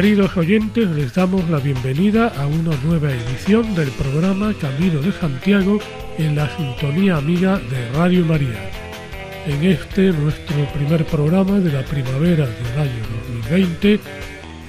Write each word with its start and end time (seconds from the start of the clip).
Queridos 0.00 0.34
oyentes, 0.34 0.88
les 0.92 1.12
damos 1.12 1.46
la 1.50 1.58
bienvenida 1.58 2.28
a 2.28 2.46
una 2.46 2.74
nueva 2.84 3.12
edición 3.12 3.74
del 3.74 3.90
programa 3.90 4.54
Camino 4.58 4.98
de 5.02 5.12
Santiago 5.12 5.78
en 6.16 6.36
la 6.36 6.48
sintonía 6.56 7.18
amiga 7.18 7.58
de 7.58 7.90
Radio 7.92 8.24
María. 8.24 8.70
En 9.46 9.62
este, 9.62 10.10
nuestro 10.12 10.56
primer 10.72 11.04
programa 11.04 11.58
de 11.58 11.70
la 11.70 11.82
primavera 11.82 12.46
del 12.46 12.80
año 12.80 13.02
2020, 13.50 14.00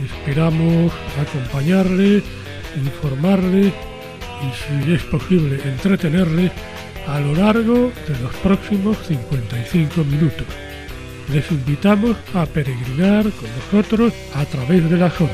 esperamos 0.04 0.92
acompañarle, 1.22 2.22
informarle 2.76 3.68
y, 3.68 4.84
si 4.84 4.92
es 4.92 5.04
posible, 5.04 5.62
entretenerle 5.64 6.52
a 7.08 7.22
lo 7.22 7.34
largo 7.36 7.94
de 8.06 8.20
los 8.22 8.36
próximos 8.44 8.98
55 9.08 10.04
minutos 10.04 10.71
les 11.32 11.50
invitamos 11.50 12.18
a 12.34 12.46
peregrinar 12.46 13.24
con 13.32 13.50
nosotros 13.56 14.14
a 14.36 14.44
través 14.46 14.90
de 14.90 14.98
la 14.98 15.06
ondas. 15.06 15.32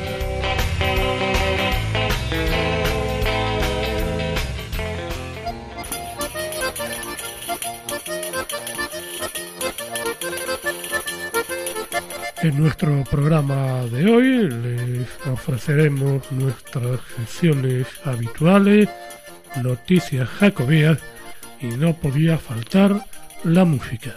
En 12.42 12.60
nuestro 12.60 13.02
programa 13.10 13.82
de 13.86 14.08
hoy 14.08 14.48
les 14.48 15.26
ofreceremos 15.26 16.30
nuestras 16.30 17.00
secciones 17.16 17.88
habituales, 18.04 18.88
noticias 19.62 20.28
jacobeas 20.28 20.98
y 21.60 21.66
no 21.66 21.94
podía 21.94 22.38
faltar 22.38 23.04
la 23.42 23.64
música 23.64 24.14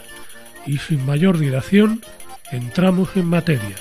y 0.66 0.78
sin 0.78 1.04
mayor 1.04 1.38
dilación 1.38 2.02
entramos 2.50 3.16
en 3.16 3.26
materia. 3.26 3.76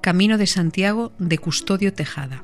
Camino 0.00 0.36
de 0.36 0.46
Santiago 0.46 1.12
de 1.18 1.38
Custodio 1.38 1.94
Tejada. 1.94 2.42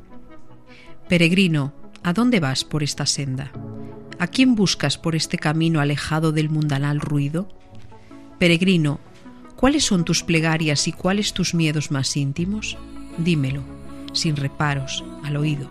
Peregrino, 1.09 1.75
¿a 2.05 2.13
dónde 2.13 2.39
vas 2.39 2.65
por 2.65 2.83
esta 2.83 3.05
senda? 3.05 3.51
¿A 4.21 4.29
quién 4.29 4.55
buscas 4.55 4.97
por 4.97 5.17
este 5.17 5.39
camino 5.39 5.81
alejado 5.81 6.33
del 6.33 6.51
mundanal 6.51 7.01
ruido? 7.01 7.49
Peregrino, 8.39 9.01
¿cuáles 9.57 9.85
son 9.85 10.05
tus 10.05 10.23
plegarias 10.23 10.87
y 10.87 10.93
cuáles 10.93 11.33
tus 11.33 11.55
miedos 11.55 11.91
más 11.91 12.17
íntimos? 12.17 12.79
Dímelo 13.19 13.78
sin 14.19 14.37
reparos, 14.37 15.05
al 15.25 15.37
oído. 15.37 15.71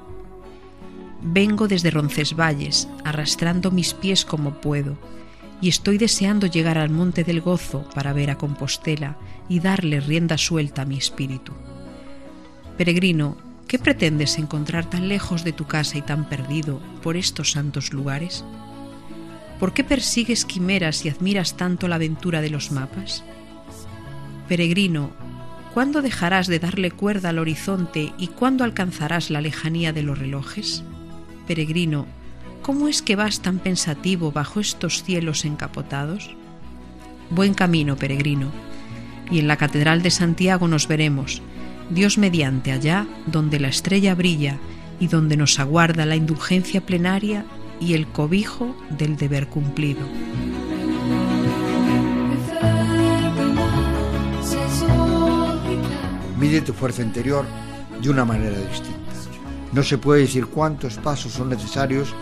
Vengo 1.22 1.68
desde 1.68 1.92
Roncesvalles, 1.92 2.88
arrastrando 3.04 3.72
mis 3.72 3.94
pies 3.94 4.26
como 4.26 4.62
puedo, 4.62 4.98
y 5.62 5.70
estoy 5.70 5.98
deseando 5.98 6.48
llegar 6.48 6.78
al 6.78 6.90
monte 6.90 7.24
del 7.24 7.42
gozo 7.42 7.88
para 7.96 8.14
ver 8.14 8.30
a 8.30 8.38
Compostela 8.38 9.18
y 9.50 9.60
darle 9.60 10.00
rienda 10.00 10.38
suelta 10.38 10.84
a 10.84 10.86
mi 10.86 10.98
espíritu. 10.98 11.54
Peregrino, 12.78 13.38
¿qué 13.68 13.80
pretendes 13.80 14.38
encontrar 14.38 14.88
tan 14.90 15.08
lejos 15.08 15.44
de 15.44 15.54
tu 15.54 15.66
casa 15.66 15.98
y 15.98 16.02
tan 16.04 16.30
perdido 16.30 16.80
por 17.02 17.18
estos 17.18 17.52
santos 17.52 17.92
lugares? 17.92 18.46
¿Por 19.60 19.74
qué 19.74 19.84
persigues 19.84 20.46
quimeras 20.46 21.04
y 21.06 21.10
admiras 21.10 21.58
tanto 21.58 21.88
la 21.88 21.96
aventura 21.96 22.42
de 22.42 22.52
los 22.52 22.72
mapas? 22.72 23.24
Peregrino, 24.48 25.10
¿Cuándo 25.78 26.02
dejarás 26.02 26.48
de 26.48 26.58
darle 26.58 26.90
cuerda 26.90 27.30
al 27.30 27.38
horizonte 27.38 28.12
y 28.18 28.30
cuándo 28.30 28.64
alcanzarás 28.64 29.30
la 29.30 29.42
lejanía 29.42 29.94
de 29.94 30.02
los 30.02 30.18
relojes? 30.18 30.84
Peregrino, 31.46 32.08
¿cómo 32.64 32.88
es 32.88 33.04
que 33.04 33.16
vas 33.16 33.42
tan 33.42 33.60
pensativo 33.60 34.32
bajo 34.32 34.60
estos 34.60 35.04
cielos 35.04 35.46
encapotados? 35.46 36.32
Buen 37.30 37.54
camino, 37.54 37.96
peregrino, 37.96 38.52
y 39.30 39.38
en 39.38 39.48
la 39.48 39.58
Catedral 39.58 40.02
de 40.02 40.10
Santiago 40.10 40.68
nos 40.68 40.88
veremos, 40.88 41.44
Dios 41.92 42.18
mediante 42.18 42.72
allá 42.72 43.06
donde 43.28 43.60
la 43.60 43.68
estrella 43.68 44.16
brilla 44.16 44.58
y 45.00 45.06
donde 45.10 45.38
nos 45.38 45.60
aguarda 45.60 46.08
la 46.08 46.16
indulgencia 46.16 46.84
plenaria 46.84 47.46
y 47.80 47.94
el 47.94 48.08
cobijo 48.08 48.76
del 48.98 49.16
deber 49.16 49.46
cumplido. 49.46 50.08
Mide 56.40 56.62
tu 56.62 56.74
fuerza 56.74 57.02
interior 57.02 57.46
de 58.00 58.10
una 58.10 58.24
manera 58.24 58.60
distinta. 58.60 58.98
No 59.74 59.82
se 59.82 59.98
puede 59.98 60.22
decir 60.22 60.46
cuántos 60.46 60.98
pasos 60.98 61.34
son 61.34 61.50
necesarios 61.50 62.14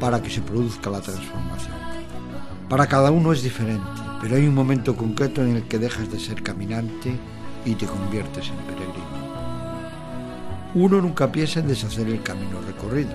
para 0.00 0.20
que 0.20 0.28
se 0.28 0.40
produzca 0.40 0.90
la 0.90 1.00
transformación. 1.00 1.76
Para 2.68 2.86
cada 2.86 3.10
uno 3.10 3.32
es 3.32 3.42
diferente, 3.42 3.84
pero 4.20 4.36
hay 4.36 4.46
un 4.46 4.54
momento 4.54 4.96
concreto 4.96 5.42
en 5.42 5.56
el 5.56 5.62
que 5.68 5.78
dejas 5.78 6.10
de 6.10 6.18
ser 6.18 6.42
caminante 6.42 7.16
y 7.64 7.74
te 7.74 7.86
conviertes 7.86 8.48
en 8.48 8.56
peregrino. 8.66 9.20
Uno 10.74 11.00
nunca 11.00 11.30
piensa 11.30 11.60
en 11.60 11.68
deshacer 11.68 12.08
el 12.08 12.22
camino 12.22 12.60
recorrido. 12.66 13.14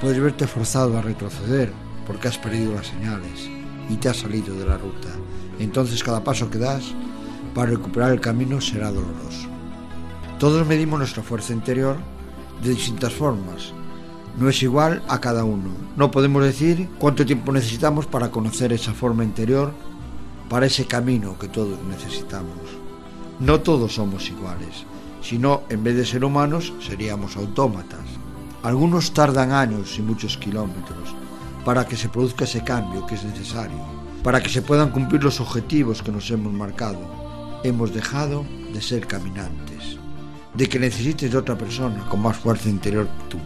Puedes 0.00 0.20
verte 0.20 0.48
forzado 0.48 0.98
a 0.98 1.02
retroceder 1.02 1.72
porque 2.06 2.28
has 2.28 2.38
perdido 2.38 2.74
las 2.74 2.88
señales 2.88 3.48
y 3.88 3.96
te 3.96 4.08
has 4.08 4.16
salido 4.16 4.56
de 4.56 4.66
la 4.66 4.78
ruta. 4.78 5.08
Entonces 5.60 6.02
cada 6.02 6.24
paso 6.24 6.50
que 6.50 6.58
das 6.58 6.92
para 7.54 7.70
recuperar 7.70 8.12
el 8.12 8.20
camino 8.20 8.60
será 8.60 8.90
doloroso. 8.90 9.48
Todos 10.38 10.66
medimos 10.66 10.98
nuestra 10.98 11.22
fuerza 11.22 11.52
interior 11.52 11.96
de 12.62 12.70
distintas 12.70 13.12
formas. 13.12 13.72
No 14.38 14.48
es 14.48 14.62
igual 14.62 15.02
a 15.08 15.20
cada 15.20 15.44
uno. 15.44 15.70
No 15.96 16.10
podemos 16.10 16.42
decir 16.42 16.88
cuánto 16.98 17.26
tiempo 17.26 17.52
necesitamos 17.52 18.06
para 18.06 18.30
conocer 18.30 18.72
esa 18.72 18.94
forma 18.94 19.24
interior, 19.24 19.72
para 20.48 20.66
ese 20.66 20.86
camino 20.86 21.38
que 21.38 21.48
todos 21.48 21.78
necesitamos. 21.84 22.56
No 23.40 23.60
todos 23.60 23.94
somos 23.94 24.28
iguales, 24.30 24.84
sino 25.20 25.62
en 25.68 25.84
vez 25.84 25.96
de 25.96 26.06
ser 26.06 26.24
humanos 26.24 26.72
seríamos 26.80 27.36
autómatas. 27.36 28.00
Algunos 28.62 29.12
tardan 29.12 29.52
años 29.52 29.98
y 29.98 30.02
muchos 30.02 30.38
kilómetros 30.38 31.14
para 31.64 31.86
que 31.86 31.96
se 31.96 32.08
produzca 32.08 32.44
ese 32.44 32.64
cambio 32.64 33.06
que 33.06 33.14
es 33.14 33.24
necesario, 33.24 33.78
para 34.22 34.42
que 34.42 34.48
se 34.48 34.62
puedan 34.62 34.90
cumplir 34.90 35.22
los 35.22 35.40
objetivos 35.40 36.02
que 36.02 36.10
nos 36.10 36.30
hemos 36.30 36.52
marcado 36.52 37.31
hemos 37.64 37.94
dejado 37.94 38.44
de 38.72 38.80
ser 38.80 39.06
caminantes, 39.06 39.98
de 40.54 40.68
que 40.68 40.78
necesites 40.78 41.30
de 41.30 41.38
otra 41.38 41.56
persona 41.56 42.04
con 42.08 42.20
más 42.20 42.36
fuerza 42.36 42.68
interior 42.68 43.06
que 43.06 43.36
tú. 43.36 43.38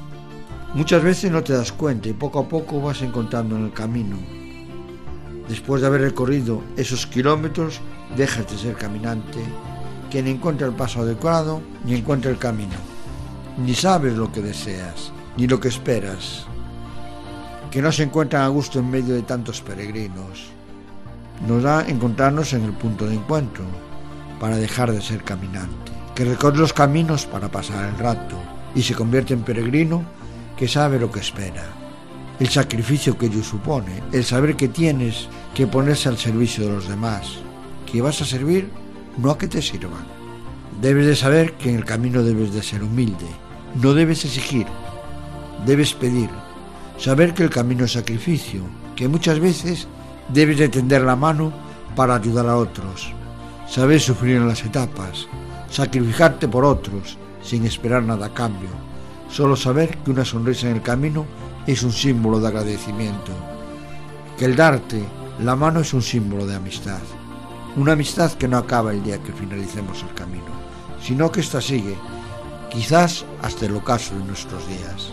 Muchas 0.74 1.02
veces 1.02 1.30
no 1.30 1.42
te 1.42 1.52
das 1.52 1.72
cuenta 1.72 2.08
y 2.08 2.12
poco 2.12 2.38
a 2.38 2.48
poco 2.48 2.80
vas 2.80 3.02
encontrando 3.02 3.56
en 3.56 3.64
el 3.64 3.72
camino. 3.72 4.16
Después 5.48 5.80
de 5.80 5.86
haber 5.86 6.00
recorrido 6.00 6.62
esos 6.76 7.06
kilómetros, 7.06 7.80
dejas 8.16 8.50
de 8.50 8.58
ser 8.58 8.74
caminante, 8.74 9.38
que 10.10 10.22
ni 10.22 10.30
encuentra 10.30 10.66
el 10.66 10.74
paso 10.74 11.00
adecuado 11.00 11.60
ni 11.84 11.94
encuentra 11.94 12.30
el 12.30 12.38
camino. 12.38 12.74
Ni 13.58 13.74
sabes 13.74 14.16
lo 14.16 14.30
que 14.32 14.42
deseas, 14.42 15.12
ni 15.36 15.46
lo 15.46 15.60
que 15.60 15.68
esperas, 15.68 16.46
que 17.70 17.80
no 17.80 17.92
se 17.92 18.02
encuentran 18.02 18.42
a 18.42 18.48
gusto 18.48 18.78
en 18.78 18.90
medio 18.90 19.14
de 19.14 19.22
tantos 19.22 19.60
peregrinos. 19.60 20.48
Nos 21.46 21.62
da 21.62 21.86
encontrarnos 21.86 22.52
en 22.52 22.64
el 22.64 22.72
punto 22.72 23.06
de 23.06 23.14
encuentro, 23.14 23.64
para 24.40 24.56
dejar 24.56 24.92
de 24.92 25.00
ser 25.00 25.22
caminante, 25.22 25.92
que 26.14 26.24
recorre 26.24 26.58
los 26.58 26.72
caminos 26.72 27.26
para 27.26 27.48
pasar 27.48 27.88
el 27.88 27.98
rato 27.98 28.36
y 28.74 28.82
se 28.82 28.94
convierte 28.94 29.34
en 29.34 29.42
peregrino 29.42 30.04
que 30.56 30.68
sabe 30.68 30.98
lo 30.98 31.10
que 31.10 31.20
espera, 31.20 31.64
el 32.38 32.48
sacrificio 32.48 33.16
que 33.16 33.26
ello 33.26 33.42
supone, 33.42 34.02
el 34.12 34.24
saber 34.24 34.56
que 34.56 34.68
tienes 34.68 35.28
que 35.54 35.66
ponerse 35.66 36.08
al 36.08 36.18
servicio 36.18 36.64
de 36.64 36.72
los 36.72 36.88
demás, 36.88 37.38
que 37.90 38.02
vas 38.02 38.20
a 38.20 38.26
servir 38.26 38.70
no 39.18 39.30
a 39.30 39.38
que 39.38 39.48
te 39.48 39.62
sirvan. 39.62 40.04
Debes 40.80 41.06
de 41.06 41.16
saber 41.16 41.54
que 41.54 41.70
en 41.70 41.76
el 41.76 41.84
camino 41.84 42.22
debes 42.22 42.52
de 42.52 42.62
ser 42.62 42.82
humilde, 42.82 43.26
no 43.80 43.94
debes 43.94 44.24
exigir, 44.24 44.66
debes 45.64 45.94
pedir, 45.94 46.28
saber 46.98 47.32
que 47.32 47.42
el 47.42 47.50
camino 47.50 47.84
es 47.84 47.92
sacrificio, 47.92 48.62
que 48.94 49.08
muchas 49.08 49.40
veces 49.40 49.88
debes 50.28 50.58
de 50.58 50.68
tender 50.68 51.02
la 51.02 51.16
mano 51.16 51.52
para 51.94 52.16
ayudar 52.16 52.46
a 52.46 52.56
otros, 52.56 53.12
Saber 53.68 54.00
sufrir 54.00 54.36
en 54.36 54.48
las 54.48 54.64
etapas, 54.64 55.26
sacrificarte 55.70 56.48
por 56.48 56.64
otros 56.64 57.18
sin 57.42 57.64
esperar 57.66 58.02
nada 58.02 58.26
a 58.26 58.34
cambio, 58.34 58.68
solo 59.28 59.56
saber 59.56 59.96
que 59.98 60.10
una 60.10 60.24
sonrisa 60.24 60.68
en 60.68 60.76
el 60.76 60.82
camino 60.82 61.26
es 61.66 61.82
un 61.82 61.92
símbolo 61.92 62.40
de 62.40 62.48
agradecimiento, 62.48 63.32
que 64.38 64.44
el 64.44 64.56
darte 64.56 65.04
la 65.40 65.54
mano 65.54 65.80
es 65.80 65.92
un 65.92 66.02
símbolo 66.02 66.46
de 66.46 66.54
amistad. 66.54 67.00
Una 67.76 67.92
amistad 67.92 68.32
que 68.32 68.48
no 68.48 68.56
acaba 68.56 68.92
el 68.92 69.02
día 69.02 69.22
que 69.22 69.32
finalicemos 69.32 70.02
el 70.02 70.14
camino, 70.14 70.46
sino 71.02 71.30
que 71.30 71.40
ésta 71.40 71.60
sigue, 71.60 71.94
quizás 72.70 73.26
hasta 73.42 73.66
el 73.66 73.76
ocaso 73.76 74.16
de 74.18 74.24
nuestros 74.24 74.66
días. 74.66 75.12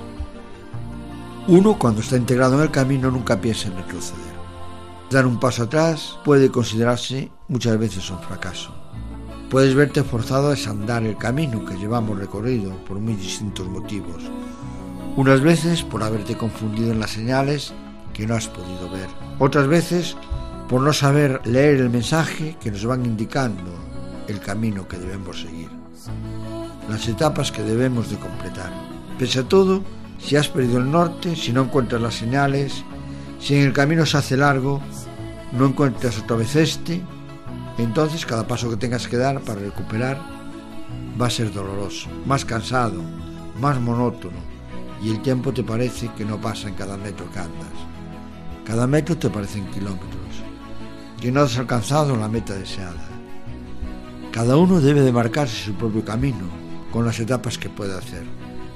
Uno, 1.48 1.78
cuando 1.78 2.00
está 2.00 2.16
integrado 2.16 2.56
en 2.56 2.62
el 2.62 2.72
camino, 2.72 3.12
nunca 3.12 3.42
piensa 3.42 3.68
en 3.68 3.76
retroceder. 3.76 4.33
Dar 5.14 5.28
un 5.28 5.40
paso 5.40 5.62
atrás 5.62 6.18
puede 6.26 6.50
considerarse 6.50 7.30
muchas 7.48 7.78
veces 7.78 8.10
un 8.10 8.18
fracaso. 8.18 8.74
Puedes 9.48 9.76
verte 9.76 10.04
forzado 10.04 10.48
a 10.48 10.52
desandar 10.56 11.04
el 11.04 11.18
camino 11.18 11.64
que 11.64 11.78
llevamos 11.78 12.18
recorrido 12.18 12.76
por 12.86 12.98
muy 12.98 13.14
distintos 13.14 13.68
motivos. 13.68 14.24
Unas 15.16 15.42
veces 15.42 15.84
por 15.84 16.02
haberte 16.02 16.36
confundido 16.36 16.92
en 16.92 17.00
las 17.00 17.12
señales 17.12 17.76
que 18.12 18.26
no 18.26 18.34
has 18.34 18.48
podido 18.48 18.90
ver. 18.90 19.08
Otras 19.38 19.68
veces 19.68 20.18
por 20.68 20.82
no 20.82 20.92
saber 20.92 21.42
leer 21.46 21.76
el 21.76 21.92
mensaje 21.92 22.58
que 22.60 22.72
nos 22.72 22.84
van 22.84 23.06
indicando 23.06 23.72
el 24.28 24.40
camino 24.40 24.88
que 24.88 24.98
debemos 24.98 25.42
seguir. 25.42 25.70
Las 26.90 27.08
etapas 27.08 27.52
que 27.52 27.62
debemos 27.62 28.10
de 28.10 28.18
completar. 28.18 28.74
Pese 29.20 29.42
a 29.42 29.44
todo, 29.44 29.84
si 30.18 30.38
has 30.38 30.50
perdido 30.50 30.80
el 30.80 30.90
norte, 30.90 31.36
si 31.36 31.54
no 31.54 31.66
encuentras 31.66 32.02
las 32.02 32.16
señales, 32.16 32.84
si 33.40 33.56
en 33.56 33.68
el 33.68 33.74
camino 33.74 34.08
se 34.08 34.18
hace 34.18 34.38
largo, 34.38 34.82
no 35.54 35.68
encuentras 35.68 36.20
otra 36.20 36.38
vez 36.38 36.56
este, 36.56 37.02
entonces 37.78 38.26
cada 38.26 38.48
paso 38.48 38.70
que 38.70 38.78
tengas 38.78 39.08
que 39.08 39.18
dar 39.18 39.40
para 39.42 39.62
recuperar 39.62 40.20
va 41.20 41.28
a 41.28 41.32
ser 41.32 41.52
doloroso, 41.52 42.10
más 42.26 42.44
cansado, 42.44 43.02
más 43.60 43.80
monótono, 43.80 44.38
y 45.02 45.10
el 45.10 45.22
tiempo 45.22 45.54
te 45.54 45.64
parece 45.64 46.10
que 46.18 46.26
no 46.26 46.40
pasa 46.40 46.70
en 46.70 46.76
cada 46.76 46.98
metro 46.98 47.30
que 47.32 47.40
andas. 47.40 47.74
Cada 48.66 48.88
metro 48.88 49.18
te 49.18 49.30
parecen 49.30 49.68
kilómetros, 49.68 50.44
que 51.20 51.32
no 51.32 51.42
has 51.42 51.58
alcanzado 51.58 52.16
la 52.16 52.30
meta 52.30 52.54
deseada. 52.54 53.08
Cada 54.32 54.58
uno 54.58 54.82
debe 54.82 55.02
de 55.02 55.12
marcarse 55.12 55.66
su 55.66 55.74
propio 55.74 56.04
camino, 56.04 56.64
con 56.92 57.06
las 57.06 57.20
etapas 57.20 57.58
que 57.58 57.70
puede 57.70 57.98
hacer. 57.98 58.24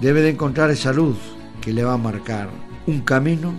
Debe 0.02 0.22
de 0.22 0.32
encontrar 0.32 0.70
esa 0.70 0.92
luz 0.94 1.18
que 1.62 1.74
le 1.74 1.84
va 1.84 1.94
a 1.94 1.98
marcar 1.98 2.50
un 2.86 3.02
camino 3.02 3.54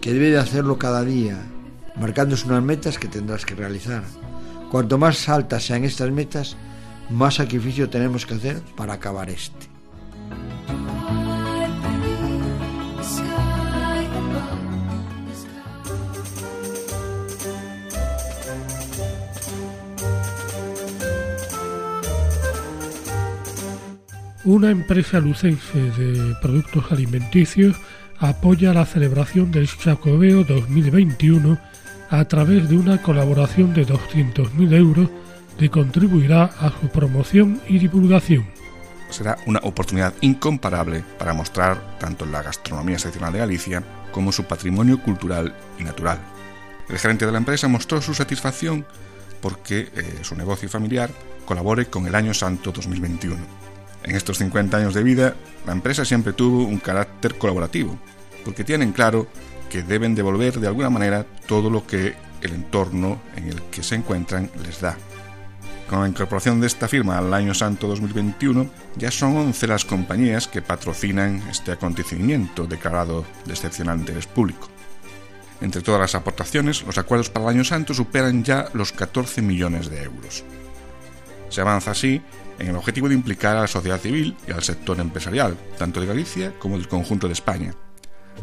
que 0.00 0.12
debe 0.12 0.30
de 0.30 0.38
hacerlo 0.38 0.78
cada 0.78 1.04
día, 1.04 1.49
marcándose 1.96 2.46
unas 2.46 2.62
metas 2.62 2.98
que 2.98 3.08
tendrás 3.08 3.44
que 3.44 3.54
realizar. 3.54 4.02
Cuanto 4.70 4.98
más 4.98 5.28
altas 5.28 5.64
sean 5.64 5.84
estas 5.84 6.10
metas, 6.10 6.56
más 7.10 7.34
sacrificio 7.34 7.90
tenemos 7.90 8.26
que 8.26 8.34
hacer 8.34 8.60
para 8.76 8.94
acabar 8.94 9.30
este. 9.30 9.68
Una 24.44 24.70
empresa 24.70 25.20
lucense 25.20 25.78
de 25.78 26.34
productos 26.40 26.90
alimenticios 26.90 27.76
apoya 28.18 28.72
la 28.72 28.86
celebración 28.86 29.50
del 29.50 29.68
Chacobeo 29.68 30.44
2021 30.44 31.58
a 32.10 32.24
través 32.26 32.68
de 32.68 32.76
una 32.76 33.00
colaboración 33.00 33.72
de 33.72 33.86
200.000 33.86 34.74
euros 34.74 35.08
que 35.58 35.70
contribuirá 35.70 36.44
a 36.44 36.70
su 36.80 36.88
promoción 36.88 37.60
y 37.68 37.78
divulgación. 37.78 38.46
Será 39.08 39.38
una 39.46 39.60
oportunidad 39.62 40.14
incomparable 40.20 41.04
para 41.18 41.32
mostrar 41.32 41.98
tanto 41.98 42.26
la 42.26 42.42
gastronomía 42.42 42.96
excepcional 42.96 43.32
de 43.32 43.38
Galicia 43.38 43.82
como 44.12 44.32
su 44.32 44.44
patrimonio 44.44 45.00
cultural 45.02 45.54
y 45.78 45.84
natural. 45.84 46.18
El 46.88 46.98
gerente 46.98 47.26
de 47.26 47.32
la 47.32 47.38
empresa 47.38 47.68
mostró 47.68 48.02
su 48.02 48.14
satisfacción 48.14 48.84
porque 49.40 49.88
eh, 49.94 50.18
su 50.22 50.34
negocio 50.34 50.68
familiar 50.68 51.10
colabore 51.44 51.86
con 51.86 52.06
el 52.06 52.14
Año 52.14 52.34
Santo 52.34 52.72
2021 52.72 53.60
en 54.02 54.16
estos 54.16 54.38
50 54.38 54.76
años 54.76 54.94
de 54.94 55.02
vida, 55.02 55.34
la 55.66 55.72
empresa 55.72 56.04
siempre 56.04 56.32
tuvo 56.32 56.64
un 56.64 56.78
carácter 56.78 57.36
colaborativo, 57.36 57.98
porque 58.44 58.64
tienen 58.64 58.92
claro 58.92 59.26
que 59.70 59.82
deben 59.82 60.14
devolver 60.14 60.60
de 60.60 60.66
alguna 60.66 60.90
manera 60.90 61.24
todo 61.46 61.70
lo 61.70 61.86
que 61.86 62.14
el 62.42 62.52
entorno 62.52 63.22
en 63.36 63.48
el 63.48 63.62
que 63.70 63.82
se 63.82 63.94
encuentran 63.94 64.50
les 64.62 64.80
da. 64.80 64.98
Con 65.88 66.02
la 66.02 66.08
incorporación 66.08 66.60
de 66.60 66.66
esta 66.66 66.86
firma 66.86 67.18
al 67.18 67.32
Año 67.32 67.54
Santo 67.54 67.88
2021, 67.88 68.68
ya 68.96 69.10
son 69.10 69.36
11 69.36 69.66
las 69.66 69.84
compañías 69.84 70.46
que 70.46 70.62
patrocinan 70.62 71.42
este 71.50 71.72
acontecimiento 71.72 72.66
declarado 72.66 73.24
de 73.44 73.52
excepcional 73.52 73.98
interés 73.98 74.26
público. 74.26 74.68
Entre 75.60 75.82
todas 75.82 76.00
las 76.00 76.14
aportaciones, 76.14 76.82
los 76.84 76.96
acuerdos 76.96 77.30
para 77.30 77.46
el 77.46 77.56
Año 77.56 77.64
Santo 77.64 77.92
superan 77.92 78.44
ya 78.44 78.68
los 78.72 78.92
14 78.92 79.42
millones 79.42 79.90
de 79.90 80.02
euros. 80.02 80.44
Se 81.48 81.60
avanza 81.60 81.90
así 81.90 82.22
en 82.58 82.68
el 82.68 82.76
objetivo 82.76 83.08
de 83.08 83.14
implicar 83.14 83.56
a 83.56 83.62
la 83.62 83.66
sociedad 83.66 84.00
civil 84.00 84.36
y 84.46 84.52
al 84.52 84.62
sector 84.62 85.00
empresarial, 85.00 85.56
tanto 85.76 86.00
de 86.00 86.06
Galicia 86.06 86.54
como 86.58 86.76
del 86.76 86.88
conjunto 86.88 87.26
de 87.26 87.32
España, 87.32 87.74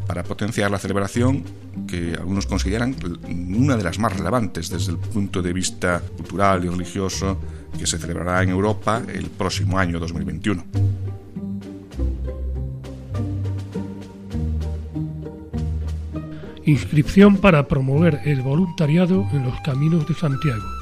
para 0.05 0.23
potenciar 0.23 0.71
la 0.71 0.79
celebración 0.79 1.43
que 1.87 2.15
algunos 2.17 2.45
consideran 2.45 2.95
una 3.27 3.75
de 3.75 3.83
las 3.83 3.99
más 3.99 4.15
relevantes 4.15 4.69
desde 4.69 4.93
el 4.93 4.97
punto 4.97 5.41
de 5.41 5.53
vista 5.53 6.01
cultural 6.15 6.63
y 6.65 6.69
religioso 6.69 7.37
que 7.77 7.85
se 7.85 7.97
celebrará 7.97 8.41
en 8.43 8.49
Europa 8.49 9.01
el 9.07 9.25
próximo 9.25 9.77
año 9.77 9.99
2021. 9.99 10.63
Inscripción 16.65 17.37
para 17.37 17.67
promover 17.67 18.19
el 18.25 18.41
voluntariado 18.41 19.25
en 19.31 19.43
los 19.43 19.57
caminos 19.61 20.05
de 20.05 20.13
Santiago. 20.13 20.76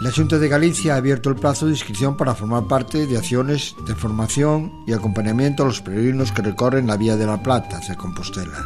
La 0.00 0.10
Junta 0.10 0.38
de 0.38 0.48
Galicia 0.48 0.94
ha 0.94 0.96
abierto 0.96 1.28
el 1.28 1.36
plazo 1.36 1.66
de 1.66 1.72
inscripción 1.72 2.16
para 2.16 2.34
formar 2.34 2.66
parte 2.66 3.06
de 3.06 3.18
acciones 3.18 3.74
de 3.86 3.94
formación 3.94 4.72
y 4.86 4.94
acompañamiento 4.94 5.62
a 5.62 5.66
los 5.66 5.82
peregrinos 5.82 6.32
que 6.32 6.40
recorren 6.40 6.86
la 6.86 6.96
Vía 6.96 7.18
de 7.18 7.26
la 7.26 7.42
Plata 7.42 7.76
hacia 7.76 7.96
Compostela. 7.96 8.64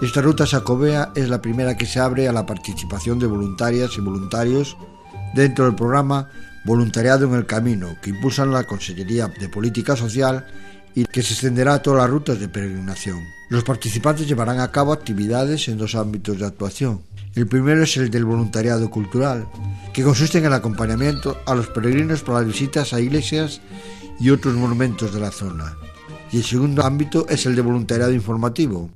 Esta 0.00 0.22
ruta 0.22 0.46
sacobea 0.46 1.10
es 1.16 1.28
la 1.28 1.42
primera 1.42 1.76
que 1.76 1.86
se 1.86 1.98
abre 1.98 2.28
a 2.28 2.32
la 2.32 2.46
participación 2.46 3.18
de 3.18 3.26
voluntarias 3.26 3.98
y 3.98 4.00
voluntarios 4.00 4.76
dentro 5.34 5.64
del 5.64 5.74
programa 5.74 6.28
Voluntariado 6.64 7.26
en 7.26 7.34
el 7.34 7.46
Camino, 7.46 7.96
que 8.00 8.10
impulsan 8.10 8.52
la 8.52 8.62
Consellería 8.62 9.26
de 9.26 9.48
Política 9.48 9.96
Social 9.96 10.46
y 10.94 11.04
que 11.04 11.22
se 11.22 11.32
extenderá 11.32 11.74
a 11.74 11.82
todas 11.82 12.02
las 12.02 12.10
rutas 12.10 12.38
de 12.38 12.48
peregrinación. 12.48 13.24
Los 13.48 13.64
participantes 13.64 14.28
llevarán 14.28 14.60
a 14.60 14.70
cabo 14.70 14.92
actividades 14.92 15.68
en 15.68 15.78
dos 15.78 15.94
ámbitos 15.94 16.38
de 16.38 16.46
actuación. 16.46 17.02
El 17.34 17.46
primero 17.46 17.82
es 17.82 17.96
el 17.96 18.10
del 18.10 18.24
voluntariado 18.24 18.90
cultural, 18.90 19.48
que 19.92 20.04
consiste 20.04 20.38
en 20.38 20.46
el 20.46 20.52
acompañamiento 20.52 21.40
a 21.46 21.54
los 21.54 21.66
peregrinos 21.66 22.22
para 22.22 22.38
las 22.38 22.48
visitas 22.48 22.92
a 22.92 23.00
iglesias 23.00 23.60
y 24.20 24.30
otros 24.30 24.54
monumentos 24.54 25.12
de 25.12 25.20
la 25.20 25.32
zona. 25.32 25.76
Y 26.30 26.38
el 26.38 26.44
segundo 26.44 26.84
ámbito 26.84 27.26
es 27.28 27.46
el 27.46 27.56
de 27.56 27.62
voluntariado 27.62 28.12
informativo, 28.12 28.90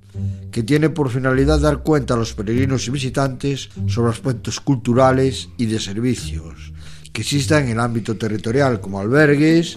que 0.50 0.62
tiene 0.62 0.88
por 0.90 1.10
finalidad 1.10 1.60
dar 1.60 1.82
cuenta 1.82 2.14
a 2.14 2.16
los 2.16 2.32
peregrinos 2.32 2.86
y 2.86 2.90
visitantes 2.90 3.70
sobre 3.86 4.10
aspectos 4.10 4.60
culturales 4.60 5.48
y 5.56 5.66
de 5.66 5.78
servicios 5.78 6.72
que 7.12 7.22
existan 7.22 7.64
en 7.64 7.70
el 7.70 7.80
ámbito 7.80 8.16
territorial, 8.16 8.80
como 8.80 9.00
albergues, 9.00 9.76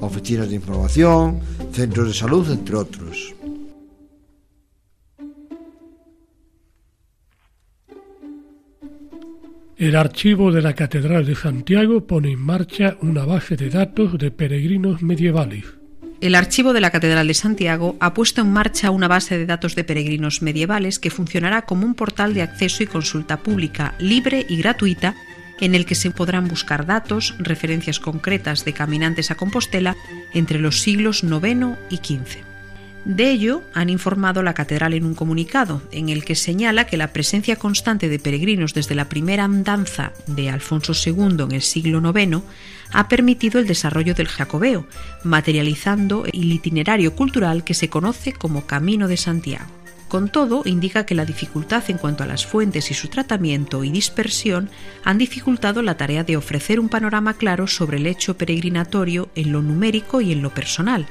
oficinas 0.00 0.48
de 0.48 0.56
información, 0.56 1.40
centros 1.72 2.08
de 2.08 2.14
salud, 2.14 2.50
entre 2.50 2.76
otros. 2.76 3.34
El 9.82 9.96
archivo 9.96 10.52
de 10.52 10.62
la 10.62 10.74
Catedral 10.74 11.26
de 11.26 11.34
Santiago 11.34 12.06
pone 12.06 12.30
en 12.30 12.38
marcha 12.38 12.96
una 13.00 13.24
base 13.24 13.56
de 13.56 13.68
datos 13.68 14.16
de 14.16 14.30
peregrinos 14.30 15.02
medievales. 15.02 15.64
El 16.20 16.36
archivo 16.36 16.72
de 16.72 16.80
la 16.80 16.92
Catedral 16.92 17.26
de 17.26 17.34
Santiago 17.34 17.96
ha 17.98 18.14
puesto 18.14 18.42
en 18.42 18.52
marcha 18.52 18.92
una 18.92 19.08
base 19.08 19.36
de 19.38 19.44
datos 19.44 19.74
de 19.74 19.82
peregrinos 19.82 20.40
medievales 20.40 21.00
que 21.00 21.10
funcionará 21.10 21.62
como 21.62 21.84
un 21.84 21.96
portal 21.96 22.32
de 22.32 22.42
acceso 22.42 22.84
y 22.84 22.86
consulta 22.86 23.42
pública, 23.42 23.96
libre 23.98 24.46
y 24.48 24.58
gratuita, 24.58 25.16
en 25.60 25.74
el 25.74 25.86
que 25.86 25.94
se 25.94 26.10
podrán 26.10 26.48
buscar 26.48 26.86
datos, 26.86 27.34
referencias 27.38 28.00
concretas 28.00 28.64
de 28.64 28.72
caminantes 28.72 29.30
a 29.30 29.36
Compostela 29.36 29.96
entre 30.34 30.58
los 30.58 30.80
siglos 30.80 31.22
IX 31.22 31.78
y 31.90 31.96
XV. 31.96 32.52
De 33.04 33.30
ello 33.30 33.62
han 33.74 33.90
informado 33.90 34.44
la 34.44 34.54
catedral 34.54 34.94
en 34.94 35.04
un 35.04 35.14
comunicado, 35.14 35.82
en 35.90 36.08
el 36.08 36.24
que 36.24 36.36
señala 36.36 36.86
que 36.86 36.96
la 36.96 37.12
presencia 37.12 37.56
constante 37.56 38.08
de 38.08 38.20
peregrinos 38.20 38.74
desde 38.74 38.94
la 38.94 39.08
primera 39.08 39.44
andanza 39.44 40.12
de 40.28 40.50
Alfonso 40.50 40.92
II 40.94 41.42
en 41.42 41.52
el 41.52 41.62
siglo 41.62 42.00
IX 42.00 42.42
ha 42.92 43.08
permitido 43.08 43.58
el 43.58 43.66
desarrollo 43.66 44.14
del 44.14 44.28
jacobeo, 44.28 44.86
materializando 45.24 46.26
el 46.26 46.52
itinerario 46.52 47.16
cultural 47.16 47.64
que 47.64 47.74
se 47.74 47.88
conoce 47.88 48.32
como 48.32 48.66
Camino 48.66 49.08
de 49.08 49.16
Santiago. 49.16 49.81
Con 50.12 50.28
todo, 50.28 50.60
indica 50.66 51.06
que 51.06 51.14
la 51.14 51.24
dificultad 51.24 51.84
en 51.88 51.96
cuanto 51.96 52.22
a 52.22 52.26
las 52.26 52.44
fuentes 52.44 52.90
y 52.90 52.92
su 52.92 53.08
tratamiento 53.08 53.82
y 53.82 53.88
dispersión 53.88 54.68
han 55.04 55.16
dificultado 55.16 55.80
la 55.80 55.96
tarea 55.96 56.22
de 56.22 56.36
ofrecer 56.36 56.80
un 56.80 56.90
panorama 56.90 57.32
claro 57.32 57.66
sobre 57.66 57.96
el 57.96 58.06
hecho 58.06 58.36
peregrinatorio 58.36 59.30
en 59.34 59.52
lo 59.52 59.62
numérico 59.62 60.20
y 60.20 60.32
en 60.32 60.42
lo 60.42 60.50
personal, 60.52 61.06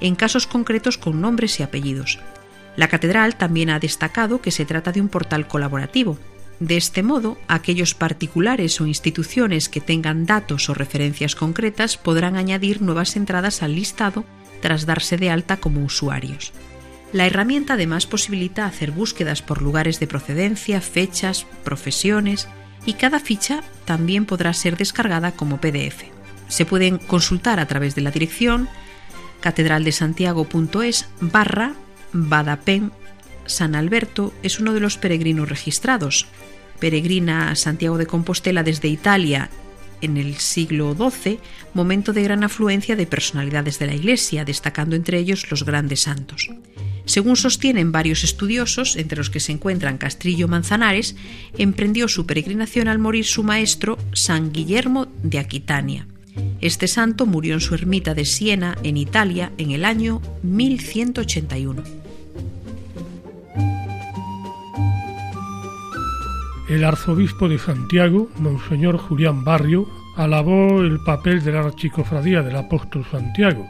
en 0.00 0.14
casos 0.14 0.46
concretos 0.46 0.98
con 0.98 1.20
nombres 1.20 1.58
y 1.58 1.64
apellidos. 1.64 2.20
La 2.76 2.86
catedral 2.86 3.34
también 3.34 3.70
ha 3.70 3.80
destacado 3.80 4.40
que 4.40 4.52
se 4.52 4.64
trata 4.64 4.92
de 4.92 5.00
un 5.00 5.08
portal 5.08 5.48
colaborativo. 5.48 6.16
De 6.60 6.76
este 6.76 7.02
modo, 7.02 7.36
aquellos 7.48 7.94
particulares 7.94 8.80
o 8.80 8.86
instituciones 8.86 9.68
que 9.68 9.80
tengan 9.80 10.26
datos 10.26 10.68
o 10.68 10.74
referencias 10.74 11.34
concretas 11.34 11.96
podrán 11.96 12.36
añadir 12.36 12.82
nuevas 12.82 13.16
entradas 13.16 13.64
al 13.64 13.74
listado 13.74 14.24
tras 14.60 14.86
darse 14.86 15.16
de 15.16 15.30
alta 15.30 15.56
como 15.56 15.84
usuarios. 15.84 16.52
La 17.14 17.26
herramienta 17.26 17.74
además 17.74 18.06
posibilita 18.06 18.66
hacer 18.66 18.90
búsquedas 18.90 19.40
por 19.40 19.62
lugares 19.62 20.00
de 20.00 20.08
procedencia, 20.08 20.80
fechas, 20.80 21.46
profesiones 21.62 22.48
y 22.86 22.94
cada 22.94 23.20
ficha 23.20 23.62
también 23.84 24.26
podrá 24.26 24.52
ser 24.52 24.76
descargada 24.76 25.30
como 25.30 25.60
PDF. 25.60 26.02
Se 26.48 26.66
pueden 26.66 26.98
consultar 26.98 27.60
a 27.60 27.68
través 27.68 27.94
de 27.94 28.00
la 28.02 28.10
dirección 28.10 28.68
catedraldesantiago.es 29.42 31.06
barra 31.20 31.74
Badapen 32.12 32.90
San 33.46 33.76
Alberto 33.76 34.34
es 34.42 34.58
uno 34.58 34.72
de 34.72 34.80
los 34.80 34.98
peregrinos 34.98 35.48
registrados. 35.48 36.26
Peregrina 36.80 37.54
Santiago 37.54 37.96
de 37.96 38.06
Compostela 38.06 38.64
desde 38.64 38.88
Italia 38.88 39.50
en 40.00 40.16
el 40.16 40.36
siglo 40.36 40.94
XII, 40.94 41.38
momento 41.72 42.12
de 42.12 42.22
gran 42.22 42.44
afluencia 42.44 42.96
de 42.96 43.06
personalidades 43.06 43.78
de 43.78 43.86
la 43.86 43.94
Iglesia, 43.94 44.44
destacando 44.44 44.96
entre 44.96 45.18
ellos 45.18 45.50
los 45.50 45.64
grandes 45.64 46.00
santos. 46.00 46.50
Según 47.06 47.36
sostienen 47.36 47.92
varios 47.92 48.24
estudiosos, 48.24 48.96
entre 48.96 49.18
los 49.18 49.30
que 49.30 49.40
se 49.40 49.52
encuentran 49.52 49.98
Castrillo 49.98 50.48
Manzanares, 50.48 51.16
emprendió 51.58 52.08
su 52.08 52.26
peregrinación 52.26 52.88
al 52.88 52.98
morir 52.98 53.26
su 53.26 53.42
maestro 53.42 53.98
San 54.12 54.52
Guillermo 54.52 55.08
de 55.22 55.38
Aquitania. 55.38 56.06
Este 56.60 56.88
santo 56.88 57.26
murió 57.26 57.54
en 57.54 57.60
su 57.60 57.74
ermita 57.74 58.14
de 58.14 58.24
Siena, 58.24 58.76
en 58.82 58.96
Italia, 58.96 59.52
en 59.58 59.70
el 59.70 59.84
año 59.84 60.20
1181. 60.42 62.03
El 66.68 66.82
arzobispo 66.82 67.46
de 67.46 67.58
Santiago, 67.58 68.28
Monseñor 68.38 68.96
Julián 68.96 69.44
Barrio, 69.44 69.86
alabó 70.16 70.80
el 70.80 70.98
papel 71.00 71.44
de 71.44 71.52
la 71.52 71.60
archicofradía 71.60 72.42
del 72.42 72.56
apóstol 72.56 73.04
Santiago, 73.10 73.66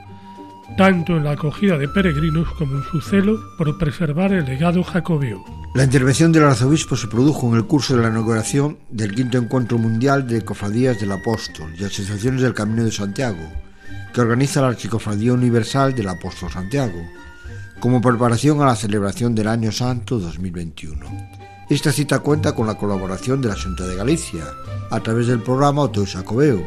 tanto 0.76 1.16
en 1.16 1.24
la 1.24 1.32
acogida 1.32 1.76
de 1.76 1.88
peregrinos 1.88 2.48
como 2.56 2.76
en 2.76 2.84
su 2.84 3.00
celo 3.00 3.36
por 3.58 3.76
preservar 3.78 4.32
el 4.32 4.44
legado 4.44 4.84
jacobeo. 4.84 5.44
La 5.74 5.82
intervención 5.82 6.30
del 6.30 6.44
arzobispo 6.44 6.94
se 6.94 7.08
produjo 7.08 7.48
en 7.48 7.56
el 7.56 7.64
curso 7.64 7.96
de 7.96 8.02
la 8.02 8.10
inauguración 8.10 8.78
del 8.90 9.12
quinto 9.12 9.38
encuentro 9.38 9.76
mundial 9.76 10.28
de 10.28 10.44
cofradías 10.44 11.00
del 11.00 11.10
apóstol 11.10 11.74
y 11.76 11.82
asociaciones 11.82 12.42
del 12.42 12.54
Camino 12.54 12.84
de 12.84 12.92
Santiago, 12.92 13.42
que 14.12 14.20
organiza 14.20 14.60
la 14.60 14.68
Archicofradía 14.68 15.32
Universal 15.32 15.96
del 15.96 16.08
Apóstol 16.08 16.48
Santiago, 16.52 17.02
como 17.80 18.00
preparación 18.00 18.62
a 18.62 18.66
la 18.66 18.76
celebración 18.76 19.34
del 19.34 19.48
Año 19.48 19.72
Santo 19.72 20.20
2021. 20.20 21.43
Esta 21.70 21.92
cita 21.92 22.18
cuenta 22.18 22.54
con 22.54 22.66
la 22.66 22.76
colaboración 22.76 23.40
de 23.40 23.48
la 23.48 23.56
Junta 23.56 23.86
de 23.86 23.96
Galicia, 23.96 24.44
a 24.90 25.00
través 25.00 25.28
del 25.28 25.42
programa 25.42 25.82
Oteo 25.82 26.04
Jacobeo, 26.04 26.62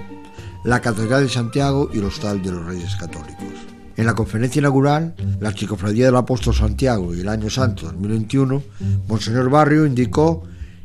la 0.64 0.82
Catedral 0.82 1.24
de 1.24 1.30
Santiago 1.30 1.92
y 1.94 2.00
el 2.00 2.06
Hostal 2.06 2.42
de 2.42 2.52
los 2.52 2.66
Reyes 2.66 2.96
Católicos. 2.96 3.54
En 3.96 4.08
la 4.08 4.16
conferencia 4.16 4.60
inaugural, 4.60 5.14
la 5.40 5.50
Archicofradía 5.50 6.06
del 6.06 6.16
Apóstol 6.16 6.56
Santiago 6.56 7.14
y 7.14 7.20
el 7.20 7.30
Año 7.30 7.50
Santo 7.52 7.86
2021, 7.86 8.64
Monseñor 9.08 9.52
Barrio 9.52 9.86
indicó 9.86 10.44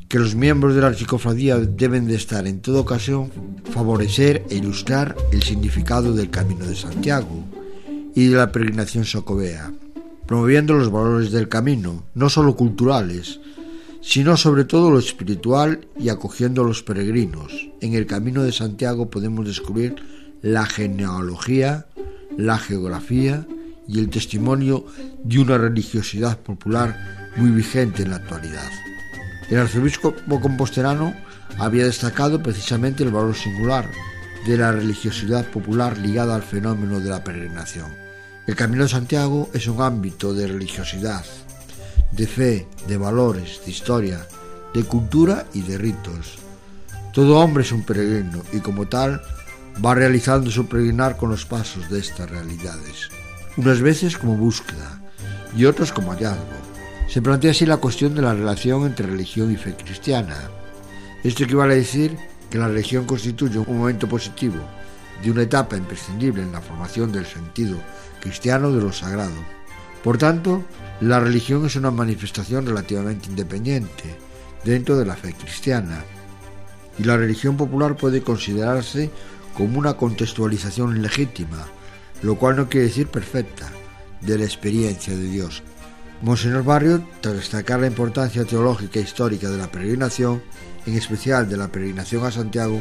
que 0.09 0.19
los 0.19 0.35
miembros 0.35 0.75
de 0.75 0.83
la 0.83 0.89
Archicofradía 0.89 1.57
deben 1.57 2.07
de 2.07 2.17
estar 2.17 2.47
en 2.47 2.61
toda 2.61 2.81
ocasión 2.81 3.31
favorecer 3.73 4.45
e 4.51 4.57
ilustrar 4.57 5.17
el 5.33 5.43
significado 5.43 6.13
del 6.13 6.29
Camino 6.29 6.67
de 6.67 6.77
Santiago 6.77 7.45
y 8.15 8.27
de 8.27 8.37
la 8.37 8.53
peregrinación 8.53 9.07
socobea, 9.07 9.73
promoviendo 10.27 10.75
los 10.75 10.93
valores 10.93 11.33
del 11.33 11.49
camino, 11.49 12.05
no 12.15 12.29
solo 12.29 12.57
culturales, 12.57 13.41
sino 14.03 14.37
sobre 14.37 14.65
todo 14.65 14.91
lo 14.91 14.99
espiritual 14.99 15.87
y 15.99 16.09
acogiendo 16.09 16.63
a 16.63 16.67
los 16.67 16.83
peregrinos. 16.83 17.53
En 17.81 17.95
el 17.95 18.07
Camino 18.07 18.43
de 18.43 18.53
Santiago 18.53 19.09
podemos 19.09 19.47
descubrir 19.47 19.95
la 20.43 20.67
genealogía, 20.67 21.87
la 22.37 22.59
geografía 22.59 23.47
y 23.89 24.01
el 24.01 24.11
testimonio 24.11 24.85
de 25.23 25.39
una 25.39 25.57
religiosidad 25.57 26.39
popular 26.41 27.31
muy 27.37 27.51
vigente 27.51 28.03
en 28.03 28.11
la 28.11 28.17
actualidad. 28.17 28.69
El 29.49 29.59
arzobispo 29.59 30.15
compostelano 30.41 31.15
había 31.59 31.85
destacado 31.85 32.43
precisamente 32.43 33.05
el 33.05 33.11
valor 33.11 33.35
singular 33.35 33.89
de 34.47 34.57
la 34.57 34.73
religiosidad 34.73 35.47
popular 35.51 35.97
ligada 35.99 36.35
al 36.35 36.43
fenómeno 36.43 36.99
de 37.01 37.11
la 37.11 37.23
peregrinación. 37.23 37.87
El 38.47 38.57
Camino 38.57 38.83
de 38.83 38.89
Santiago 38.89 39.49
es 39.55 39.69
un 39.69 39.81
ámbito 39.81 40.35
de 40.35 40.49
religiosidad, 40.49 41.25
de 42.11 42.27
fe, 42.27 42.69
de 42.87 42.97
valores, 42.97 43.61
de 43.65 43.71
historia, 43.71 44.27
de 44.75 44.85
cultura 44.85 45.47
y 45.53 45.63
de 45.63 45.79
ritos. 45.79 46.39
Todo 47.13 47.39
hombre 47.39 47.63
es 47.63 47.73
un 47.73 47.83
peregrino 47.83 48.43
y 48.53 48.61
como 48.61 48.87
tal 48.89 49.23
va 49.85 49.95
realizando 49.95 50.51
su 50.51 50.67
peregrinar 50.67 51.17
con 51.17 51.31
los 51.31 51.45
pasos 51.45 51.89
de 51.91 51.99
estas 51.99 52.31
realidades, 52.31 53.09
unas 53.57 53.81
veces 53.81 54.17
como 54.17 54.37
búsqueda 54.37 55.03
y 55.57 55.65
otras 55.65 55.93
como 55.93 56.13
hallazgo. 56.13 56.45
Se 57.09 57.21
plantea 57.21 57.51
así 57.51 57.67
la 57.67 57.77
cuestión 57.77 58.15
de 58.15 58.23
la 58.23 58.35
relación 58.35 58.87
entre 58.87 59.07
religión 59.07 59.53
y 59.53 59.57
fe 59.57 59.75
cristiana. 59.77 60.37
Esto 61.23 61.45
equivale 61.45 61.75
a 61.75 61.77
decir 61.77 62.17
que 62.51 62.59
la 62.59 62.69
religión 62.69 63.05
constituye 63.05 63.59
un 63.59 63.79
momento 63.79 64.09
positivo 64.09 64.57
de 65.23 65.31
una 65.31 65.43
etapa 65.43 65.77
imprescindible 65.77 66.43
en 66.43 66.53
la 66.53 66.61
formación 66.61 67.13
del 67.13 67.27
sentido 67.27 67.77
cristiano 68.21 68.73
de 68.73 68.83
lo 68.83 68.93
sagrado. 68.93 69.33
Por 70.03 70.19
tanto, 70.19 70.65
la 71.03 71.19
religión 71.19 71.67
es 71.67 71.75
una 71.75 71.91
manifestación 71.91 72.65
relativamente 72.65 73.29
independiente 73.29 74.17
dentro 74.65 74.97
de 74.97 75.05
la 75.05 75.17
fe 75.17 75.33
cristiana, 75.35 76.05
y 76.97 77.03
la 77.03 77.17
religión 77.17 77.57
popular 77.57 77.97
puede 77.97 78.23
considerarse 78.23 79.11
como 79.55 79.81
una 79.81 79.95
contextualización 79.95 81.03
legítima, 81.03 81.67
lo 82.23 82.37
cual 82.37 82.55
no 82.55 82.69
quiere 82.69 82.87
decir 82.87 83.09
perfecta, 83.09 83.69
de 84.21 84.39
la 84.39 84.45
experiencia 84.45 85.17
de 85.17 85.25
Dios. 85.25 85.65
Monseñor 86.21 86.63
Barrio, 86.63 87.05
tras 87.21 87.35
destacar 87.35 87.81
la 87.81 87.89
importancia 87.89 88.45
teológica 88.45 89.01
e 89.01 89.03
histórica 89.03 89.51
de 89.51 89.59
la 89.59 89.73
peregrinación, 89.73 90.41
en 90.87 90.95
especial 90.95 91.49
de 91.49 91.57
la 91.57 91.67
peregrinación 91.67 92.25
a 92.25 92.31
Santiago, 92.31 92.81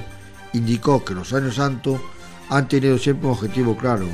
indicó 0.53 1.03
que 1.03 1.15
los 1.15 1.33
años 1.33 1.55
santos 1.55 1.99
han 2.49 2.67
tenido 2.67 2.99
siempre 2.99 3.25
un 3.25 3.33
objetivo 3.33 3.75
claro, 3.75 4.05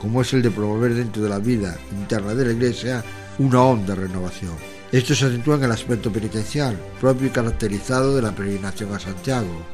como 0.00 0.22
es 0.22 0.32
el 0.32 0.42
de 0.42 0.50
promover 0.50 0.94
dentro 0.94 1.22
de 1.22 1.28
la 1.28 1.38
vida 1.38 1.76
interna 1.92 2.34
de 2.34 2.46
la 2.46 2.52
Iglesia 2.52 3.04
una 3.38 3.62
honda 3.62 3.94
renovación. 3.94 4.52
Esto 4.90 5.14
se 5.14 5.26
acentúa 5.26 5.56
en 5.56 5.64
el 5.64 5.72
aspecto 5.72 6.12
penitencial, 6.12 6.76
propio 7.00 7.28
y 7.28 7.30
caracterizado 7.30 8.14
de 8.14 8.22
la 8.22 8.32
peregrinación 8.32 8.94
a 8.94 8.98
Santiago, 8.98 9.64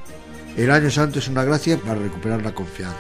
el 0.59 0.73
año 0.73 0.91
santo 0.91 1.21
es 1.21 1.29
una 1.29 1.45
gracia 1.45 1.79
para 1.79 1.95
recuperar 1.95 2.43
la 2.43 2.53
confianza. 2.53 2.97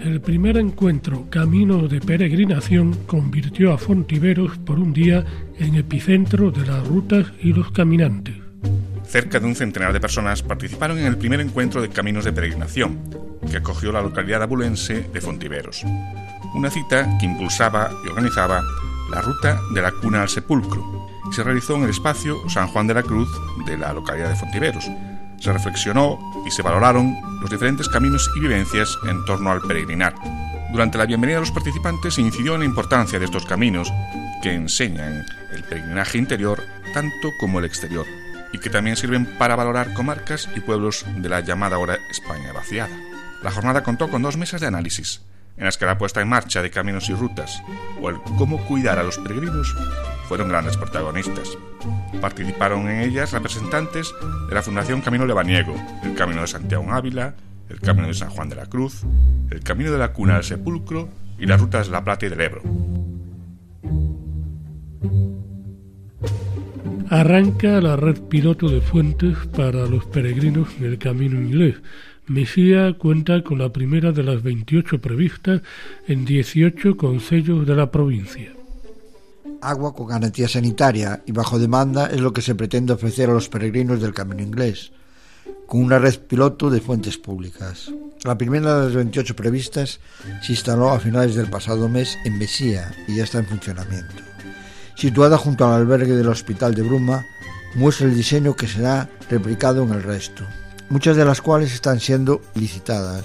El 0.00 0.20
primer 0.20 0.56
encuentro 0.56 1.26
Camino 1.28 1.88
de 1.88 2.00
Peregrinación 2.00 2.94
convirtió 3.06 3.72
a 3.72 3.78
Fontiveros 3.78 4.56
por 4.58 4.78
un 4.78 4.92
día 4.92 5.24
en 5.58 5.74
epicentro 5.74 6.52
de 6.52 6.64
las 6.64 6.86
rutas 6.86 7.26
y 7.42 7.52
los 7.52 7.72
caminantes. 7.72 8.36
Cerca 9.04 9.40
de 9.40 9.46
un 9.46 9.56
centenar 9.56 9.92
de 9.92 10.00
personas 10.00 10.44
participaron 10.44 11.00
en 11.00 11.06
el 11.06 11.16
primer 11.16 11.40
encuentro 11.40 11.82
de 11.82 11.88
Caminos 11.88 12.24
de 12.24 12.32
Peregrinación, 12.32 13.00
que 13.50 13.56
acogió 13.56 13.90
la 13.90 14.02
localidad 14.02 14.44
abulense 14.44 15.08
de 15.12 15.20
Fontiveros. 15.20 15.84
Una 16.54 16.70
cita 16.70 17.18
que 17.18 17.26
impulsaba 17.26 17.90
y 18.04 18.08
organizaba 18.08 18.62
la 19.10 19.20
ruta 19.20 19.60
de 19.72 19.82
la 19.82 19.92
cuna 19.92 20.22
al 20.22 20.28
sepulcro, 20.28 21.08
se 21.30 21.42
realizó 21.42 21.76
en 21.76 21.84
el 21.84 21.90
espacio 21.90 22.36
San 22.48 22.68
Juan 22.68 22.86
de 22.86 22.94
la 22.94 23.02
Cruz 23.02 23.28
de 23.66 23.76
la 23.76 23.92
localidad 23.92 24.30
de 24.30 24.36
Fontiveros. 24.36 24.90
Se 25.38 25.52
reflexionó 25.52 26.18
y 26.46 26.50
se 26.50 26.62
valoraron 26.62 27.16
los 27.40 27.50
diferentes 27.50 27.88
caminos 27.88 28.30
y 28.36 28.40
vivencias 28.40 28.98
en 29.08 29.24
torno 29.24 29.50
al 29.50 29.60
peregrinar. 29.60 30.14
Durante 30.72 30.98
la 30.98 31.06
bienvenida 31.06 31.38
a 31.38 31.40
los 31.40 31.52
participantes 31.52 32.14
se 32.14 32.22
incidió 32.22 32.54
en 32.54 32.60
la 32.60 32.66
importancia 32.66 33.18
de 33.18 33.26
estos 33.26 33.44
caminos 33.44 33.92
que 34.42 34.54
enseñan 34.54 35.24
el 35.52 35.64
peregrinaje 35.64 36.18
interior 36.18 36.62
tanto 36.94 37.30
como 37.38 37.58
el 37.58 37.64
exterior 37.64 38.06
y 38.52 38.58
que 38.58 38.70
también 38.70 38.96
sirven 38.96 39.26
para 39.38 39.56
valorar 39.56 39.92
comarcas 39.94 40.48
y 40.56 40.60
pueblos 40.60 41.04
de 41.16 41.28
la 41.28 41.40
llamada 41.40 41.76
ahora 41.76 41.98
España 42.10 42.52
vaciada. 42.52 42.96
La 43.42 43.50
jornada 43.50 43.82
contó 43.82 44.08
con 44.08 44.22
dos 44.22 44.36
mesas 44.36 44.60
de 44.60 44.66
análisis, 44.66 45.22
en 45.58 45.64
las 45.64 45.76
que 45.76 45.86
la 45.86 45.98
puesta 45.98 46.20
en 46.20 46.28
marcha 46.28 46.62
de 46.62 46.70
caminos 46.70 47.08
y 47.10 47.14
rutas 47.14 47.62
o 48.00 48.10
el 48.10 48.16
cómo 48.36 48.58
cuidar 48.66 48.98
a 48.98 49.02
los 49.02 49.18
peregrinos 49.18 49.74
fueron 50.28 50.48
grandes 50.48 50.76
protagonistas. 50.76 51.58
Participaron 52.20 52.88
en 52.88 53.00
ellas 53.00 53.32
representantes 53.32 54.14
de 54.48 54.54
la 54.54 54.62
Fundación 54.62 55.00
Camino 55.00 55.26
Lebaniego, 55.26 55.74
el 56.04 56.14
Camino 56.14 56.42
de 56.42 56.46
Santiago 56.46 56.84
en 56.84 56.90
Ávila, 56.90 57.34
el 57.68 57.80
Camino 57.80 58.06
de 58.06 58.14
San 58.14 58.30
Juan 58.30 58.48
de 58.48 58.56
la 58.56 58.66
Cruz, 58.66 59.02
el 59.50 59.60
Camino 59.60 59.90
de 59.90 59.98
la 59.98 60.12
Cuna 60.12 60.34
del 60.34 60.44
Sepulcro 60.44 61.08
y 61.38 61.46
las 61.46 61.60
rutas 61.60 61.86
de 61.86 61.92
la 61.92 62.04
Plata 62.04 62.26
y 62.26 62.28
del 62.28 62.40
Ebro. 62.40 62.62
Arranca 67.10 67.80
la 67.80 67.96
red 67.96 68.20
piloto 68.28 68.68
de 68.68 68.82
fuentes 68.82 69.38
para 69.56 69.86
los 69.86 70.04
peregrinos 70.06 70.68
en 70.78 70.84
el 70.84 70.98
camino 70.98 71.40
inglés, 71.40 71.76
Mesía 72.28 72.92
cuenta 72.98 73.42
con 73.42 73.58
la 73.58 73.72
primera 73.72 74.12
de 74.12 74.22
las 74.22 74.42
28 74.42 75.00
previstas 75.00 75.62
en 76.06 76.26
18 76.26 76.96
concellos 76.96 77.66
de 77.66 77.74
la 77.74 77.90
provincia. 77.90 78.52
Agua 79.62 79.94
con 79.94 80.08
garantía 80.08 80.46
sanitaria 80.46 81.22
y 81.24 81.32
bajo 81.32 81.58
demanda 81.58 82.06
es 82.06 82.20
lo 82.20 82.34
que 82.34 82.42
se 82.42 82.54
pretende 82.54 82.92
ofrecer 82.92 83.30
a 83.30 83.32
los 83.32 83.48
peregrinos 83.48 84.02
del 84.02 84.12
Camino 84.12 84.42
Inglés, 84.42 84.92
con 85.66 85.82
una 85.82 85.98
red 85.98 86.18
piloto 86.18 86.68
de 86.68 86.82
fuentes 86.82 87.16
públicas. 87.16 87.90
La 88.24 88.36
primera 88.36 88.78
de 88.78 88.84
las 88.84 88.94
28 88.94 89.34
previstas 89.34 89.98
se 90.42 90.52
instaló 90.52 90.90
a 90.90 91.00
finales 91.00 91.34
del 91.34 91.48
pasado 91.48 91.88
mes 91.88 92.18
en 92.26 92.38
Mesía 92.38 92.94
y 93.06 93.16
ya 93.16 93.24
está 93.24 93.38
en 93.38 93.46
funcionamiento. 93.46 94.22
Situada 94.96 95.38
junto 95.38 95.66
al 95.66 95.80
albergue 95.80 96.14
del 96.14 96.28
Hospital 96.28 96.74
de 96.74 96.82
Bruma, 96.82 97.24
muestra 97.74 98.06
el 98.06 98.14
diseño 98.14 98.54
que 98.54 98.66
será 98.66 99.08
replicado 99.30 99.82
en 99.82 99.92
el 99.92 100.02
resto 100.02 100.44
muchas 100.90 101.16
de 101.16 101.24
las 101.24 101.42
cuales 101.42 101.72
están 101.72 102.00
siendo 102.00 102.40
licitadas. 102.54 103.24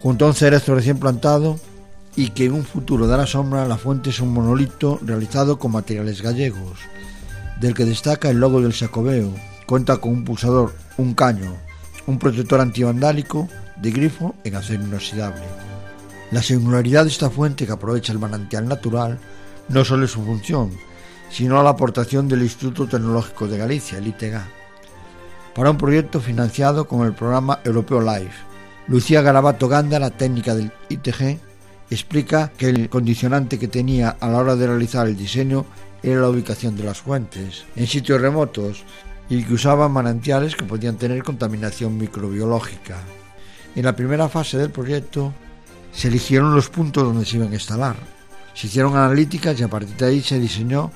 Junto 0.00 0.24
a 0.24 0.28
un 0.28 0.34
cerezo 0.34 0.74
recién 0.74 0.98
plantado 0.98 1.58
y 2.16 2.30
que 2.30 2.46
en 2.46 2.52
un 2.52 2.64
futuro 2.64 3.06
dará 3.06 3.26
sombra, 3.26 3.66
la 3.66 3.76
fuente 3.76 4.10
es 4.10 4.20
un 4.20 4.32
monolito 4.32 4.98
realizado 5.02 5.58
con 5.58 5.72
materiales 5.72 6.22
gallegos, 6.22 6.78
del 7.60 7.74
que 7.74 7.84
destaca 7.84 8.30
el 8.30 8.38
logo 8.38 8.60
del 8.60 8.74
Sacobeo. 8.74 9.32
Cuenta 9.66 9.96
con 9.96 10.12
un 10.12 10.24
pulsador, 10.24 10.74
un 10.98 11.14
caño, 11.14 11.56
un 12.06 12.18
protector 12.18 12.60
antivandálico 12.60 13.48
de 13.76 13.90
grifo 13.90 14.34
en 14.44 14.56
acero 14.56 14.84
inoxidable. 14.84 15.42
La 16.30 16.42
singularidad 16.42 17.04
de 17.04 17.10
esta 17.10 17.30
fuente 17.30 17.66
que 17.66 17.72
aprovecha 17.72 18.12
el 18.12 18.18
manantial 18.18 18.68
natural 18.68 19.18
no 19.68 19.84
solo 19.84 20.04
es 20.04 20.10
su 20.10 20.22
función, 20.22 20.70
sino 21.30 21.62
la 21.62 21.70
aportación 21.70 22.28
del 22.28 22.42
Instituto 22.42 22.86
Tecnológico 22.86 23.48
de 23.48 23.58
Galicia, 23.58 23.98
el 23.98 24.08
ITEGA 24.08 24.46
para 25.54 25.70
un 25.70 25.78
proyecto 25.78 26.20
financiado 26.20 26.86
con 26.86 27.06
el 27.06 27.14
programa 27.14 27.60
Europeo 27.64 28.00
Life. 28.00 28.34
Lucía 28.88 29.22
Garabato 29.22 29.68
Ganda, 29.68 29.98
la 29.98 30.10
técnica 30.10 30.54
del 30.54 30.72
ITG, 30.88 31.38
explica 31.90 32.50
que 32.56 32.68
el 32.68 32.88
condicionante 32.88 33.58
que 33.58 33.68
tenía 33.68 34.16
a 34.20 34.28
la 34.28 34.38
hora 34.38 34.56
de 34.56 34.66
realizar 34.66 35.06
el 35.06 35.16
diseño 35.16 35.64
era 36.02 36.20
la 36.20 36.28
ubicación 36.28 36.76
de 36.76 36.84
las 36.84 37.00
fuentes, 37.00 37.64
en 37.76 37.86
sitios 37.86 38.20
remotos, 38.20 38.84
y 39.28 39.42
que 39.42 39.54
usaban 39.54 39.92
manantiales 39.92 40.54
que 40.54 40.64
podían 40.64 40.96
tener 40.96 41.22
contaminación 41.22 41.96
microbiológica. 41.96 42.98
En 43.74 43.84
la 43.84 43.96
primera 43.96 44.28
fase 44.28 44.58
del 44.58 44.70
proyecto 44.70 45.32
se 45.92 46.08
eligieron 46.08 46.54
los 46.54 46.68
puntos 46.68 47.04
donde 47.04 47.24
se 47.24 47.36
iban 47.36 47.52
a 47.52 47.54
instalar. 47.54 47.96
Se 48.52 48.66
hicieron 48.66 48.96
analíticas 48.96 49.58
y 49.58 49.62
a 49.62 49.68
partir 49.68 49.96
de 49.96 50.06
ahí 50.06 50.20
se 50.20 50.38
diseñó 50.38 50.90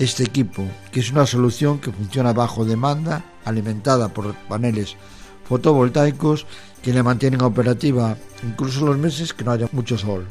este 0.00 0.24
equipo, 0.24 0.64
que 0.90 1.00
es 1.00 1.12
una 1.12 1.26
solución 1.26 1.78
que 1.78 1.92
funciona 1.92 2.32
bajo 2.32 2.64
demanda, 2.64 3.22
alimentada 3.44 4.08
por 4.08 4.34
paneles 4.48 4.96
fotovoltaicos 5.44 6.46
que 6.82 6.94
le 6.94 7.02
mantienen 7.02 7.42
operativa 7.42 8.16
incluso 8.42 8.86
los 8.86 8.96
meses 8.96 9.34
que 9.34 9.44
no 9.44 9.50
haya 9.52 9.68
mucho 9.72 9.98
sol, 9.98 10.26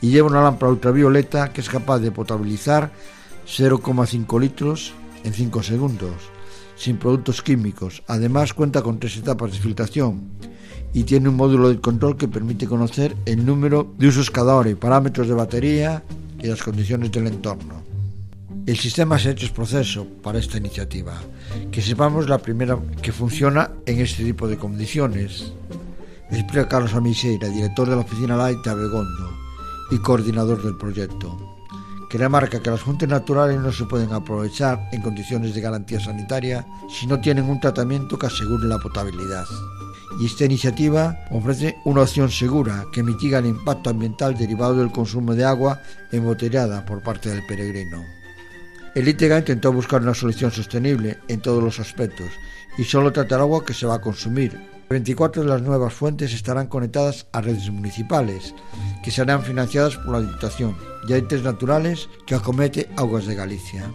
y 0.00 0.10
lleva 0.10 0.26
una 0.26 0.42
lámpara 0.42 0.72
ultravioleta 0.72 1.52
que 1.52 1.60
es 1.60 1.68
capaz 1.68 2.00
de 2.00 2.10
potabilizar 2.10 2.90
0,5 3.46 4.40
litros 4.40 4.92
en 5.22 5.32
5 5.32 5.62
segundos, 5.62 6.14
sin 6.74 6.96
productos 6.96 7.42
químicos. 7.42 8.02
Además 8.08 8.52
cuenta 8.52 8.82
con 8.82 8.98
tres 8.98 9.16
etapas 9.16 9.52
de 9.52 9.58
filtración 9.58 10.30
y 10.92 11.04
tiene 11.04 11.28
un 11.28 11.36
módulo 11.36 11.68
de 11.68 11.80
control 11.80 12.16
que 12.16 12.26
permite 12.26 12.66
conocer 12.66 13.16
el 13.26 13.46
número 13.46 13.94
de 13.98 14.08
usos 14.08 14.32
cada 14.32 14.56
hora 14.56 14.70
y 14.70 14.74
parámetros 14.74 15.28
de 15.28 15.34
batería 15.34 16.02
y 16.40 16.48
las 16.48 16.60
condiciones 16.60 17.12
del 17.12 17.28
entorno. 17.28 17.81
El 18.64 18.78
sistema 18.78 19.18
se 19.18 19.28
ha 19.28 19.32
hecho 19.32 19.52
proceso 19.52 20.06
para 20.22 20.38
esta 20.38 20.56
iniciativa, 20.56 21.20
que 21.72 21.82
sepamos 21.82 22.28
la 22.28 22.38
primera 22.38 22.78
que 23.02 23.10
funciona 23.10 23.72
en 23.86 23.98
este 23.98 24.22
tipo 24.24 24.46
de 24.46 24.56
condiciones. 24.56 25.52
Explica 26.30 26.68
Carlos 26.68 26.94
Amiseira, 26.94 27.48
director 27.48 27.88
de 27.88 27.96
la 27.96 28.02
oficina 28.02 28.36
Light 28.36 28.58
de 28.64 28.70
Abegondo 28.70 29.30
y 29.90 29.98
coordinador 29.98 30.62
del 30.62 30.76
proyecto, 30.76 31.56
que 32.08 32.18
remarca 32.18 32.62
que 32.62 32.70
las 32.70 32.80
fuentes 32.80 33.08
naturales 33.08 33.60
no 33.60 33.72
se 33.72 33.84
pueden 33.84 34.12
aprovechar 34.12 34.88
en 34.92 35.02
condiciones 35.02 35.54
de 35.54 35.60
garantía 35.60 35.98
sanitaria 35.98 36.64
si 36.88 37.08
no 37.08 37.20
tienen 37.20 37.50
un 37.50 37.58
tratamiento 37.58 38.16
que 38.16 38.26
asegure 38.26 38.68
la 38.68 38.78
potabilidad. 38.78 39.44
Y 40.20 40.26
esta 40.26 40.44
iniciativa 40.44 41.18
ofrece 41.32 41.78
una 41.84 42.02
opción 42.02 42.30
segura 42.30 42.84
que 42.92 43.02
mitiga 43.02 43.40
el 43.40 43.46
impacto 43.46 43.90
ambiental 43.90 44.36
derivado 44.36 44.76
del 44.76 44.92
consumo 44.92 45.34
de 45.34 45.44
agua 45.44 45.80
embotellada 46.12 46.86
por 46.86 47.02
parte 47.02 47.28
del 47.28 47.44
peregrino. 47.44 48.21
El 48.94 49.08
ITEGA 49.08 49.38
intentó 49.38 49.72
buscar 49.72 50.02
una 50.02 50.12
solución 50.12 50.50
sostenible 50.50 51.18
en 51.28 51.40
todos 51.40 51.62
los 51.62 51.80
aspectos 51.80 52.28
y 52.76 52.84
solo 52.84 53.10
trata 53.10 53.36
el 53.36 53.40
agua 53.40 53.64
que 53.64 53.72
se 53.72 53.86
va 53.86 53.94
a 53.94 54.00
consumir. 54.02 54.60
24 54.90 55.42
de 55.42 55.48
las 55.48 55.62
nuevas 55.62 55.94
fuentes 55.94 56.34
estarán 56.34 56.66
conectadas 56.66 57.26
a 57.32 57.40
redes 57.40 57.70
municipales, 57.70 58.54
que 59.02 59.10
serán 59.10 59.42
financiadas 59.42 59.96
por 59.96 60.12
la 60.12 60.20
Diputación 60.20 60.76
y 61.08 61.14
a 61.14 61.16
naturales 61.42 62.10
que 62.26 62.34
acomete 62.34 62.90
Aguas 62.96 63.26
de 63.26 63.34
Galicia. 63.34 63.90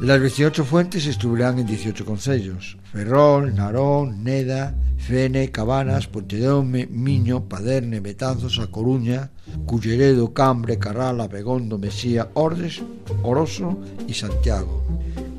Las 0.00 0.20
18 0.20 0.64
fuentes 0.64 1.06
estuvieran 1.06 1.58
en 1.58 1.66
18 1.66 2.04
concellos, 2.04 2.78
Ferrol, 2.92 3.52
Narón, 3.52 4.22
Neda, 4.22 4.72
Fene, 4.96 5.50
Cabanas, 5.50 6.06
Pontedeume, 6.06 6.86
Miño, 6.86 7.48
Paderne, 7.48 7.98
Betanzos, 7.98 8.60
A 8.60 8.68
Coruña, 8.68 9.32
Culleredo, 9.66 10.32
Cambre, 10.32 10.78
Carrala, 10.78 11.26
Begondo, 11.26 11.78
Mesía, 11.78 12.30
Ordes, 12.34 12.80
Oroso 13.24 13.76
y 14.06 14.14
Santiago. 14.14 14.84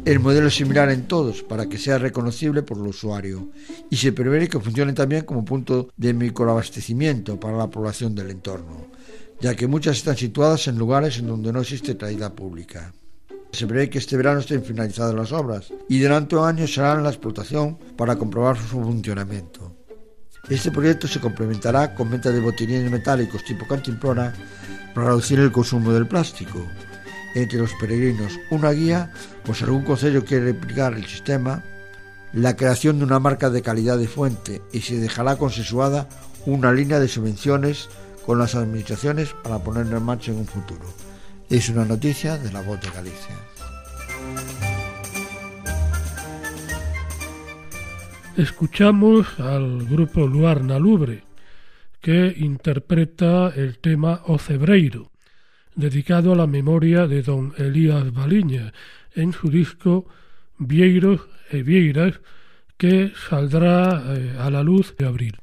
El 0.03 0.19
modelo 0.19 0.49
es 0.49 0.55
similar 0.55 0.89
en 0.89 1.07
todos 1.07 1.41
para 1.41 1.67
que 1.69 1.77
sea 1.77 1.97
reconocible 1.97 2.61
por 2.61 2.79
el 2.79 2.87
usuario 2.87 3.51
y 3.89 3.95
se 3.95 4.11
prevé 4.11 4.49
que 4.49 4.59
funcione 4.59 4.91
también 4.91 5.23
como 5.23 5.45
punto 5.45 5.87
de 5.95 6.13
microabastecimiento 6.13 7.39
para 7.39 7.57
la 7.57 7.69
población 7.69 8.13
del 8.13 8.31
entorno, 8.31 8.87
ya 9.39 9.55
que 9.55 9.67
muchas 9.67 9.95
están 9.95 10.17
situadas 10.17 10.67
en 10.67 10.77
lugares 10.77 11.17
en 11.19 11.27
donde 11.27 11.53
no 11.53 11.61
existe 11.61 11.95
traída 11.95 12.35
pública. 12.35 12.91
Se 13.51 13.65
prevé 13.65 13.89
que 13.89 13.97
este 13.97 14.15
verano 14.15 14.39
estén 14.39 14.63
finalizadas 14.63 15.15
las 15.15 15.31
obras 15.31 15.73
y 15.89 15.99
durante 15.99 16.35
un 16.35 16.45
año 16.45 16.67
será 16.67 16.95
la 16.95 17.09
explotación 17.09 17.77
para 17.97 18.15
comprobar 18.15 18.57
su 18.57 18.79
funcionamiento. 18.79 19.75
Este 20.49 20.71
proyecto 20.71 21.07
se 21.07 21.19
complementará 21.19 21.93
con 21.93 22.09
venta 22.09 22.31
de 22.31 22.39
botellines 22.39 22.89
metálicos 22.89 23.43
tipo 23.43 23.67
cantimplora 23.67 24.33
para 24.93 25.07
reducir 25.07 25.39
el 25.39 25.51
consumo 25.51 25.91
del 25.91 26.07
plástico. 26.07 26.59
Entre 27.35 27.59
los 27.59 27.73
peregrinos, 27.79 28.33
una 28.49 28.71
guía, 28.71 29.11
si 29.53 29.63
algún 29.63 29.83
consejo 29.83 30.23
quiere 30.23 30.45
replicar 30.45 30.93
el 30.93 31.05
sistema, 31.05 31.63
la 32.33 32.55
creación 32.55 32.99
de 32.99 33.05
una 33.05 33.19
marca 33.19 33.49
de 33.49 33.61
calidad 33.61 33.97
de 33.97 34.07
fuente 34.07 34.61
y 34.71 34.81
se 34.81 34.97
dejará 34.99 35.35
consensuada 35.35 36.07
una 36.45 36.71
línea 36.71 36.99
de 36.99 37.07
subvenciones 37.07 37.89
con 38.25 38.39
las 38.39 38.55
administraciones 38.55 39.29
para 39.43 39.59
ponerlo 39.59 39.97
en 39.97 40.03
marcha 40.03 40.31
en 40.31 40.37
un 40.37 40.45
futuro. 40.45 40.85
Es 41.49 41.67
una 41.67 41.83
noticia 41.83 42.37
de 42.37 42.51
la 42.51 42.61
voz 42.61 42.79
de 42.79 42.91
Galicia. 42.91 43.35
Escuchamos 48.37 49.39
al 49.39 49.85
grupo 49.85 50.27
Luarna 50.27 50.77
Lubre, 50.77 51.23
que 52.01 52.35
interpreta 52.37 53.51
el 53.55 53.79
tema 53.79 54.21
O 54.27 54.37
Cebreiro, 54.37 55.11
dedicado 55.73 56.33
a 56.33 56.35
la 56.35 56.45
memoria 56.45 57.07
de 57.07 57.23
don 57.23 57.55
Elías 57.57 58.13
Baliña, 58.13 58.71
en 59.15 59.33
su 59.33 59.49
disco 59.49 60.05
Vieiros 60.59 61.21
e 61.49 61.63
Vieiras, 61.63 62.21
que 62.77 63.11
saldrá 63.27 64.03
eh, 64.15 64.35
a 64.39 64.51
la 64.51 64.61
luz 64.61 64.95
de 64.97 65.07
abril. 65.07 65.37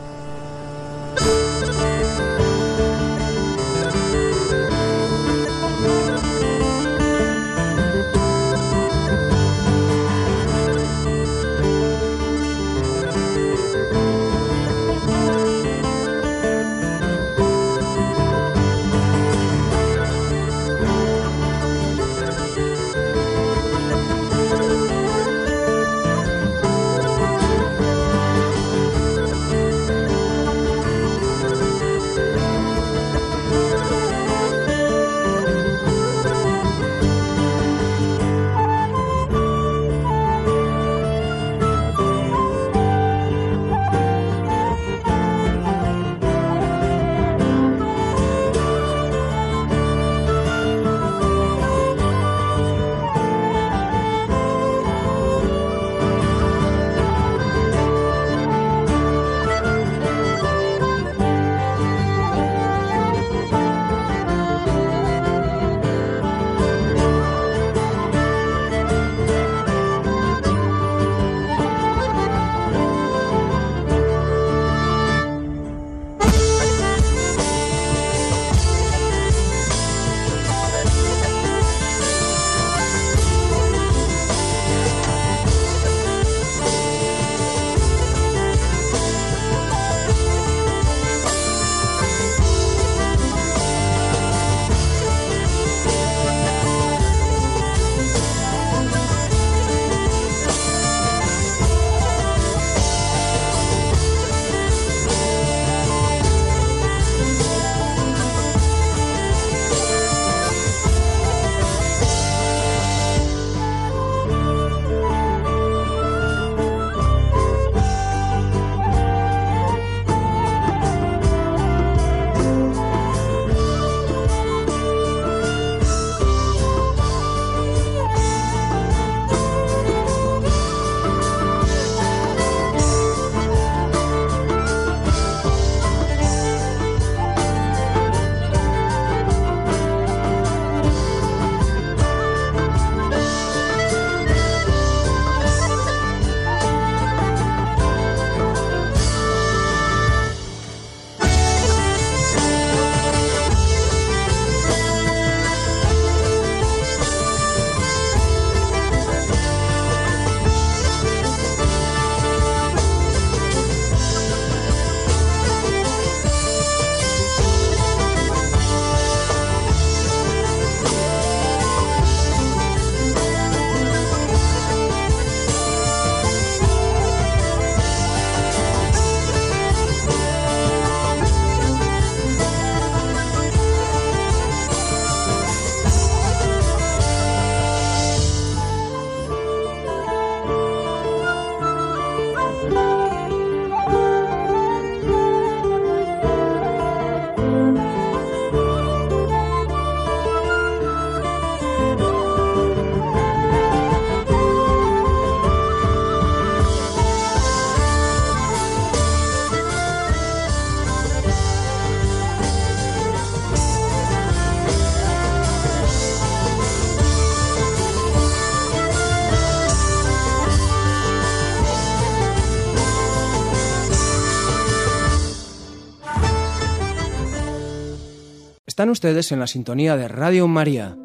Están 228.76 228.90
ustedes 228.90 229.32
en 229.32 229.40
la 229.40 229.46
sintonía 229.46 229.96
de 229.96 230.06
Radio 230.06 230.46
María. 230.48 230.98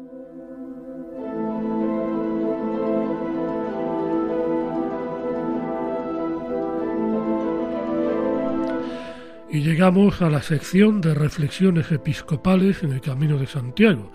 Y 9.50 9.60
llegamos 9.60 10.20
a 10.20 10.28
la 10.28 10.42
sección 10.42 11.00
de 11.00 11.14
reflexiones 11.14 11.90
episcopales 11.90 12.82
en 12.82 12.92
el 12.92 13.00
Camino 13.00 13.38
de 13.38 13.46
Santiago. 13.46 14.12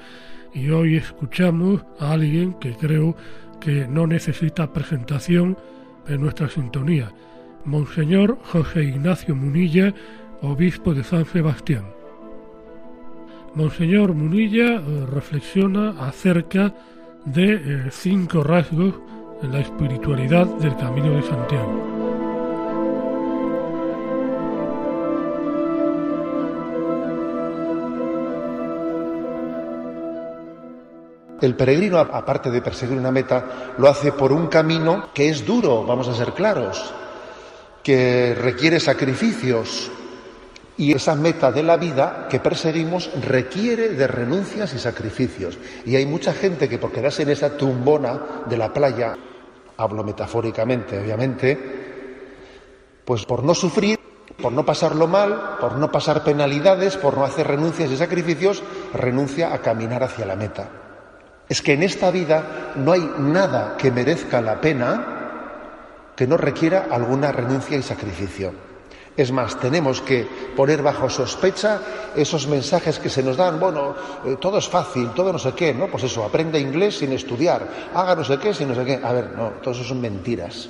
Y 0.54 0.70
hoy 0.70 0.98
escuchamos 0.98 1.84
a 2.00 2.12
alguien 2.12 2.54
que 2.60 2.76
creo 2.76 3.16
que 3.60 3.88
no 3.88 4.06
necesita 4.06 4.72
presentación 4.72 5.58
en 6.08 6.22
nuestra 6.22 6.48
sintonía, 6.48 7.12
Monseñor 7.66 8.38
José 8.44 8.84
Ignacio 8.84 9.36
Munilla, 9.36 9.96
obispo 10.44 10.94
de 10.94 11.04
San 11.04 11.26
Sebastián. 11.26 11.97
Monseñor 13.56 14.14
Munilla 14.14 14.76
eh, 14.76 15.06
reflexiona 15.12 15.96
acerca 16.00 16.74
de 17.26 17.54
eh, 17.54 17.88
cinco 17.92 18.44
rasgos 18.44 18.96
en 19.42 19.52
la 19.52 19.60
espiritualidad 19.60 20.46
del 20.46 20.76
Camino 20.78 21.12
de 21.16 21.24
Santiago. 21.24 21.98
El 31.40 31.56
peregrino, 31.56 32.00
aparte 32.00 32.50
de 32.50 32.62
perseguir 32.62 32.98
una 32.98 33.12
meta, 33.12 33.76
lo 33.78 33.88
hace 33.88 34.12
por 34.12 34.32
un 34.32 34.48
camino 34.48 35.10
que 35.14 35.30
es 35.30 35.46
duro, 35.46 35.86
vamos 35.86 36.08
a 36.08 36.16
ser 36.16 36.34
claros, 36.34 36.92
que 37.84 38.36
requiere 38.36 38.80
sacrificios, 38.80 39.92
y 40.78 40.94
esa 40.94 41.16
meta 41.16 41.52
de 41.52 41.64
la 41.64 41.76
vida 41.76 42.28
que 42.30 42.40
perseguimos 42.40 43.10
requiere 43.26 43.90
de 43.90 44.08
renuncias 44.08 44.74
y 44.74 44.80
sacrificios. 44.80 45.58
Y 45.86 45.96
hay 45.96 46.06
mucha 46.06 46.34
gente 46.34 46.70
que 46.70 46.78
por 46.78 46.92
quedarse 46.92 47.24
en 47.24 47.30
esa 47.30 47.58
tumbona 47.58 48.44
de 48.48 48.58
la 48.58 48.72
playa, 48.72 49.16
hablo 49.76 50.04
metafóricamente, 50.04 51.00
obviamente, 51.00 51.58
pues 53.04 53.26
por 53.26 53.44
no 53.44 53.56
sufrir, 53.56 53.98
por 54.42 54.52
no 54.52 54.66
pasarlo 54.66 55.08
mal, 55.08 55.58
por 55.60 55.78
no 55.78 55.92
pasar 55.92 56.24
penalidades, 56.24 56.96
por 56.98 57.18
no 57.18 57.26
hacer 57.26 57.48
renuncias 57.48 57.90
y 57.90 57.98
sacrificios, 57.98 58.62
renuncia 58.94 59.54
a 59.54 59.62
caminar 59.62 60.04
hacia 60.04 60.26
la 60.26 60.36
meta. 60.36 60.70
Es 61.50 61.62
que 61.62 61.74
en 61.74 61.82
esta 61.82 62.12
vida 62.12 62.74
no 62.76 62.92
hay 62.92 63.10
nada 63.18 63.78
que 63.78 63.92
merezca 63.92 64.42
la 64.42 64.62
pena 64.62 65.14
que 66.16 66.28
no 66.28 66.38
requiera 66.38 66.88
alguna 66.92 67.32
renuncia 67.32 67.78
y 67.78 67.84
sacrificio. 67.84 68.67
Es 69.18 69.32
más, 69.32 69.60
tenemos 69.60 70.00
que 70.00 70.28
poner 70.56 70.84
bajo 70.84 71.10
sospecha 71.10 71.82
esos 72.16 72.48
mensajes 72.48 73.00
que 73.00 73.10
se 73.10 73.24
nos 73.24 73.36
dan, 73.36 73.60
bueno, 73.60 73.96
eh, 74.24 74.38
todo 74.40 74.60
es 74.60 74.70
fácil, 74.70 75.10
todo 75.16 75.34
no 75.34 75.40
sé 75.40 75.54
qué, 75.54 75.74
¿no? 75.74 75.88
Pues 75.88 76.04
eso, 76.04 76.24
aprende 76.24 76.60
inglés 76.60 77.00
sin 77.00 77.12
estudiar, 77.12 77.68
haga 77.96 78.16
no 78.16 78.24
sé 78.24 78.38
qué 78.38 78.54
sin 78.54 78.68
no 78.68 78.76
sé 78.76 78.86
qué. 78.86 79.00
A 79.04 79.12
ver, 79.14 79.32
no, 79.32 79.54
todo 79.64 79.74
eso 79.74 79.84
son 79.84 80.00
mentiras. 80.00 80.70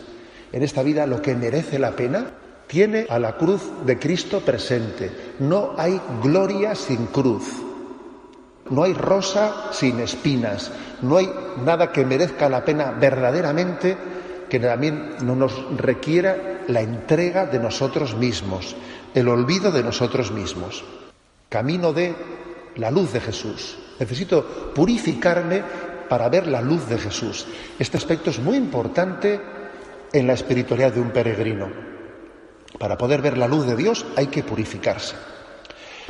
En 0.54 0.64
esta 0.64 0.82
vida 0.82 1.06
lo 1.06 1.22
que 1.22 1.36
merece 1.36 1.78
la 1.78 1.92
pena 1.92 2.32
tiene 2.68 3.06
a 3.10 3.20
la 3.20 3.36
cruz 3.36 3.64
de 3.86 4.00
Cristo 4.00 4.40
presente. 4.40 5.12
No 5.40 5.74
hay 5.78 6.00
gloria 6.24 6.74
sin 6.74 7.08
cruz. 7.08 7.44
No 8.70 8.84
hay 8.84 8.94
rosa 8.94 9.72
sin 9.72 10.00
espinas. 10.00 10.72
No 11.02 11.18
hay 11.18 11.30
nada 11.66 11.92
que 11.92 12.06
merezca 12.06 12.48
la 12.48 12.64
pena 12.64 12.92
verdaderamente 12.92 13.98
que 14.50 14.60
también 14.60 15.16
no 15.24 15.36
nos 15.36 15.78
requiera 15.78 16.62
la 16.68 16.82
entrega 16.82 17.46
de 17.46 17.60
nosotros 17.60 18.16
mismos, 18.16 18.76
el 19.14 19.28
olvido 19.28 19.72
de 19.72 19.84
nosotros 19.84 20.32
mismos. 20.32 20.84
Camino 21.50 21.94
de 21.94 22.14
la 22.76 22.92
luz 22.92 23.14
de 23.14 23.22
Jesús. 23.22 23.78
Necesito 24.00 24.72
purificarme 24.74 25.64
para 26.10 26.30
ver 26.30 26.48
la 26.48 26.62
luz 26.62 26.88
de 26.88 26.98
Jesús. 26.98 27.46
Este 27.80 27.98
aspecto 27.98 28.30
es 28.30 28.40
muy 28.40 28.58
importante 28.58 29.40
en 30.14 30.28
la 30.28 30.34
espiritualidad 30.34 30.94
de 30.94 31.02
un 31.02 31.12
peregrino. 31.12 31.70
Para 32.78 32.98
poder 32.98 33.22
ver 33.22 33.38
la 33.38 33.48
luz 33.48 33.66
de 33.66 33.76
Dios 33.76 34.06
hay 34.16 34.28
que 34.28 34.44
purificarse. 34.44 35.16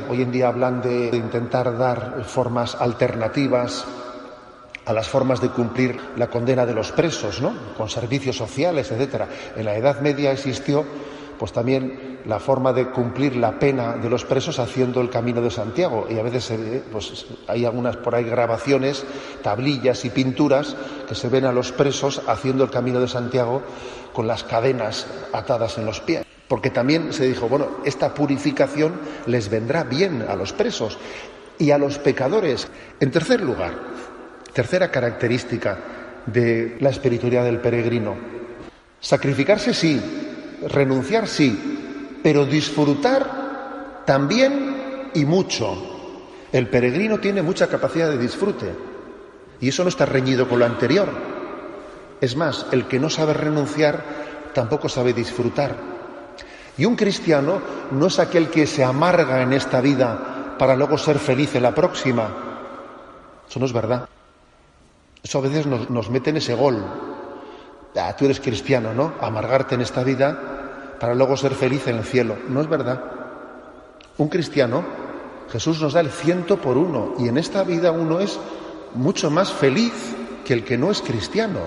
Hoy 0.08 0.22
en 0.22 0.30
día 0.30 0.48
hablan 0.48 0.80
de 0.80 1.16
intentar 1.16 1.76
dar 1.76 2.24
formas 2.24 2.76
alternativas 2.76 3.84
a 4.88 4.92
las 4.94 5.06
formas 5.06 5.42
de 5.42 5.50
cumplir 5.50 6.00
la 6.16 6.28
condena 6.28 6.64
de 6.64 6.72
los 6.72 6.92
presos, 6.92 7.42
¿no? 7.42 7.52
Con 7.76 7.90
servicios 7.90 8.36
sociales, 8.36 8.90
etcétera. 8.90 9.28
En 9.54 9.66
la 9.66 9.76
Edad 9.76 10.00
Media 10.00 10.32
existió 10.32 10.82
pues 11.38 11.52
también 11.52 12.18
la 12.24 12.40
forma 12.40 12.72
de 12.72 12.88
cumplir 12.88 13.36
la 13.36 13.58
pena 13.58 13.96
de 13.96 14.08
los 14.08 14.24
presos 14.24 14.58
haciendo 14.58 15.02
el 15.02 15.10
camino 15.10 15.42
de 15.42 15.50
Santiago. 15.50 16.06
Y 16.08 16.18
a 16.18 16.22
veces 16.22 16.52
pues, 16.90 17.26
hay 17.46 17.66
algunas 17.66 17.98
por 17.98 18.14
ahí 18.14 18.24
grabaciones, 18.24 19.04
tablillas 19.42 20.06
y 20.06 20.10
pinturas 20.10 20.74
que 21.06 21.14
se 21.14 21.28
ven 21.28 21.44
a 21.44 21.52
los 21.52 21.70
presos 21.70 22.22
haciendo 22.26 22.64
el 22.64 22.70
camino 22.70 22.98
de 22.98 23.08
Santiago 23.08 23.62
con 24.14 24.26
las 24.26 24.42
cadenas 24.42 25.06
atadas 25.34 25.76
en 25.76 25.84
los 25.84 26.00
pies. 26.00 26.24
Porque 26.48 26.70
también 26.70 27.12
se 27.12 27.28
dijo, 27.28 27.46
bueno, 27.46 27.68
esta 27.84 28.14
purificación 28.14 28.98
les 29.26 29.50
vendrá 29.50 29.84
bien 29.84 30.24
a 30.26 30.34
los 30.34 30.54
presos 30.54 30.98
y 31.58 31.72
a 31.72 31.78
los 31.78 31.98
pecadores. 31.98 32.68
En 33.00 33.10
tercer 33.10 33.42
lugar, 33.42 33.74
Tercera 34.58 34.90
característica 34.90 35.78
de 36.26 36.78
la 36.80 36.90
espiritualidad 36.90 37.44
del 37.44 37.60
peregrino. 37.60 38.16
Sacrificarse 38.98 39.72
sí, 39.72 40.02
renunciar 40.66 41.28
sí, 41.28 42.18
pero 42.24 42.44
disfrutar 42.44 44.02
también 44.04 45.10
y 45.14 45.24
mucho. 45.24 46.40
El 46.50 46.66
peregrino 46.66 47.20
tiene 47.20 47.40
mucha 47.40 47.68
capacidad 47.68 48.10
de 48.10 48.18
disfrute 48.18 48.74
y 49.60 49.68
eso 49.68 49.84
no 49.84 49.90
está 49.90 50.06
reñido 50.06 50.48
con 50.48 50.58
lo 50.58 50.66
anterior. 50.66 51.08
Es 52.20 52.34
más, 52.34 52.66
el 52.72 52.88
que 52.88 52.98
no 52.98 53.10
sabe 53.10 53.34
renunciar 53.34 54.02
tampoco 54.54 54.88
sabe 54.88 55.12
disfrutar. 55.12 55.76
Y 56.76 56.84
un 56.84 56.96
cristiano 56.96 57.62
no 57.92 58.08
es 58.08 58.18
aquel 58.18 58.48
que 58.48 58.66
se 58.66 58.82
amarga 58.82 59.40
en 59.40 59.52
esta 59.52 59.80
vida 59.80 60.56
para 60.58 60.74
luego 60.74 60.98
ser 60.98 61.20
feliz 61.20 61.54
en 61.54 61.62
la 61.62 61.76
próxima. 61.76 62.28
Eso 63.48 63.60
no 63.60 63.66
es 63.66 63.72
verdad. 63.72 64.08
Eso 65.22 65.38
a 65.38 65.42
veces 65.42 65.66
nos, 65.66 66.10
mete 66.10 66.30
en 66.30 66.36
ese 66.36 66.54
gol. 66.54 66.84
Ah, 67.96 68.14
tú 68.16 68.24
eres 68.24 68.40
cristiano, 68.40 68.94
¿no? 68.94 69.14
Amargarte 69.20 69.74
en 69.74 69.80
esta 69.80 70.04
vida 70.04 70.96
para 71.00 71.14
luego 71.14 71.36
ser 71.36 71.54
feliz 71.54 71.86
en 71.88 71.96
el 71.96 72.04
cielo. 72.04 72.36
No 72.48 72.60
es 72.60 72.68
verdad. 72.68 73.02
Un 74.18 74.28
cristiano, 74.28 74.84
Jesús 75.50 75.80
nos 75.80 75.92
da 75.92 76.00
el 76.00 76.10
ciento 76.10 76.58
por 76.58 76.76
uno 76.76 77.14
y 77.18 77.28
en 77.28 77.38
esta 77.38 77.62
vida 77.64 77.92
uno 77.92 78.20
es 78.20 78.38
mucho 78.94 79.30
más 79.30 79.52
feliz 79.52 79.92
que 80.44 80.54
el 80.54 80.64
que 80.64 80.78
no 80.78 80.90
es 80.90 81.00
cristiano. 81.00 81.60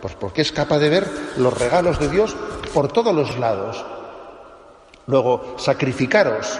Pues 0.00 0.14
porque 0.14 0.42
es 0.42 0.52
capaz 0.52 0.78
de 0.78 0.88
ver 0.88 1.08
los 1.36 1.56
regalos 1.58 1.98
de 1.98 2.08
Dios 2.08 2.34
por 2.72 2.88
todos 2.92 3.14
los 3.14 3.38
lados. 3.38 3.84
Luego, 5.06 5.56
sacrificaros 5.58 6.58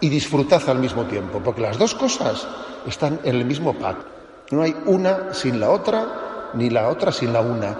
y 0.00 0.08
disfrutad 0.08 0.68
al 0.68 0.78
mismo 0.78 1.04
tiempo, 1.04 1.40
porque 1.42 1.62
las 1.62 1.78
dos 1.78 1.94
cosas 1.94 2.46
están 2.86 3.20
en 3.24 3.36
el 3.36 3.44
mismo 3.44 3.74
pacto. 3.74 4.13
No 4.54 4.62
hay 4.62 4.76
una 4.86 5.34
sin 5.34 5.58
la 5.58 5.70
otra, 5.70 6.50
ni 6.54 6.70
la 6.70 6.88
otra 6.88 7.10
sin 7.10 7.32
la 7.32 7.40
una. 7.40 7.76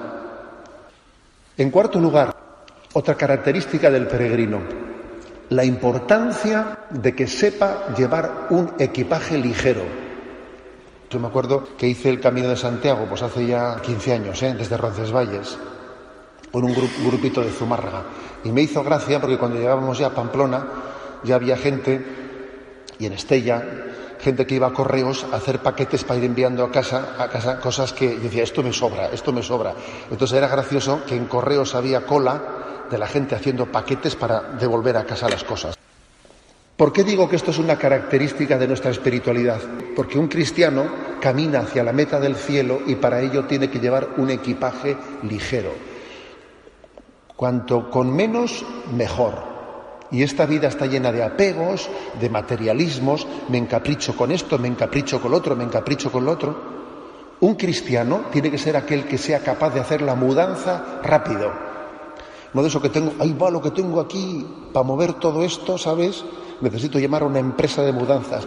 En 1.56 1.70
cuarto 1.70 2.00
lugar, 2.00 2.34
otra 2.94 3.14
característica 3.14 3.92
del 3.92 4.08
peregrino, 4.08 4.58
la 5.50 5.64
importancia 5.64 6.80
de 6.90 7.14
que 7.14 7.28
sepa 7.28 7.94
llevar 7.96 8.48
un 8.50 8.72
equipaje 8.80 9.38
ligero. 9.38 9.82
Yo 11.08 11.20
me 11.20 11.28
acuerdo 11.28 11.68
que 11.78 11.86
hice 11.86 12.10
el 12.10 12.20
Camino 12.20 12.48
de 12.48 12.56
Santiago, 12.56 13.06
pues 13.08 13.22
hace 13.22 13.46
ya 13.46 13.76
15 13.80 14.12
años, 14.12 14.42
¿eh? 14.42 14.56
desde 14.58 14.76
Roncesvalles, 14.76 15.56
con 16.50 16.64
un 16.64 16.74
grupito 16.74 17.40
de 17.40 17.52
Zumárraga. 17.52 18.02
Y 18.42 18.50
me 18.50 18.62
hizo 18.62 18.82
gracia 18.82 19.20
porque 19.20 19.38
cuando 19.38 19.58
llegábamos 19.58 19.96
ya 19.96 20.08
a 20.08 20.10
Pamplona, 20.10 20.66
ya 21.22 21.36
había 21.36 21.56
gente, 21.56 22.04
y 22.98 23.06
en 23.06 23.12
Estella, 23.12 23.62
gente 24.24 24.46
que 24.46 24.54
iba 24.54 24.66
a 24.66 24.72
correos 24.72 25.26
a 25.30 25.36
hacer 25.36 25.60
paquetes 25.60 26.02
para 26.02 26.18
ir 26.18 26.24
enviando 26.24 26.64
a 26.64 26.72
casa, 26.72 27.14
a 27.18 27.28
casa 27.28 27.60
cosas 27.60 27.92
que 27.92 28.16
decía, 28.16 28.42
esto 28.42 28.62
me 28.62 28.72
sobra, 28.72 29.10
esto 29.12 29.32
me 29.32 29.42
sobra. 29.42 29.74
Entonces 30.10 30.38
era 30.38 30.48
gracioso 30.48 31.04
que 31.06 31.14
en 31.14 31.26
correos 31.26 31.74
había 31.74 32.06
cola 32.06 32.86
de 32.90 32.96
la 32.96 33.06
gente 33.06 33.34
haciendo 33.34 33.70
paquetes 33.70 34.16
para 34.16 34.40
devolver 34.40 34.96
a 34.96 35.04
casa 35.04 35.28
las 35.28 35.44
cosas. 35.44 35.76
¿Por 36.76 36.92
qué 36.92 37.04
digo 37.04 37.28
que 37.28 37.36
esto 37.36 37.50
es 37.50 37.58
una 37.58 37.76
característica 37.76 38.58
de 38.58 38.66
nuestra 38.66 38.90
espiritualidad? 38.90 39.60
Porque 39.94 40.18
un 40.18 40.26
cristiano 40.26 40.86
camina 41.20 41.60
hacia 41.60 41.84
la 41.84 41.92
meta 41.92 42.18
del 42.18 42.34
cielo 42.34 42.80
y 42.86 42.96
para 42.96 43.20
ello 43.20 43.44
tiene 43.44 43.70
que 43.70 43.78
llevar 43.78 44.08
un 44.16 44.30
equipaje 44.30 44.96
ligero. 45.22 45.70
Cuanto 47.36 47.90
con 47.90 48.14
menos, 48.14 48.64
mejor. 48.92 49.53
Y 50.14 50.22
esta 50.22 50.46
vida 50.46 50.68
está 50.68 50.86
llena 50.86 51.10
de 51.10 51.24
apegos, 51.24 51.90
de 52.20 52.30
materialismos, 52.30 53.26
me 53.48 53.58
encapricho 53.58 54.16
con 54.16 54.30
esto, 54.30 54.60
me 54.60 54.68
encapricho 54.68 55.20
con 55.20 55.32
lo 55.32 55.38
otro, 55.38 55.56
me 55.56 55.64
encapricho 55.64 56.12
con 56.12 56.24
lo 56.24 56.30
otro. 56.30 56.56
Un 57.40 57.56
cristiano 57.56 58.26
tiene 58.30 58.48
que 58.48 58.56
ser 58.56 58.76
aquel 58.76 59.06
que 59.06 59.18
sea 59.18 59.40
capaz 59.40 59.74
de 59.74 59.80
hacer 59.80 60.02
la 60.02 60.14
mudanza 60.14 61.00
rápido. 61.02 61.50
No 62.52 62.62
de 62.62 62.68
eso 62.68 62.80
que 62.80 62.90
tengo, 62.90 63.14
ahí 63.18 63.32
va 63.32 63.50
lo 63.50 63.60
que 63.60 63.72
tengo 63.72 63.98
aquí 63.98 64.46
para 64.72 64.86
mover 64.86 65.14
todo 65.14 65.42
esto, 65.42 65.78
¿sabes? 65.78 66.24
Necesito 66.60 67.00
llamar 67.00 67.22
a 67.22 67.26
una 67.26 67.40
empresa 67.40 67.82
de 67.82 67.90
mudanzas. 67.90 68.46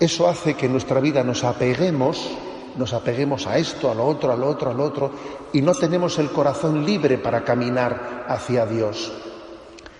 Eso 0.00 0.26
hace 0.26 0.54
que 0.54 0.64
en 0.64 0.72
nuestra 0.72 0.98
vida 0.98 1.22
nos 1.22 1.44
apeguemos, 1.44 2.30
nos 2.78 2.94
apeguemos 2.94 3.46
a 3.46 3.58
esto, 3.58 3.90
a 3.90 3.94
lo 3.94 4.06
otro, 4.06 4.32
a 4.32 4.36
lo 4.36 4.48
otro, 4.48 4.70
a 4.70 4.74
lo 4.74 4.84
otro, 4.84 5.10
y 5.52 5.60
no 5.60 5.74
tenemos 5.74 6.18
el 6.18 6.30
corazón 6.30 6.86
libre 6.86 7.18
para 7.18 7.44
caminar 7.44 8.24
hacia 8.28 8.64
Dios. 8.64 9.12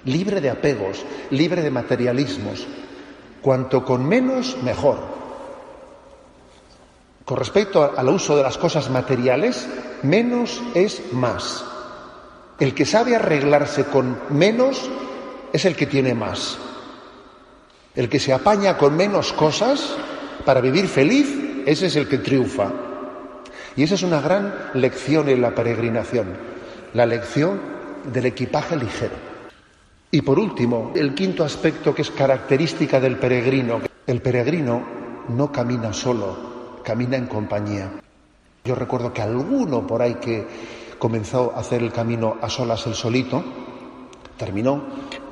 Libre 0.04 0.40
de 0.40 0.50
apegos, 0.50 1.04
libre 1.30 1.62
de 1.62 1.70
materialismos. 1.70 2.66
Cuanto 3.40 3.84
con 3.84 4.06
menos, 4.06 4.56
mejor. 4.62 4.98
Con 7.24 7.36
respecto 7.36 7.92
al 7.96 8.08
uso 8.08 8.36
de 8.36 8.42
las 8.42 8.58
cosas 8.58 8.90
materiales, 8.90 9.68
menos 10.02 10.62
es 10.74 11.12
más. 11.12 11.64
El 12.58 12.74
que 12.74 12.84
sabe 12.84 13.16
arreglarse 13.16 13.84
con 13.84 14.18
menos 14.30 14.90
es 15.52 15.64
el 15.64 15.76
que 15.76 15.86
tiene 15.86 16.14
más. 16.14 16.58
El 17.94 18.08
que 18.08 18.20
se 18.20 18.32
apaña 18.32 18.78
con 18.78 18.96
menos 18.96 19.32
cosas 19.32 19.96
para 20.44 20.60
vivir 20.60 20.88
feliz, 20.88 21.28
ese 21.66 21.86
es 21.86 21.96
el 21.96 22.08
que 22.08 22.18
triunfa. 22.18 22.70
Y 23.76 23.84
esa 23.84 23.94
es 23.94 24.02
una 24.02 24.20
gran 24.20 24.70
lección 24.74 25.28
en 25.28 25.42
la 25.42 25.54
peregrinación, 25.54 26.36
la 26.94 27.06
lección 27.06 27.60
del 28.12 28.26
equipaje 28.26 28.76
ligero. 28.76 29.31
Y 30.14 30.20
por 30.20 30.38
último, 30.38 30.92
el 30.94 31.14
quinto 31.14 31.42
aspecto 31.42 31.94
que 31.94 32.02
es 32.02 32.10
característica 32.10 33.00
del 33.00 33.18
peregrino. 33.18 33.80
El 34.06 34.20
peregrino 34.20 34.82
no 35.30 35.50
camina 35.50 35.94
solo, 35.94 36.82
camina 36.84 37.16
en 37.16 37.26
compañía. 37.26 37.90
Yo 38.62 38.74
recuerdo 38.74 39.14
que 39.14 39.22
alguno 39.22 39.86
por 39.86 40.02
ahí 40.02 40.16
que 40.16 40.46
comenzó 40.98 41.52
a 41.56 41.60
hacer 41.60 41.82
el 41.82 41.92
camino 41.92 42.36
a 42.42 42.50
solas 42.50 42.86
el 42.86 42.94
solito, 42.94 43.42
terminó 44.36 44.84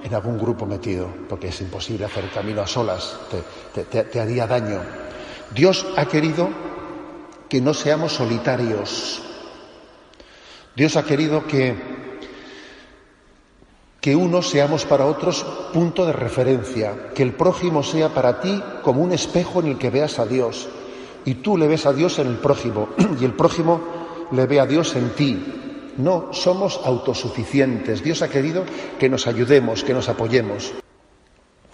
en 0.02 0.14
algún 0.14 0.38
grupo 0.38 0.64
metido, 0.64 1.08
porque 1.28 1.48
es 1.48 1.60
imposible 1.60 2.06
hacer 2.06 2.24
el 2.24 2.30
camino 2.30 2.62
a 2.62 2.66
solas, 2.66 3.18
te, 3.90 4.18
haría 4.18 4.46
daño. 4.46 4.80
Dios 5.54 5.86
ha 5.98 6.06
querido 6.06 6.48
que 7.50 7.60
no 7.60 7.74
seamos 7.74 8.14
solitarios. 8.14 9.22
Dios 10.74 10.96
ha 10.96 11.04
querido 11.04 11.46
que, 11.46 11.99
que 14.00 14.16
unos 14.16 14.48
seamos 14.48 14.86
para 14.86 15.06
otros 15.06 15.44
punto 15.72 16.06
de 16.06 16.12
referencia, 16.12 17.10
que 17.14 17.22
el 17.22 17.32
prójimo 17.32 17.82
sea 17.82 18.08
para 18.08 18.40
ti 18.40 18.62
como 18.82 19.02
un 19.02 19.12
espejo 19.12 19.60
en 19.60 19.66
el 19.66 19.78
que 19.78 19.90
veas 19.90 20.18
a 20.18 20.26
Dios 20.26 20.68
y 21.24 21.34
tú 21.34 21.56
le 21.58 21.68
ves 21.68 21.86
a 21.86 21.92
Dios 21.92 22.18
en 22.18 22.28
el 22.28 22.36
prójimo 22.36 22.88
y 23.20 23.24
el 23.24 23.32
prójimo 23.32 23.80
le 24.32 24.46
ve 24.46 24.60
a 24.60 24.66
Dios 24.66 24.94
en 24.96 25.10
ti. 25.10 25.44
No 25.98 26.32
somos 26.32 26.80
autosuficientes. 26.84 28.02
Dios 28.02 28.22
ha 28.22 28.28
querido 28.28 28.64
que 28.98 29.10
nos 29.10 29.26
ayudemos, 29.26 29.84
que 29.84 29.92
nos 29.92 30.08
apoyemos. 30.08 30.72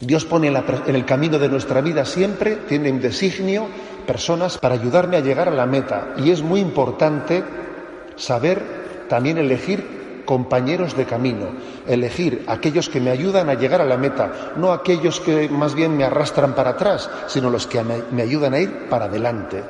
Dios 0.00 0.24
pone 0.24 0.48
en, 0.48 0.94
el 0.94 1.04
camino 1.04 1.38
de 1.38 1.48
nuestra 1.48 1.80
vida 1.80 2.04
siempre, 2.04 2.56
tiene 2.68 2.90
un 2.90 3.00
designio, 3.00 3.66
personas 4.06 4.58
para 4.58 4.74
ayudarme 4.74 5.16
a 5.16 5.20
llegar 5.20 5.48
a 5.48 5.54
la 5.54 5.66
meta. 5.66 6.14
Y 6.18 6.30
es 6.30 6.42
muy 6.42 6.60
importante 6.60 7.44
saber 8.16 9.06
también 9.08 9.38
elegir 9.38 10.05
compañeros 10.26 10.94
de 10.96 11.06
camino, 11.06 11.46
elegir 11.86 12.44
aquellos 12.46 12.90
que 12.90 13.00
me 13.00 13.10
ayudan 13.10 13.48
a 13.48 13.54
llegar 13.54 13.80
a 13.80 13.86
la 13.86 13.96
meta, 13.96 14.52
no 14.56 14.72
aquellos 14.72 15.20
que 15.20 15.48
más 15.48 15.74
bien 15.74 15.96
me 15.96 16.04
arrastran 16.04 16.54
para 16.54 16.70
atrás, 16.70 17.08
sino 17.28 17.48
los 17.48 17.66
que 17.66 17.82
me 17.82 18.22
ayudan 18.22 18.52
a 18.52 18.60
ir 18.60 18.88
para 18.90 19.06
adelante. 19.06 19.64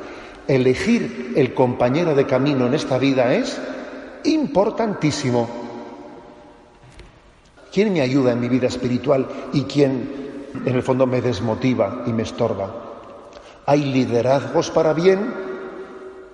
Elegir 0.49 1.35
el 1.37 1.55
compañero 1.55 2.14
de 2.14 2.27
camino 2.27 2.66
en 2.66 2.75
esta 2.75 2.99
vida 2.99 3.35
es 3.35 3.61
importantísimo. 4.25 5.49
¿Quién 7.73 7.92
me 7.92 8.01
ayuda 8.01 8.33
en 8.33 8.40
mi 8.40 8.49
vida 8.49 8.69
espiritual 8.69 9.27
y 9.53 9.62
quién 9.64 10.49
en 10.64 10.75
el 10.75 10.83
fondo 10.83 11.07
me 11.07 11.21
desmotiva 11.21 12.05
y 12.07 12.12
me 12.12 12.23
estorba? 12.23 12.71
Hay 13.66 13.85
liderazgos 13.85 14.71
para 14.71 14.95
bien 14.95 15.35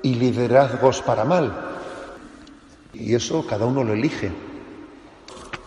y 0.03 0.15
liderazgos 0.15 1.01
para 1.03 1.25
mal. 1.25 1.72
Y 2.95 3.15
eso 3.15 3.47
cada 3.47 3.67
uno 3.67 3.85
lo 3.85 3.93
elige. 3.93 4.31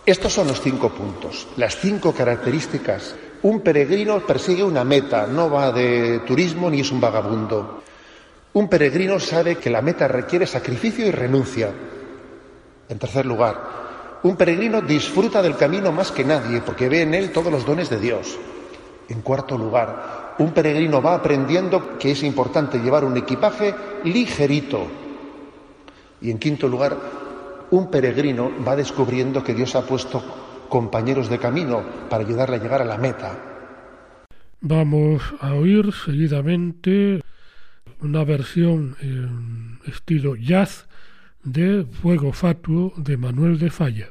Estos 0.04 0.32
son 0.32 0.46
los 0.46 0.60
cinco 0.60 0.90
puntos, 0.90 1.48
las 1.56 1.76
cinco 1.76 2.12
características. 2.12 3.16
Un 3.42 3.60
peregrino 3.60 4.20
persigue 4.20 4.62
una 4.62 4.84
meta, 4.84 5.26
no 5.26 5.50
va 5.50 5.72
de 5.72 6.20
turismo 6.20 6.70
ni 6.70 6.80
es 6.80 6.92
un 6.92 7.00
vagabundo. 7.00 7.82
Un 8.52 8.68
peregrino 8.68 9.18
sabe 9.18 9.56
que 9.56 9.68
la 9.68 9.82
meta 9.82 10.06
requiere 10.06 10.46
sacrificio 10.46 11.06
y 11.06 11.10
renuncia. 11.10 11.72
En 12.88 12.98
tercer 12.98 13.26
lugar, 13.26 14.20
un 14.22 14.36
peregrino 14.36 14.80
disfruta 14.80 15.42
del 15.42 15.56
camino 15.56 15.92
más 15.92 16.12
que 16.12 16.24
nadie 16.24 16.60
porque 16.60 16.88
ve 16.88 17.02
en 17.02 17.14
él 17.14 17.32
todos 17.32 17.52
los 17.52 17.66
dones 17.66 17.90
de 17.90 17.98
Dios. 17.98 18.38
En 19.08 19.22
cuarto 19.22 19.58
lugar, 19.58 20.34
un 20.38 20.52
peregrino 20.52 21.02
va 21.02 21.14
aprendiendo 21.14 21.98
que 21.98 22.12
es 22.12 22.22
importante 22.22 22.78
llevar 22.78 23.04
un 23.04 23.16
equipaje 23.16 23.74
ligerito. 24.04 24.86
Y 26.26 26.32
en 26.32 26.38
quinto 26.38 26.66
lugar, 26.66 26.98
un 27.70 27.88
peregrino 27.88 28.50
va 28.66 28.74
descubriendo 28.74 29.44
que 29.44 29.54
Dios 29.54 29.76
ha 29.76 29.86
puesto 29.86 30.24
compañeros 30.68 31.30
de 31.30 31.38
camino 31.38 31.84
para 32.10 32.24
ayudarle 32.24 32.56
a 32.56 32.58
llegar 32.58 32.82
a 32.82 32.84
la 32.84 32.98
meta. 32.98 33.38
Vamos 34.60 35.22
a 35.40 35.54
oír 35.54 35.92
seguidamente 35.92 37.22
una 38.00 38.24
versión 38.24 38.96
en 39.00 39.78
estilo 39.86 40.34
jazz 40.34 40.88
de 41.44 41.84
Fuego 41.84 42.32
Fatuo 42.32 42.92
de 42.96 43.16
Manuel 43.16 43.60
de 43.60 43.70
Falla. 43.70 44.08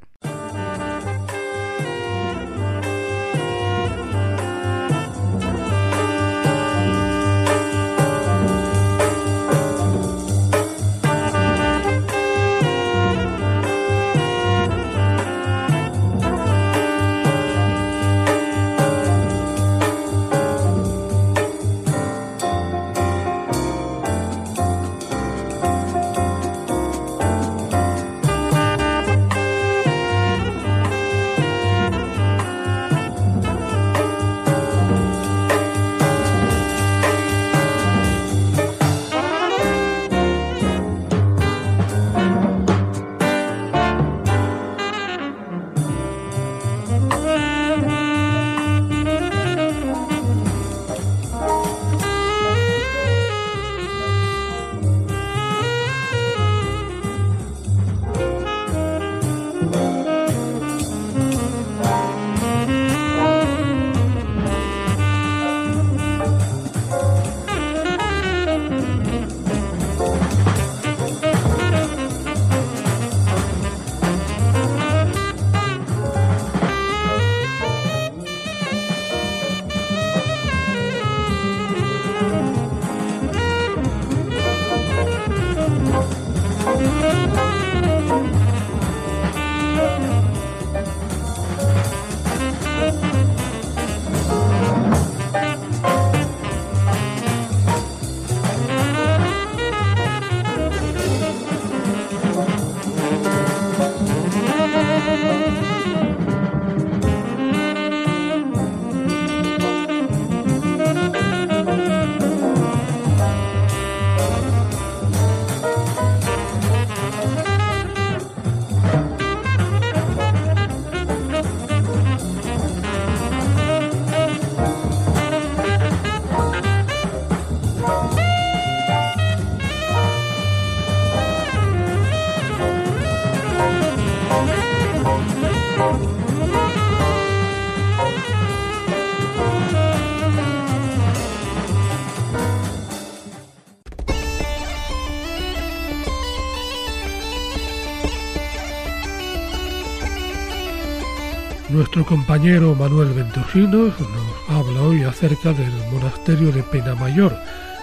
Nuestro 152.05 152.23
compañero 152.23 152.75
Manuel 152.75 153.13
Ventosinos 153.13 153.99
nos 153.99 154.49
habla 154.49 154.81
hoy 154.83 155.01
acerca 155.01 155.53
del 155.53 155.71
monasterio 155.91 156.51
de 156.51 156.61
Penamayor, 156.61 157.35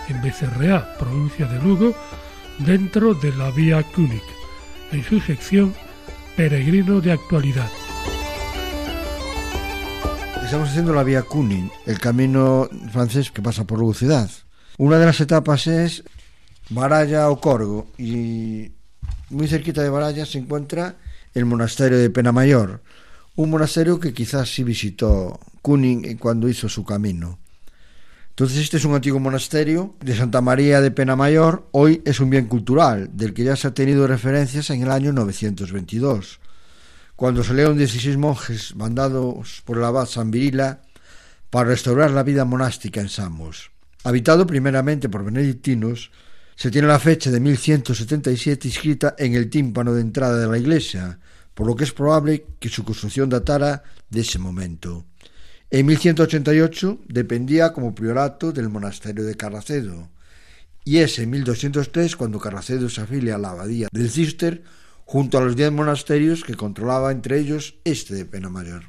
en 0.08 0.22
Becerreá, 0.22 0.96
provincia 0.96 1.46
de 1.46 1.60
Lugo, 1.60 1.92
dentro 2.60 3.14
de 3.14 3.34
la 3.34 3.50
Vía 3.50 3.82
Cúnic, 3.82 4.22
en 4.92 5.02
su 5.02 5.18
sección 5.18 5.74
Peregrino 6.36 7.00
de 7.00 7.10
Actualidad. 7.10 7.68
Estamos 10.44 10.68
haciendo 10.68 10.94
la 10.94 11.02
Vía 11.02 11.22
Cúnic, 11.22 11.72
el 11.86 11.98
camino 11.98 12.68
francés 12.92 13.32
que 13.32 13.42
pasa 13.42 13.64
por 13.64 13.80
Lugo 13.80 13.94
ciudad. 13.94 14.30
Una 14.78 14.98
de 14.98 15.06
las 15.06 15.20
etapas 15.20 15.66
es 15.66 16.04
Baralla 16.70 17.28
o 17.28 17.40
Corgo 17.40 17.88
y 17.98 18.70
muy 19.30 19.48
cerquita 19.48 19.82
de 19.82 19.90
Baralla 19.90 20.24
se 20.26 20.38
encuentra 20.38 20.94
el 21.34 21.44
monasterio 21.44 21.98
de 21.98 22.08
Penamayor, 22.08 22.82
un 23.36 23.50
monasterio 23.50 23.98
que 23.98 24.12
quizás 24.12 24.52
sí 24.52 24.62
visitó 24.62 25.40
Kuning 25.62 26.18
cuando 26.18 26.48
hizo 26.48 26.68
su 26.68 26.84
camino. 26.84 27.38
Entonces 28.30 28.58
este 28.58 28.78
es 28.78 28.84
un 28.84 28.94
antiguo 28.94 29.20
monasterio 29.20 29.94
de 30.00 30.16
Santa 30.16 30.40
María 30.40 30.80
de 30.80 30.90
Penamayor, 30.90 31.68
hoy 31.72 32.02
es 32.04 32.18
un 32.20 32.30
bien 32.30 32.46
cultural, 32.46 33.10
del 33.12 33.34
que 33.34 33.44
ya 33.44 33.56
se 33.56 33.68
ha 33.68 33.74
tenido 33.74 34.06
referencias 34.06 34.70
en 34.70 34.82
el 34.82 34.90
año 34.90 35.12
922, 35.12 36.40
cuando 37.14 37.44
salieron 37.44 37.76
16 37.76 38.16
monjes 38.16 38.74
mandados 38.74 39.62
por 39.66 39.76
el 39.76 39.84
abad 39.84 40.06
San 40.06 40.30
Virila 40.30 40.80
para 41.50 41.68
restaurar 41.68 42.10
la 42.10 42.22
vida 42.22 42.46
monástica 42.46 43.00
en 43.00 43.10
Samos. 43.10 43.70
Habitado 44.04 44.46
primeramente 44.46 45.10
por 45.10 45.24
benedictinos, 45.24 46.10
se 46.56 46.70
tiene 46.70 46.88
la 46.88 46.98
fecha 46.98 47.30
de 47.30 47.38
1177 47.38 48.68
inscrita 48.68 49.14
en 49.18 49.34
el 49.34 49.50
tímpano 49.50 49.92
de 49.92 50.00
entrada 50.00 50.38
de 50.38 50.48
la 50.48 50.58
iglesia, 50.58 51.18
por 51.54 51.66
lo 51.66 51.76
que 51.76 51.84
es 51.84 51.92
probable 51.92 52.46
que 52.58 52.68
su 52.68 52.84
construcción 52.84 53.28
datara 53.28 53.82
de 54.10 54.20
ese 54.20 54.38
momento. 54.38 55.04
En 55.70 55.86
1188 55.86 57.00
dependía 57.08 57.72
como 57.72 57.94
priorato 57.94 58.52
del 58.52 58.68
monasterio 58.68 59.24
de 59.24 59.36
Carracedo, 59.36 60.10
y 60.84 60.98
es 60.98 61.18
en 61.18 61.30
1203 61.30 62.16
cuando 62.16 62.38
Carracedo 62.38 62.88
se 62.88 63.00
afilia 63.00 63.36
a 63.36 63.38
la 63.38 63.50
abadía 63.50 63.88
del 63.92 64.10
Cister 64.10 64.62
junto 65.04 65.38
a 65.38 65.40
los 65.42 65.56
diez 65.56 65.70
monasterios 65.70 66.44
que 66.44 66.54
controlaba 66.54 67.12
entre 67.12 67.38
ellos 67.38 67.76
este 67.84 68.14
de 68.14 68.24
Pena 68.24 68.48
Mayor. 68.48 68.84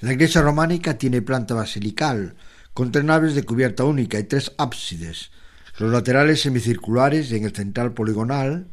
La 0.00 0.12
iglesia 0.12 0.42
románica 0.42 0.98
tiene 0.98 1.22
planta 1.22 1.54
basilical, 1.54 2.34
con 2.74 2.92
tres 2.92 3.04
naves 3.04 3.34
de 3.34 3.44
cubierta 3.44 3.84
única 3.84 4.18
y 4.18 4.24
tres 4.24 4.52
ábsides, 4.58 5.30
los 5.78 5.90
laterales 5.90 6.42
semicirculares 6.42 7.30
y 7.30 7.36
en 7.36 7.44
el 7.44 7.54
central 7.54 7.92
poligonal, 7.92 8.68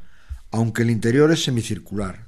aunque 0.51 0.83
el 0.83 0.89
interior 0.89 1.31
es 1.31 1.43
semicircular. 1.43 2.25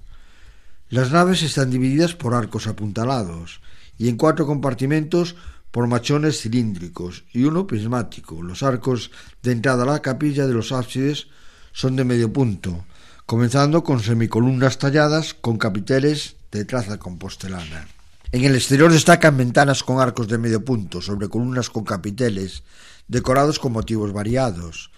Las 0.96 1.12
naves 1.12 1.44
están 1.44 1.72
divididas 1.72 2.16
por 2.16 2.34
arcos 2.34 2.68
apuntalados 2.68 3.60
y 3.98 4.08
en 4.08 4.16
cuatro 4.16 4.48
compartimentos 4.48 5.36
por 5.70 5.88
machones 5.88 6.40
cilíndricos 6.40 7.26
y 7.34 7.44
uno 7.44 7.68
prismático. 7.68 8.42
Los 8.42 8.64
arcos 8.64 9.12
de 9.44 9.52
entrada 9.52 9.84
a 9.84 9.88
la 9.88 10.02
capilla 10.02 10.48
de 10.48 10.54
los 10.54 10.72
ábsides 10.72 11.28
son 11.74 11.98
de 11.98 12.06
medio 12.06 12.32
punto, 12.32 12.86
comenzando 13.26 13.84
con 13.84 14.00
semicolumnas 14.00 14.80
talladas 14.80 15.34
con 15.34 15.58
capiteles 15.58 16.38
de 16.50 16.64
traza 16.64 16.98
compostelana. 16.98 17.90
En 18.32 18.46
el 18.46 18.56
exterior 18.56 18.90
destacan 18.90 19.36
ventanas 19.36 19.84
con 19.84 20.00
arcos 20.00 20.30
de 20.30 20.38
medio 20.38 20.64
punto 20.64 21.02
sobre 21.02 21.28
columnas 21.28 21.70
con 21.70 21.84
capiteles 21.84 22.64
decorados 23.10 23.60
con 23.60 23.74
motivos 23.74 24.14
variados. 24.14 24.92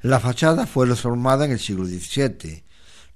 La 0.00 0.20
fachada 0.20 0.68
fue 0.68 0.86
reformada 0.86 1.44
en 1.44 1.50
el 1.50 1.58
siglo 1.58 1.86
XVII, 1.86 2.62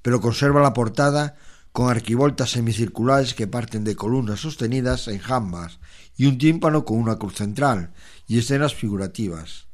pero 0.03 0.20
conserva 0.20 0.61
la 0.61 0.74
portada 0.74 1.37
con 1.75 1.91
arquivoltas 1.91 2.53
semicirculares 2.53 3.35
que 3.35 3.49
parten 3.49 3.83
de 3.83 3.97
columnas 3.97 4.39
sostenidas 4.39 5.09
en 5.09 5.18
jambas 5.18 5.81
y 6.16 6.27
un 6.27 6.39
tímpano 6.39 6.85
con 6.85 6.99
una 6.99 7.16
cruz 7.16 7.35
central 7.35 7.93
y 8.29 8.39
escenas 8.39 8.77
figurativas. 8.77 9.66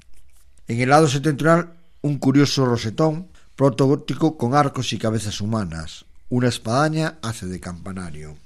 En 0.67 0.81
el 0.81 0.89
lado 0.89 1.09
septentrional 1.09 1.75
un 2.01 2.17
curioso 2.17 2.65
rosetón 2.65 3.29
protogótico 3.55 4.39
con 4.39 4.55
arcos 4.55 4.95
y 4.95 4.99
cabezas 4.99 5.43
humanas. 5.43 6.07
Una 6.31 6.49
espadaña 6.49 7.19
hace 7.21 7.45
de 7.45 7.61
campanario. 7.61 8.39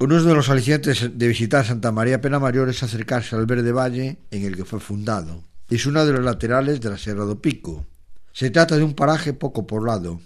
Uno 0.00 0.20
de 0.20 0.34
los 0.34 0.48
alicientes 0.48 1.16
de 1.16 1.28
visitar 1.28 1.64
Santa 1.64 1.92
María 1.92 2.20
Pena 2.20 2.40
Mayor 2.40 2.70
es 2.70 2.82
acercarse 2.82 3.36
al 3.36 3.46
verde 3.46 3.70
valle 3.70 4.18
en 4.32 4.44
el 4.44 4.56
que 4.56 4.64
fue 4.64 4.80
fundado. 4.80 5.44
Es 5.70 5.86
una 5.86 6.04
de 6.04 6.10
los 6.10 6.24
laterales 6.24 6.80
de 6.80 6.90
la 6.90 6.98
Sierra 6.98 7.22
do 7.22 7.40
Pico. 7.40 7.86
Se 8.32 8.50
trata 8.50 8.76
de 8.76 8.82
un 8.82 8.94
paraje 8.94 9.32
poco 9.32 9.64
poblado, 9.64 10.20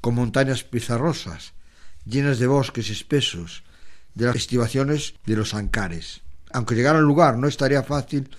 con 0.00 0.16
montañas 0.16 0.64
pizarrosas, 0.64 1.54
llenas 2.06 2.38
de 2.38 2.46
bosques 2.46 2.88
espesos, 2.90 3.64
de 4.14 4.26
las 4.26 4.36
estivaciones 4.36 5.14
de 5.26 5.36
los 5.36 5.52
Ancares. 5.52 6.22
Aunque 6.52 6.74
llegar 6.74 6.96
al 6.96 7.04
lugar 7.04 7.36
no 7.36 7.48
estaría 7.48 7.82
fácil 7.82 8.30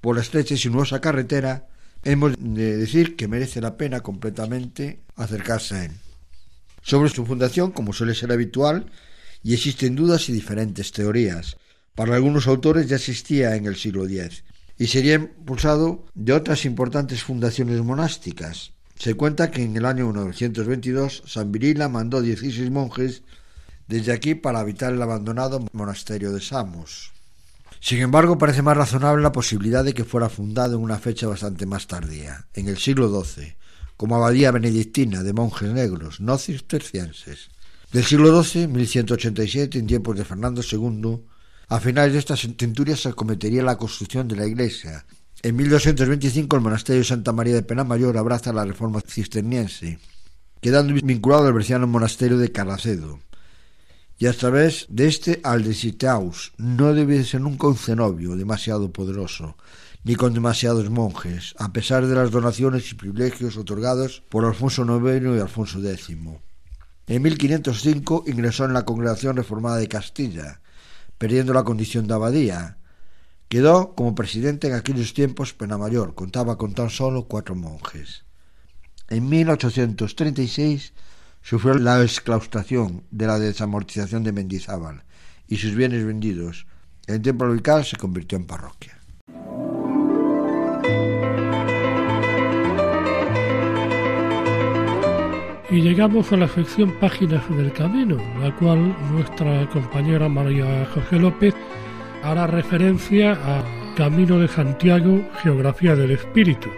por 0.00 0.16
la 0.16 0.22
estrecha 0.22 0.54
y 0.54 0.58
sinuosa 0.58 1.00
carretera, 1.00 1.68
hemos 2.04 2.34
de 2.38 2.76
decir 2.76 3.16
que 3.16 3.28
merece 3.28 3.60
la 3.60 3.76
pena 3.76 4.00
completamente 4.00 5.00
acercarse 5.16 5.74
a 5.74 5.84
él. 5.86 5.92
Sobre 6.82 7.10
su 7.10 7.26
fundación, 7.26 7.72
como 7.72 7.92
suele 7.92 8.14
ser 8.14 8.30
habitual, 8.32 8.86
y 9.42 9.54
existen 9.54 9.96
dudas 9.96 10.28
y 10.28 10.32
diferentes 10.32 10.92
teorías. 10.92 11.56
Para 11.94 12.14
algunos 12.14 12.46
autores 12.46 12.88
ya 12.88 12.96
existía 12.96 13.56
en 13.56 13.66
el 13.66 13.76
siglo 13.76 14.06
X 14.06 14.44
y 14.78 14.86
sería 14.86 15.14
impulsado 15.14 16.04
de 16.14 16.32
otras 16.32 16.64
importantes 16.64 17.22
fundaciones 17.22 17.80
monásticas, 17.82 18.72
se 18.98 19.14
cuenta 19.14 19.50
que 19.50 19.62
en 19.62 19.76
el 19.76 19.84
año 19.84 20.12
922 20.12 21.22
San 21.26 21.52
Virila 21.52 21.88
mandó 21.88 22.22
16 22.22 22.70
monjes 22.70 23.22
desde 23.88 24.12
aquí 24.12 24.34
para 24.34 24.60
habitar 24.60 24.92
el 24.92 25.02
abandonado 25.02 25.64
monasterio 25.72 26.32
de 26.32 26.40
Samos. 26.40 27.12
Sin 27.80 28.00
embargo, 28.00 28.38
parece 28.38 28.62
más 28.62 28.76
razonable 28.76 29.22
la 29.22 29.32
posibilidad 29.32 29.84
de 29.84 29.94
que 29.94 30.04
fuera 30.04 30.28
fundado 30.28 30.76
en 30.76 30.82
una 30.82 30.98
fecha 30.98 31.28
bastante 31.28 31.66
más 31.66 31.86
tardía, 31.86 32.46
en 32.54 32.68
el 32.68 32.78
siglo 32.78 33.08
XII, 33.22 33.54
como 33.96 34.16
abadía 34.16 34.50
benedictina 34.50 35.22
de 35.22 35.32
monjes 35.32 35.70
negros, 35.70 36.20
no 36.20 36.38
cistercienses. 36.38 37.50
Del 37.92 38.04
siglo 38.04 38.42
XII, 38.42 38.66
1187, 38.66 39.78
en 39.78 39.86
tiempos 39.86 40.16
de 40.16 40.24
Fernando 40.24 40.62
II, 40.62 41.20
a 41.68 41.80
finales 41.80 42.12
de 42.14 42.18
esta 42.18 42.36
centuria 42.36 42.96
se 42.96 43.10
acometería 43.10 43.62
la 43.62 43.78
construcción 43.78 44.26
de 44.26 44.36
la 44.36 44.46
iglesia, 44.46 45.04
en 45.42 45.56
1225 45.56 46.56
el 46.56 46.62
monasterio 46.62 47.00
de 47.00 47.08
Santa 47.08 47.32
María 47.32 47.54
de 47.54 47.62
Penamayor 47.62 48.16
abraza 48.16 48.52
la 48.52 48.64
reforma 48.64 49.00
cisterniense, 49.00 49.98
quedando 50.60 50.94
vinculado 50.94 51.46
al 51.46 51.52
berciano 51.52 51.86
monasterio 51.86 52.38
de 52.38 52.52
Carracedo, 52.52 53.20
y 54.18 54.26
a 54.26 54.32
través 54.32 54.86
de 54.88 55.08
este 55.08 55.40
al 55.44 55.62
de 55.62 55.74
Sitaus. 55.74 56.52
No 56.56 56.94
debe 56.94 57.22
ser 57.24 57.42
nunca 57.42 57.66
un 57.66 57.76
cenobio 57.76 58.34
demasiado 58.34 58.90
poderoso, 58.90 59.56
ni 60.04 60.14
con 60.14 60.32
demasiados 60.32 60.88
monjes, 60.88 61.54
a 61.58 61.72
pesar 61.72 62.06
de 62.06 62.14
las 62.14 62.30
donaciones 62.30 62.90
y 62.90 62.94
privilegios 62.94 63.56
otorgados 63.56 64.22
por 64.28 64.44
Alfonso 64.44 64.84
IX 64.84 65.36
y 65.36 65.40
Alfonso 65.40 65.86
X. 65.86 66.16
En 67.08 67.22
1505 67.22 68.24
ingresó 68.26 68.64
en 68.64 68.72
la 68.72 68.84
Congregación 68.84 69.36
Reformada 69.36 69.76
de 69.76 69.88
Castilla, 69.88 70.60
perdiendo 71.18 71.52
la 71.52 71.64
condición 71.64 72.06
de 72.06 72.14
abadía, 72.14 72.78
Quedó 73.48 73.94
como 73.94 74.16
presidente 74.16 74.66
en 74.66 74.74
aquellos 74.74 75.14
tiempos 75.14 75.54
Penamayor, 75.54 76.14
contaba 76.14 76.58
con 76.58 76.74
tan 76.74 76.90
solo 76.90 77.26
cuatro 77.28 77.54
monjes. 77.54 78.24
En 79.08 79.28
1836 79.28 80.92
sufrió 81.42 81.74
la 81.74 82.02
exclaustración 82.02 83.04
de 83.12 83.26
la 83.28 83.38
desamortización 83.38 84.24
de 84.24 84.32
Mendizábal 84.32 85.04
y 85.46 85.58
sus 85.58 85.76
bienes 85.76 86.04
vendidos. 86.04 86.66
El 87.06 87.22
templo 87.22 87.54
local 87.54 87.84
se 87.84 87.96
convirtió 87.96 88.36
en 88.36 88.46
parroquia. 88.46 88.98
Y 95.70 95.80
llegamos 95.82 96.32
a 96.32 96.36
la 96.36 96.48
sección 96.48 96.98
Páginas 96.98 97.48
del 97.50 97.72
Camino, 97.72 98.16
la 98.40 98.54
cual 98.56 98.96
nuestra 99.12 99.68
compañera 99.70 100.28
María 100.28 100.84
José 100.92 101.18
López 101.18 101.54
hará 102.26 102.46
referencia 102.48 103.32
a 103.32 103.94
Camino 103.94 104.40
de 104.40 104.48
Santiago, 104.48 105.24
Geografía 105.42 105.94
del 105.94 106.10
Espíritu, 106.10 106.68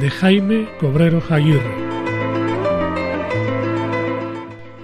de 0.00 0.08
Jaime 0.08 0.68
Cobreros 0.78 1.30
Aguirre. 1.32 1.74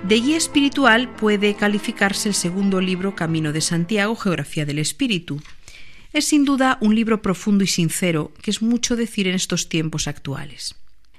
De 0.03 0.17
guía 0.17 0.37
espiritual 0.37 1.15
puede 1.15 1.55
calificarse 1.55 2.29
el 2.29 2.35
segundo 2.35 2.81
libro 2.81 3.15
Camino 3.15 3.53
de 3.53 3.61
Santiago, 3.61 4.17
Geografía 4.17 4.67
del 4.67 4.81
Espíritu. 4.81 5.41
Es 6.13 6.27
sin 6.27 6.45
duda 6.45 6.79
un 6.81 6.97
libro 6.97 7.23
profundo 7.23 7.63
y 7.63 7.69
sincero, 7.69 8.33
que 8.43 8.51
es 8.51 8.63
mucho 8.63 8.97
decir 8.97 9.29
en 9.29 9.37
estos 9.37 9.69
tiempos 9.69 10.09
actuales. 10.09 10.75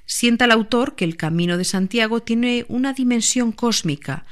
Sienta 0.05 0.43
el 0.43 0.51
autor 0.51 0.95
que 0.95 1.05
el 1.05 1.15
Camino 1.15 1.57
de 1.57 1.63
Santiago 1.63 2.21
tiene 2.21 2.65
una 2.67 2.91
dimensión 2.91 3.53
cósmica, 3.53 4.25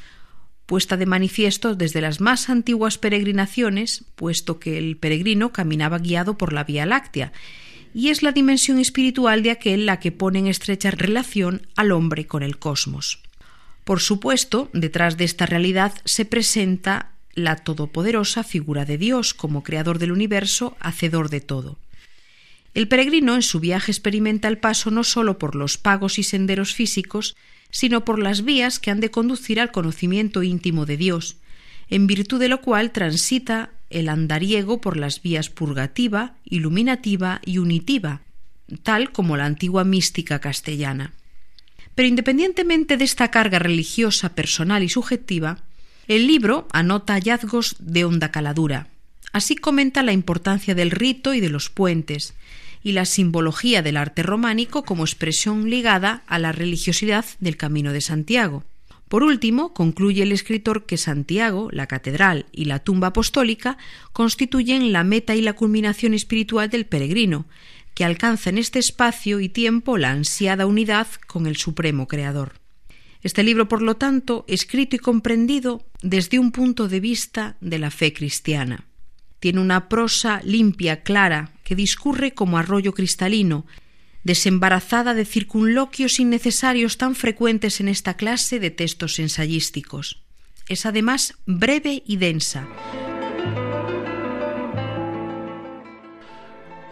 puesta 0.70 0.98
de 0.98 1.08
manifiesto 1.08 1.74
desde 1.74 2.00
las 2.00 2.22
más 2.22 2.48
antiguas 2.48 3.00
peregrinaciones, 3.00 4.06
puesto 4.16 4.60
que 4.60 4.78
el 4.78 4.98
peregrino 4.98 5.52
caminaba 5.52 5.98
guiado 5.98 6.38
por 6.38 6.54
la 6.54 6.64
Vía 6.64 6.86
Láctea, 6.86 7.34
y 7.92 8.10
es 8.10 8.22
la 8.22 8.34
dimensión 8.34 8.78
espiritual 8.78 9.42
de 9.42 9.50
aquel 9.50 9.88
la 9.88 10.00
que 10.00 10.12
pone 10.12 10.38
en 10.38 10.46
estrecha 10.46 10.92
relación 10.92 11.66
al 11.76 11.92
hombre 11.92 12.28
con 12.28 12.44
el 12.44 12.60
cosmos. 12.60 13.20
Por 13.84 14.00
supuesto, 14.00 14.70
detrás 14.72 15.18
de 15.18 15.24
esta 15.24 15.48
realidad 15.48 15.94
se 16.06 16.24
presenta 16.24 17.14
la 17.34 17.56
todopoderosa 17.56 18.44
figura 18.44 18.86
de 18.86 19.00
Dios 19.00 19.34
como 19.34 19.64
creador 19.64 19.98
del 19.98 20.12
universo, 20.12 20.78
hacedor 20.80 21.32
de 21.32 21.42
todo. 21.42 21.80
El 22.76 22.88
peregrino 22.88 23.34
en 23.34 23.42
su 23.42 23.60
viaje 23.60 23.92
experimenta 23.92 24.48
el 24.48 24.60
paso 24.60 24.92
no 24.92 25.04
sólo 25.04 25.40
por 25.40 25.56
los 25.56 25.80
pagos 25.80 26.20
y 26.20 26.24
senderos 26.24 26.76
físicos, 26.76 27.36
sino 27.72 28.06
por 28.06 28.20
las 28.20 28.44
vías 28.44 28.80
que 28.80 28.92
han 28.92 29.00
de 29.00 29.12
conducir 29.12 29.60
al 29.60 29.72
conocimiento 29.72 30.44
íntimo 30.44 30.86
de 30.86 30.98
Dios, 30.98 31.38
en 31.90 32.08
virtud 32.08 32.40
de 32.40 32.48
lo 32.48 32.62
cual 32.62 32.92
transita 32.92 33.72
el 33.90 34.10
andariego 34.10 34.82
por 34.82 34.98
las 34.98 35.22
vías 35.22 35.50
purgativa, 35.50 36.36
iluminativa 36.46 37.42
y 37.46 37.58
unitiva, 37.58 38.22
tal 38.84 39.12
como 39.12 39.38
la 39.38 39.46
antigua 39.46 39.84
mística 39.84 40.40
castellana. 40.40 41.14
Pero 41.96 42.08
independientemente 42.08 42.98
de 42.98 43.04
esta 43.04 43.32
carga 43.32 43.60
religiosa 43.60 44.36
personal 44.36 44.84
y 44.84 44.90
subjetiva, 44.90 45.58
el 46.08 46.28
libro 46.28 46.68
anota 46.72 47.14
hallazgos 47.14 47.76
de 47.80 48.06
honda 48.06 48.32
caladura. 48.32 48.88
Así 49.32 49.56
comenta 49.56 50.02
la 50.02 50.14
importancia 50.14 50.74
del 50.76 50.92
rito 50.92 51.34
y 51.34 51.40
de 51.40 51.50
los 51.50 51.70
puentes, 51.70 52.34
y 52.84 52.94
la 52.94 53.06
simbología 53.06 53.82
del 53.82 53.98
arte 53.98 54.24
románico 54.24 54.84
como 54.84 55.04
expresión 55.04 55.70
ligada 55.70 56.24
a 56.28 56.40
la 56.40 56.52
religiosidad 56.52 57.26
del 57.40 57.58
Camino 57.58 57.94
de 57.94 58.02
Santiago. 58.02 58.64
Por 59.10 59.24
último, 59.24 59.74
concluye 59.74 60.22
el 60.22 60.32
escritor 60.32 60.86
que 60.86 60.98
Santiago, 60.98 61.70
la 61.72 61.88
catedral 61.88 62.46
y 62.52 62.66
la 62.66 62.80
tumba 62.80 63.08
apostólica 63.08 63.78
constituyen 64.14 64.94
la 64.94 65.04
meta 65.04 65.36
y 65.36 65.42
la 65.42 65.54
culminación 65.54 66.14
espiritual 66.14 66.70
del 66.70 66.86
peregrino, 66.86 67.48
que 67.96 68.06
alcanza 68.06 68.52
en 68.52 68.60
este 68.60 68.78
espacio 68.78 69.40
y 69.40 69.50
tiempo 69.50 69.98
la 69.98 70.12
ansiada 70.12 70.68
unidad 70.68 71.08
con 71.28 71.48
el 71.48 71.58
Supremo 71.58 72.08
Creador. 72.08 72.54
Este 73.22 73.44
libro, 73.44 73.68
por 73.68 73.82
lo 73.82 73.98
tanto, 73.98 74.46
escrito 74.48 74.96
y 74.96 75.00
comprendido 75.00 75.84
desde 76.02 76.40
un 76.40 76.52
punto 76.52 76.88
de 76.88 77.00
vista 77.00 77.58
de 77.60 77.80
la 77.80 77.92
fe 77.92 78.14
cristiana. 78.14 78.86
Tiene 79.40 79.62
una 79.62 79.90
prosa 79.90 80.42
limpia, 80.44 81.04
clara, 81.04 81.52
que 81.64 81.76
discurre 81.76 82.34
como 82.34 82.58
arroyo 82.58 82.94
cristalino, 82.94 83.66
desembarazada 84.24 85.14
de 85.14 85.26
circunloquios 85.26 86.20
innecesarios 86.20 86.98
tan 86.98 87.16
frecuentes 87.16 87.80
en 87.80 87.88
esta 87.88 88.16
clase 88.16 88.60
de 88.60 88.70
textos 88.72 89.20
ensayísticos. 89.20 90.22
Es 90.68 90.86
además 90.86 91.36
breve 91.46 92.04
y 92.06 92.18
densa. 92.18 92.68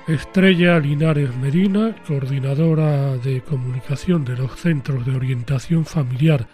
Estrella 0.08 0.80
Linares 0.80 1.36
Medina, 1.36 1.94
coordinadora 2.08 3.18
de 3.18 3.42
comunicación 3.42 4.24
de 4.24 4.38
los 4.38 4.58
Centros 4.58 5.06
de 5.06 5.14
Orientación 5.14 5.86
Familiar 5.86 6.48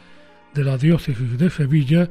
de 0.55 0.63
la 0.63 0.75
Diócesis 0.77 1.37
de 1.37 1.51
Sevilla, 1.51 2.09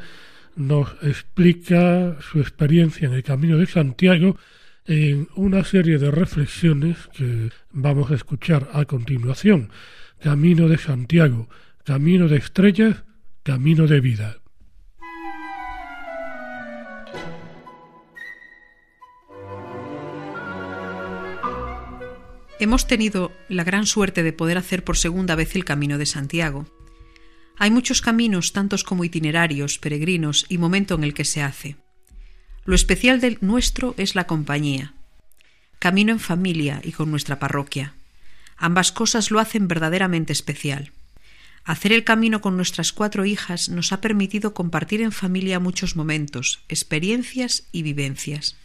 nos 0.57 0.88
explica 1.03 2.16
su 2.20 2.40
experiencia 2.40 3.07
en 3.07 3.14
el 3.14 3.22
Camino 3.22 3.59
de 3.59 3.66
Santiago 3.66 4.36
en 4.84 5.28
una 5.36 5.64
serie 5.64 5.98
de 5.98 6.11
reflexiones 6.11 6.96
que 7.14 7.50
vamos 7.70 8.11
a 8.11 8.14
escuchar 8.14 8.68
a 8.72 8.84
continuación. 8.84 9.70
Camino 10.20 10.68
de 10.68 10.78
Santiago, 10.78 11.48
Camino 11.84 12.28
de 12.28 12.36
Estrellas, 12.36 13.05
Camino 13.42 13.86
de 13.86 14.00
Vida. 14.00 14.36
Hemos 22.61 22.86
tenido 22.86 23.32
la 23.48 23.64
gran 23.64 23.86
suerte 23.86 24.22
de 24.22 24.32
poder 24.32 24.57
hacer 24.57 24.84
por 24.84 24.96
segunda 24.96 25.34
vez 25.34 25.57
el 25.57 25.64
Camino 25.64 25.98
de 25.98 26.07
Santiago. 26.07 26.66
Hay 27.63 27.71
muchos 27.71 28.03
caminos, 28.03 28.53
tantos 28.53 28.83
como 28.83 29.05
itinerarios, 29.05 29.79
peregrinos 29.79 30.47
y 30.49 30.59
momento 30.59 30.97
en 30.97 31.05
el 31.05 31.15
que 31.15 31.25
se 31.25 31.43
hace. 31.43 31.77
Lo 32.65 32.75
especial 32.75 33.21
del 33.21 33.39
nuestro 33.41 33.95
es 33.99 34.17
la 34.17 34.25
compañía. 34.25 34.95
Camino 35.79 36.11
en 36.11 36.19
familia 36.19 36.81
y 36.83 36.91
con 36.91 37.09
nuestra 37.13 37.39
parroquia. 37.39 37.95
Ambas 38.57 38.91
cosas 38.91 39.31
lo 39.31 39.39
hacen 39.39 39.69
verdaderamente 39.69 40.33
especial. 40.33 40.91
Hacer 41.63 41.93
el 41.93 42.03
camino 42.03 42.41
con 42.41 42.57
nuestras 42.57 42.93
cuatro 42.93 43.25
hijas 43.27 43.69
nos 43.69 43.93
ha 43.93 44.01
permitido 44.01 44.55
compartir 44.55 45.01
en 45.01 45.13
familia 45.13 45.61
muchos 45.61 45.95
momentos, 45.95 46.65
experiencias 46.69 47.69
y 47.71 47.85
vivencias. 47.85 48.57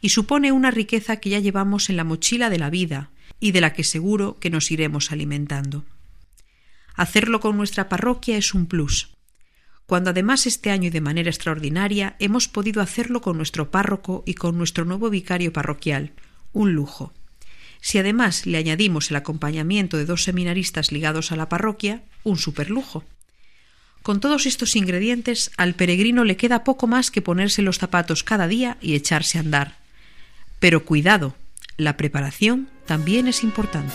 Y 0.00 0.10
supone 0.10 0.52
una 0.52 0.70
riqueza 0.70 1.16
que 1.16 1.30
ya 1.30 1.40
llevamos 1.40 1.90
en 1.90 1.96
la 1.96 2.04
mochila 2.04 2.50
de 2.50 2.58
la 2.60 2.70
vida 2.70 3.10
y 3.40 3.50
de 3.50 3.60
la 3.60 3.72
que 3.72 3.82
seguro 3.82 4.38
que 4.38 4.48
nos 4.48 4.70
iremos 4.70 5.10
alimentando. 5.10 5.84
Hacerlo 6.94 7.40
con 7.40 7.56
nuestra 7.56 7.88
parroquia 7.88 8.36
es 8.36 8.54
un 8.54 8.66
plus 8.66 9.12
cuando 9.92 10.08
además 10.08 10.46
este 10.46 10.70
año 10.70 10.86
y 10.86 10.90
de 10.90 11.02
manera 11.02 11.28
extraordinaria 11.28 12.16
hemos 12.18 12.48
podido 12.48 12.80
hacerlo 12.80 13.20
con 13.20 13.36
nuestro 13.36 13.70
párroco 13.70 14.22
y 14.26 14.32
con 14.32 14.56
nuestro 14.56 14.86
nuevo 14.86 15.10
vicario 15.10 15.52
parroquial, 15.52 16.12
un 16.54 16.72
lujo. 16.72 17.12
Si 17.82 17.98
además 17.98 18.46
le 18.46 18.56
añadimos 18.56 19.10
el 19.10 19.16
acompañamiento 19.16 19.98
de 19.98 20.06
dos 20.06 20.22
seminaristas 20.22 20.92
ligados 20.92 21.30
a 21.30 21.36
la 21.36 21.50
parroquia, 21.50 22.04
un 22.22 22.38
superlujo. 22.38 23.04
Con 24.02 24.20
todos 24.20 24.46
estos 24.46 24.76
ingredientes, 24.76 25.50
al 25.58 25.74
peregrino 25.74 26.24
le 26.24 26.38
queda 26.38 26.64
poco 26.64 26.86
más 26.86 27.10
que 27.10 27.20
ponerse 27.20 27.60
los 27.60 27.76
zapatos 27.76 28.24
cada 28.24 28.48
día 28.48 28.78
y 28.80 28.94
echarse 28.94 29.36
a 29.36 29.42
andar. 29.42 29.76
Pero 30.58 30.86
cuidado, 30.86 31.36
la 31.76 31.98
preparación 31.98 32.70
también 32.86 33.28
es 33.28 33.42
importante. 33.42 33.92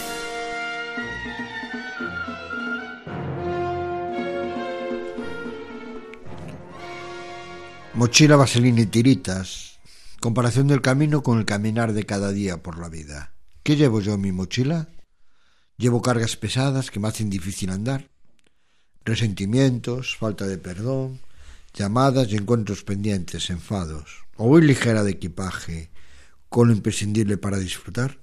Mochila, 7.97 8.35
vaselina 8.35 8.81
y 8.81 8.85
tiritas. 8.85 9.79
Comparación 10.21 10.67
del 10.67 10.83
camino 10.83 11.23
con 11.23 11.39
el 11.39 11.45
caminar 11.45 11.93
de 11.93 12.05
cada 12.05 12.31
día 12.31 12.61
por 12.61 12.77
la 12.77 12.89
vida. 12.89 13.33
¿Qué 13.63 13.75
llevo 13.75 14.01
yo 14.01 14.13
en 14.13 14.21
mi 14.21 14.31
mochila? 14.31 14.89
Llevo 15.77 16.03
cargas 16.03 16.35
pesadas 16.37 16.91
que 16.91 16.99
me 16.99 17.07
hacen 17.07 17.31
difícil 17.31 17.71
andar. 17.71 18.11
Resentimientos, 19.03 20.15
falta 20.15 20.45
de 20.45 20.59
perdón, 20.59 21.21
llamadas 21.73 22.31
y 22.31 22.35
encuentros 22.35 22.83
pendientes, 22.83 23.49
enfados. 23.49 24.25
O 24.35 24.47
voy 24.47 24.61
ligera 24.61 25.03
de 25.03 25.13
equipaje, 25.13 25.89
con 26.49 26.67
lo 26.67 26.75
imprescindible 26.75 27.39
para 27.39 27.57
disfrutar. 27.57 28.19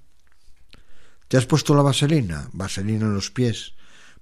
¿Te 1.27 1.37
has 1.37 1.47
puesto 1.47 1.75
la 1.75 1.83
vaselina? 1.83 2.49
Vaselina 2.53 3.07
en 3.07 3.15
los 3.15 3.33
pies, 3.33 3.73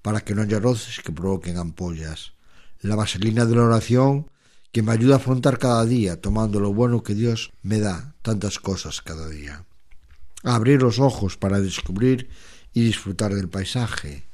para 0.00 0.22
que 0.22 0.34
no 0.34 0.40
haya 0.40 0.59
roces 0.59 1.00
que 1.00 1.12
provoquen 1.12 1.59
ampollas. 1.59 2.32
La 2.80 2.96
vaselina 2.96 3.44
de 3.44 3.55
la 3.55 3.64
oración 3.64 4.32
que 4.72 4.82
me 4.82 4.92
ayuda 4.92 5.14
a 5.14 5.18
afrontar 5.18 5.58
cada 5.58 5.84
día, 5.84 6.20
tomando 6.20 6.58
lo 6.58 6.72
bueno 6.72 7.02
que 7.02 7.14
Dios 7.14 7.52
me 7.62 7.78
da, 7.78 8.14
tantas 8.22 8.58
cosas 8.58 9.02
cada 9.02 9.28
día. 9.28 9.66
Abrir 10.42 10.82
los 10.82 10.98
ojos 10.98 11.36
para 11.36 11.60
descubrir 11.60 12.30
y 12.72 12.82
disfrutar 12.82 13.34
del 13.34 13.50
paisaje, 13.50 14.26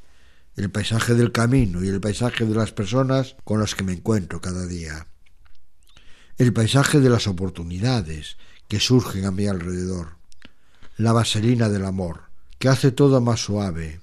el 0.55 0.70
paisaje 0.70 1.14
del 1.14 1.32
camino 1.32 1.84
y 1.84 1.89
el 1.89 2.01
paisaje 2.01 2.45
de 2.47 2.55
las 2.55 2.72
personas 2.72 3.36
con 3.45 3.59
las 3.59 3.74
que 3.74 3.82
me 3.82 3.93
encuentro 3.93 4.41
cada 4.41 4.66
día. 4.66 5.09
El 6.36 6.53
paisaje 6.53 7.01
de 7.01 7.11
las 7.11 7.26
oportunidades 7.26 8.36
que 8.68 8.78
surgen 8.78 9.24
a 9.24 9.32
mi 9.32 9.47
alrededor. 9.47 10.18
La 10.97 11.12
vaselina 11.12 11.68
del 11.68 11.84
amor, 11.84 12.22
que 12.61 12.68
hace 12.68 12.93
todo 12.93 13.20
más 13.20 13.41
suave, 13.41 14.01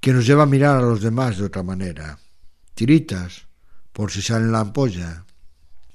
que 0.00 0.12
nos 0.12 0.26
lleva 0.26 0.44
a 0.44 0.46
mirar 0.46 0.78
a 0.78 0.82
los 0.82 1.02
demás 1.02 1.36
de 1.36 1.44
otra 1.44 1.62
manera. 1.62 2.18
Tiritas, 2.74 3.46
por 3.92 4.10
si 4.10 4.22
sale 4.22 4.46
la 4.46 4.60
ampolla, 4.60 5.25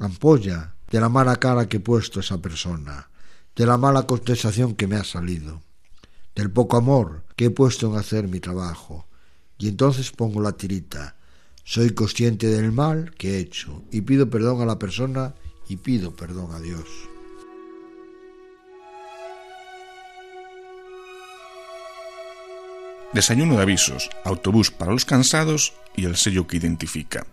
ampolla 0.06 0.76
de 0.90 1.00
la 1.00 1.10
mala 1.10 1.38
cara 1.38 1.68
que 1.68 1.78
he 1.78 1.80
puesto 1.80 2.20
a 2.20 2.24
esa 2.24 2.42
persona, 2.42 3.10
de 3.56 3.66
la 3.66 3.78
mala 3.78 4.04
contestación 4.04 4.76
que 4.76 4.88
me 4.88 4.96
ha 4.96 5.04
salido, 5.04 5.62
del 6.36 6.52
poco 6.52 6.78
amor 6.78 7.24
que 7.36 7.46
he 7.46 7.50
puesto 7.50 7.88
en 7.92 7.98
hacer 7.98 8.28
mi 8.28 8.40
trabajo. 8.40 9.08
Y 9.58 9.68
entonces 9.68 10.12
pongo 10.12 10.42
la 10.42 10.54
tirita. 10.54 11.16
Soy 11.64 11.92
consciente 11.92 12.48
del 12.48 12.72
mal 12.72 13.14
que 13.18 13.36
he 13.36 13.40
hecho 13.40 13.84
y 13.92 14.02
pido 14.02 14.30
perdón 14.30 14.62
a 14.62 14.66
la 14.66 14.80
persona 14.80 15.36
y 15.68 15.78
pido 15.78 16.16
perdón 16.16 16.54
a 16.54 16.60
Dios. 16.60 16.88
Desayuno 23.14 23.56
de 23.58 23.62
avisos, 23.62 24.10
autobús 24.24 24.72
para 24.72 24.94
los 24.94 25.06
cansados 25.06 25.74
y 25.96 26.06
el 26.06 26.16
sello 26.16 26.48
que 26.48 26.58
identifica. 26.58 27.28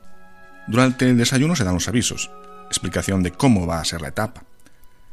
Durante 0.67 1.09
el 1.09 1.17
desayuno 1.17 1.55
se 1.55 1.65
dan 1.65 1.75
los 1.75 1.89
avisos, 1.89 2.31
explicación 2.69 3.23
de 3.23 3.33
cómo 3.33 3.67
va 3.67 3.81
a 3.81 3.85
ser 3.85 4.01
la 4.01 4.09
etapa. 4.09 4.45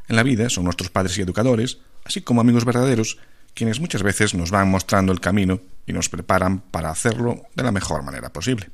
En 0.08 0.16
la 0.16 0.24
vida 0.24 0.50
son 0.50 0.66
nuestros 0.66 0.92
padres 0.92 1.18
y 1.18 1.22
educadores, 1.22 1.80
así 2.04 2.22
como 2.22 2.42
amigos 2.42 2.66
verdaderos, 2.66 3.18
quienes 3.56 3.80
muchas 3.80 4.04
veces 4.04 4.36
nos 4.36 4.52
van 4.52 4.70
mostrando 4.70 5.12
el 5.12 5.20
camino 5.20 5.62
y 5.88 5.94
nos 5.94 6.10
preparan 6.10 6.60
para 6.60 6.92
hacerlo 6.92 7.44
de 7.56 7.64
la 7.64 7.72
mejor 7.72 8.04
manera 8.04 8.32
posible. 8.32 8.70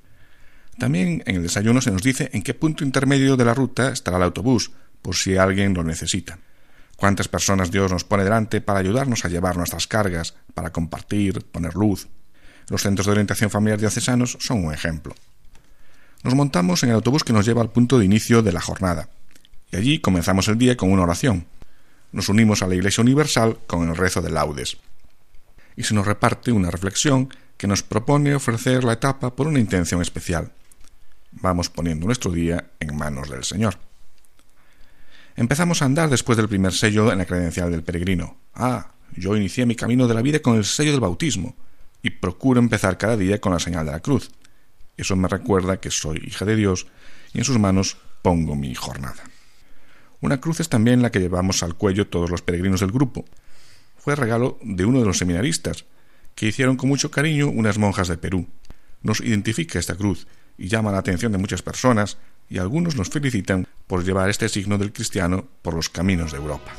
También 0.77 1.23
en 1.25 1.35
el 1.37 1.43
desayuno 1.43 1.81
se 1.81 1.91
nos 1.91 2.01
dice 2.01 2.29
en 2.33 2.41
qué 2.41 2.53
punto 2.53 2.83
intermedio 2.83 3.37
de 3.37 3.45
la 3.45 3.53
ruta 3.53 3.89
estará 3.89 4.17
el 4.17 4.23
autobús, 4.23 4.71
por 5.01 5.15
si 5.15 5.37
alguien 5.37 5.73
lo 5.73 5.83
necesita. 5.83 6.39
Cuántas 6.97 7.27
personas 7.27 7.71
Dios 7.71 7.91
nos 7.91 8.03
pone 8.03 8.23
delante 8.23 8.61
para 8.61 8.79
ayudarnos 8.79 9.25
a 9.25 9.29
llevar 9.29 9.57
nuestras 9.57 9.87
cargas, 9.87 10.35
para 10.53 10.71
compartir, 10.71 11.43
poner 11.45 11.75
luz. 11.75 12.07
Los 12.69 12.83
centros 12.83 13.05
de 13.05 13.13
orientación 13.13 13.49
familiar 13.49 13.79
diocesanos 13.79 14.37
son 14.39 14.65
un 14.65 14.73
ejemplo. 14.73 15.15
Nos 16.23 16.35
montamos 16.35 16.83
en 16.83 16.89
el 16.89 16.95
autobús 16.95 17.23
que 17.23 17.33
nos 17.33 17.45
lleva 17.45 17.61
al 17.61 17.71
punto 17.71 17.97
de 17.97 18.05
inicio 18.05 18.41
de 18.41 18.51
la 18.51 18.61
jornada. 18.61 19.09
y 19.71 19.77
allí 19.77 19.99
comenzamos 19.99 20.47
el 20.49 20.57
día 20.57 20.75
con 20.75 20.91
una 20.91 21.03
oración. 21.03 21.47
Nos 22.11 22.27
unimos 22.27 22.61
a 22.61 22.67
la 22.67 22.75
Iglesia 22.75 23.01
Universal 23.01 23.57
con 23.67 23.87
el 23.87 23.95
rezo 23.95 24.21
de 24.21 24.29
laudes. 24.29 24.77
Y 25.77 25.83
se 25.83 25.95
nos 25.95 26.05
reparte 26.05 26.51
una 26.51 26.69
reflexión 26.69 27.29
que 27.57 27.67
nos 27.67 27.81
propone 27.81 28.35
ofrecer 28.35 28.83
la 28.83 28.93
etapa 28.93 29.33
por 29.33 29.47
una 29.47 29.59
intención 29.59 30.01
especial. 30.01 30.51
Vamos 31.31 31.69
poniendo 31.69 32.05
nuestro 32.05 32.31
día 32.31 32.65
en 32.79 32.97
manos 32.97 33.29
del 33.29 33.45
Señor. 33.45 33.77
Empezamos 35.37 35.81
a 35.81 35.85
andar 35.85 36.09
después 36.09 36.37
del 36.37 36.49
primer 36.49 36.73
sello 36.73 37.11
en 37.11 37.19
la 37.19 37.25
credencial 37.25 37.71
del 37.71 37.83
peregrino. 37.83 38.35
Ah, 38.53 38.91
yo 39.15 39.35
inicié 39.37 39.65
mi 39.65 39.75
camino 39.75 40.07
de 40.07 40.13
la 40.13 40.21
vida 40.21 40.39
con 40.39 40.57
el 40.57 40.65
sello 40.65 40.91
del 40.91 40.99
bautismo 40.99 41.55
y 42.03 42.09
procuro 42.09 42.59
empezar 42.59 42.97
cada 42.97 43.15
día 43.15 43.39
con 43.39 43.53
la 43.53 43.59
señal 43.59 43.85
de 43.85 43.93
la 43.93 44.01
cruz. 44.01 44.31
Eso 44.97 45.15
me 45.15 45.27
recuerda 45.27 45.79
que 45.79 45.91
soy 45.91 46.21
hija 46.25 46.45
de 46.45 46.55
Dios 46.55 46.87
y 47.33 47.39
en 47.39 47.43
sus 47.43 47.59
manos 47.59 47.97
pongo 48.21 48.55
mi 48.55 48.75
jornada. 48.75 49.23
Una 50.19 50.39
cruz 50.39 50.59
es 50.59 50.69
también 50.69 51.01
la 51.01 51.11
que 51.11 51.19
llevamos 51.19 51.63
al 51.63 51.75
cuello 51.75 52.07
todos 52.07 52.29
los 52.29 52.41
peregrinos 52.41 52.81
del 52.81 52.91
grupo. 52.91 53.25
Fue 53.97 54.15
regalo 54.15 54.59
de 54.61 54.85
uno 54.85 54.99
de 54.99 55.05
los 55.05 55.17
seminaristas, 55.17 55.85
que 56.35 56.47
hicieron 56.47 56.77
con 56.77 56.89
mucho 56.89 57.11
cariño 57.11 57.49
unas 57.49 57.77
monjas 57.77 58.07
de 58.07 58.17
Perú. 58.17 58.47
Nos 59.01 59.19
identifica 59.19 59.79
esta 59.79 59.95
cruz 59.95 60.27
y 60.57 60.67
llama 60.67 60.91
la 60.91 60.99
atención 60.99 61.31
de 61.31 61.37
muchas 61.37 61.61
personas 61.61 62.17
y 62.49 62.59
algunos 62.59 62.95
nos 62.95 63.09
felicitan 63.09 63.67
por 63.87 64.03
llevar 64.03 64.29
este 64.29 64.49
signo 64.49 64.77
del 64.77 64.93
cristiano 64.93 65.47
por 65.61 65.73
los 65.73 65.89
caminos 65.89 66.31
de 66.31 66.37
Europa. 66.37 66.71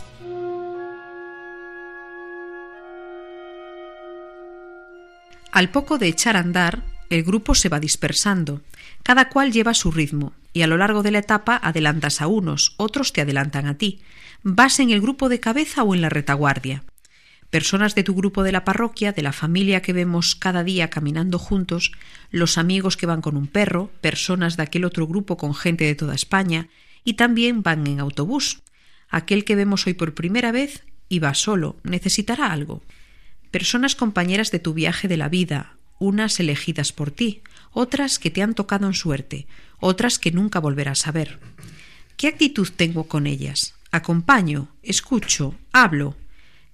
Al 5.50 5.70
poco 5.70 5.98
de 5.98 6.08
echar 6.08 6.36
a 6.36 6.40
andar, 6.40 6.82
el 7.12 7.24
grupo 7.24 7.54
se 7.54 7.68
va 7.68 7.80
dispersando. 7.80 8.62
Cada 9.02 9.28
cual 9.28 9.52
lleva 9.52 9.74
su 9.74 9.90
ritmo, 9.90 10.32
y 10.52 10.62
a 10.62 10.66
lo 10.66 10.76
largo 10.76 11.02
de 11.02 11.10
la 11.10 11.18
etapa 11.18 11.56
adelantas 11.62 12.20
a 12.20 12.26
unos, 12.26 12.74
otros 12.76 13.12
te 13.12 13.20
adelantan 13.20 13.66
a 13.66 13.76
ti. 13.76 14.00
Vas 14.42 14.80
en 14.80 14.90
el 14.90 15.00
grupo 15.00 15.28
de 15.28 15.40
cabeza 15.40 15.82
o 15.82 15.94
en 15.94 16.00
la 16.00 16.08
retaguardia. 16.08 16.84
Personas 17.50 17.94
de 17.94 18.02
tu 18.02 18.14
grupo 18.14 18.42
de 18.42 18.52
la 18.52 18.64
parroquia, 18.64 19.12
de 19.12 19.22
la 19.22 19.32
familia 19.32 19.82
que 19.82 19.92
vemos 19.92 20.34
cada 20.34 20.64
día 20.64 20.88
caminando 20.88 21.38
juntos, 21.38 21.92
los 22.30 22.56
amigos 22.56 22.96
que 22.96 23.06
van 23.06 23.20
con 23.20 23.36
un 23.36 23.46
perro, 23.46 23.90
personas 24.00 24.56
de 24.56 24.62
aquel 24.62 24.84
otro 24.84 25.06
grupo 25.06 25.36
con 25.36 25.54
gente 25.54 25.84
de 25.84 25.94
toda 25.94 26.14
España, 26.14 26.68
y 27.04 27.14
también 27.14 27.62
van 27.62 27.86
en 27.86 28.00
autobús. 28.00 28.62
Aquel 29.10 29.44
que 29.44 29.56
vemos 29.56 29.86
hoy 29.86 29.94
por 29.94 30.14
primera 30.14 30.52
vez 30.52 30.84
y 31.08 31.18
va 31.18 31.34
solo, 31.34 31.76
necesitará 31.82 32.52
algo 32.52 32.82
personas 33.52 33.94
compañeras 33.94 34.50
de 34.50 34.58
tu 34.58 34.72
viaje 34.72 35.06
de 35.06 35.18
la 35.18 35.28
vida, 35.28 35.76
unas 36.02 36.40
elegidas 36.40 36.92
por 36.92 37.12
ti, 37.12 37.42
otras 37.70 38.18
que 38.18 38.30
te 38.30 38.42
han 38.42 38.54
tocado 38.54 38.86
en 38.86 38.92
suerte, 38.92 39.46
otras 39.78 40.18
que 40.18 40.32
nunca 40.32 40.58
volverás 40.58 41.06
a 41.06 41.12
ver. 41.12 41.38
¿Qué 42.16 42.26
actitud 42.26 42.68
tengo 42.74 43.04
con 43.04 43.28
ellas? 43.28 43.74
¿Acompaño? 43.92 44.68
¿Escucho? 44.82 45.54
¿Hablo? 45.72 46.16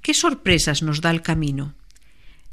¿Qué 0.00 0.14
sorpresas 0.14 0.82
nos 0.82 1.02
da 1.02 1.10
el 1.10 1.20
camino? 1.20 1.74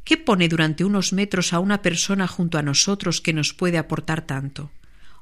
¿Qué 0.04 0.18
pone 0.18 0.50
durante 0.50 0.84
unos 0.84 1.14
metros 1.14 1.54
a 1.54 1.60
una 1.60 1.82
persona 1.82 2.28
junto 2.28 2.58
a 2.58 2.62
nosotros 2.62 3.22
que 3.22 3.32
nos 3.34 3.54
puede 3.54 3.78
aportar 3.78 4.26
tanto? 4.26 4.70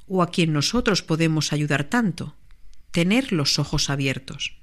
¿O 0.08 0.22
a 0.22 0.30
quien 0.30 0.52
nosotros 0.52 1.02
podemos 1.02 1.52
ayudar 1.52 1.84
tanto? 1.84 2.34
Tener 2.90 3.32
los 3.32 3.60
ojos 3.60 3.90
abiertos. 3.90 4.56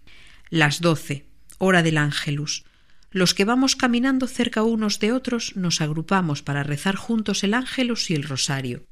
Las 0.50 0.82
doce, 0.82 1.26
hora 1.58 1.84
del 1.84 1.98
ángelus. 1.98 2.66
Los 3.12 3.34
que 3.34 3.44
vamos 3.44 3.76
caminando 3.76 4.26
cerca 4.26 4.64
unos 4.64 5.00
de 5.00 5.12
otros 5.12 5.58
nos 5.58 5.82
agrupamos 5.82 6.42
para 6.42 6.64
rezar 6.64 6.96
juntos 6.96 7.44
el 7.44 7.54
ángelus 7.54 8.10
y 8.10 8.16
el 8.16 8.24
rosario, 8.24 8.84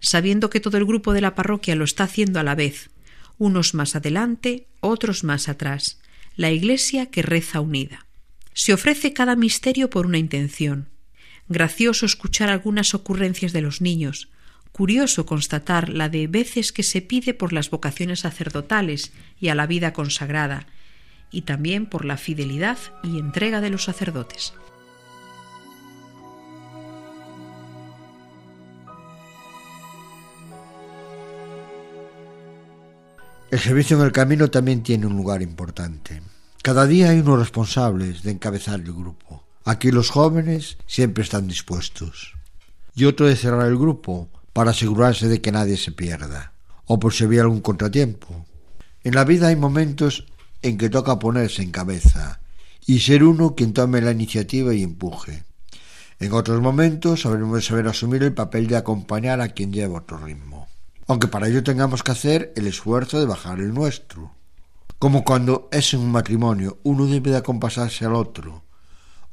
sabiendo 0.00 0.50
que 0.50 0.60
todo 0.60 0.76
el 0.76 0.84
grupo 0.84 1.14
de 1.14 1.22
la 1.22 1.34
parroquia 1.34 1.74
lo 1.74 1.84
está 1.84 2.04
haciendo 2.04 2.38
a 2.38 2.42
la 2.42 2.54
vez, 2.54 2.90
unos 3.38 3.72
más 3.72 3.96
adelante, 3.96 4.68
otros 4.80 5.24
más 5.24 5.48
atrás, 5.48 5.98
la 6.36 6.50
iglesia 6.50 7.06
que 7.06 7.22
reza 7.22 7.60
unida. 7.60 8.06
Se 8.52 8.74
ofrece 8.74 9.14
cada 9.14 9.34
misterio 9.34 9.88
por 9.88 10.06
una 10.06 10.18
intención. 10.18 10.90
Gracioso 11.48 12.04
escuchar 12.04 12.50
algunas 12.50 12.94
ocurrencias 12.94 13.54
de 13.54 13.62
los 13.62 13.80
niños, 13.80 14.28
curioso 14.72 15.24
constatar 15.24 15.88
la 15.88 16.10
de 16.10 16.26
veces 16.26 16.70
que 16.70 16.82
se 16.82 17.00
pide 17.00 17.32
por 17.32 17.54
las 17.54 17.70
vocaciones 17.70 18.20
sacerdotales 18.20 19.12
y 19.40 19.48
a 19.48 19.54
la 19.54 19.66
vida 19.66 19.92
consagrada, 19.94 20.66
y 21.30 21.42
también 21.42 21.86
por 21.86 22.04
la 22.04 22.16
fidelidad 22.16 22.78
y 23.02 23.18
entrega 23.18 23.60
de 23.60 23.70
los 23.70 23.84
sacerdotes. 23.84 24.52
El 33.50 33.60
servicio 33.60 33.96
en 33.96 34.04
el 34.04 34.10
camino 34.10 34.50
también 34.50 34.82
tiene 34.82 35.06
un 35.06 35.16
lugar 35.16 35.40
importante. 35.40 36.20
Cada 36.60 36.86
día 36.86 37.10
hay 37.10 37.20
unos 37.20 37.38
responsables 37.38 38.24
de 38.24 38.32
encabezar 38.32 38.80
el 38.80 38.92
grupo. 38.92 39.44
Aquí 39.64 39.92
los 39.92 40.10
jóvenes 40.10 40.76
siempre 40.86 41.22
están 41.22 41.46
dispuestos. 41.46 42.32
Y 42.96 43.04
otro 43.04 43.26
de 43.26 43.36
cerrar 43.36 43.68
el 43.68 43.78
grupo 43.78 44.28
para 44.52 44.72
asegurarse 44.72 45.28
de 45.28 45.40
que 45.40 45.52
nadie 45.52 45.76
se 45.76 45.92
pierda, 45.92 46.52
o 46.86 46.98
por 46.98 47.12
si 47.12 47.22
había 47.22 47.42
algún 47.42 47.60
contratiempo. 47.60 48.44
En 49.04 49.14
la 49.14 49.24
vida 49.24 49.46
hay 49.48 49.56
momentos 49.56 50.26
en 50.64 50.78
que 50.78 50.88
toca 50.88 51.18
ponerse 51.18 51.62
en 51.62 51.70
cabeza 51.70 52.40
y 52.86 53.00
ser 53.00 53.22
uno 53.22 53.54
quien 53.54 53.74
tome 53.74 54.00
la 54.00 54.12
iniciativa 54.12 54.72
y 54.72 54.82
empuje. 54.82 55.44
En 56.18 56.32
otros 56.32 56.62
momentos 56.62 57.20
sabremos 57.20 57.66
saber 57.66 57.86
asumir 57.86 58.22
el 58.22 58.32
papel 58.32 58.66
de 58.66 58.76
acompañar 58.76 59.42
a 59.42 59.50
quien 59.50 59.74
lleva 59.74 59.98
otro 59.98 60.16
ritmo, 60.16 60.66
aunque 61.06 61.28
para 61.28 61.48
ello 61.48 61.62
tengamos 61.62 62.02
que 62.02 62.12
hacer 62.12 62.54
el 62.56 62.66
esfuerzo 62.66 63.20
de 63.20 63.26
bajar 63.26 63.60
el 63.60 63.74
nuestro. 63.74 64.32
Como 64.98 65.22
cuando 65.22 65.68
es 65.70 65.92
en 65.92 66.00
un 66.00 66.10
matrimonio, 66.10 66.78
uno 66.82 67.06
debe 67.06 67.30
de 67.30 67.36
acompasarse 67.36 68.06
al 68.06 68.14
otro, 68.14 68.64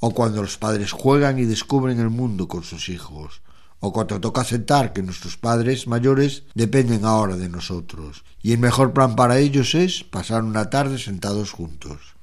o 0.02 0.12
cuando 0.12 0.42
los 0.42 0.58
padres 0.58 0.92
juegan 0.92 1.40
y 1.40 1.46
descubren 1.46 2.02
el 2.02 2.10
mundo 2.10 2.50
con 2.50 2.64
sus 2.64 2.90
hijos, 2.90 3.42
o 3.82 3.92
cuando 3.92 4.22
toca 4.22 4.42
aceptar 4.42 4.94
que 4.94 5.02
nuestros 5.02 5.38
padres 5.38 5.88
mayores 5.88 6.44
dependen 6.54 7.04
ahora 7.04 7.36
de 7.36 7.50
nosotros, 7.50 8.24
y 8.42 8.54
el 8.54 8.60
mejor 8.60 8.94
plan 8.94 9.16
para 9.16 9.40
ellos 9.40 9.76
es 9.76 10.04
pasar 10.04 10.44
una 10.44 10.70
tarde 10.70 11.00
sentados 11.00 11.52
juntos. 11.52 12.16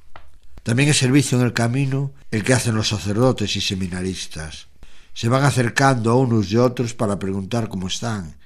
También 0.63 0.89
es 0.89 0.99
servicio 0.99 1.39
en 1.39 1.45
el 1.45 1.53
camino 1.53 2.13
el 2.31 2.45
que 2.45 2.55
hacen 2.55 2.77
los 2.77 2.89
sacerdotes 2.89 3.57
y 3.57 3.61
seminaristas. 3.61 4.69
Se 5.15 5.29
van 5.29 5.43
acercando 5.43 6.13
a 6.13 6.15
unos 6.15 6.51
y 6.53 6.57
otros 6.57 6.95
para 6.95 7.19
preguntar 7.19 7.69
cómo 7.69 7.89
están 7.89 8.37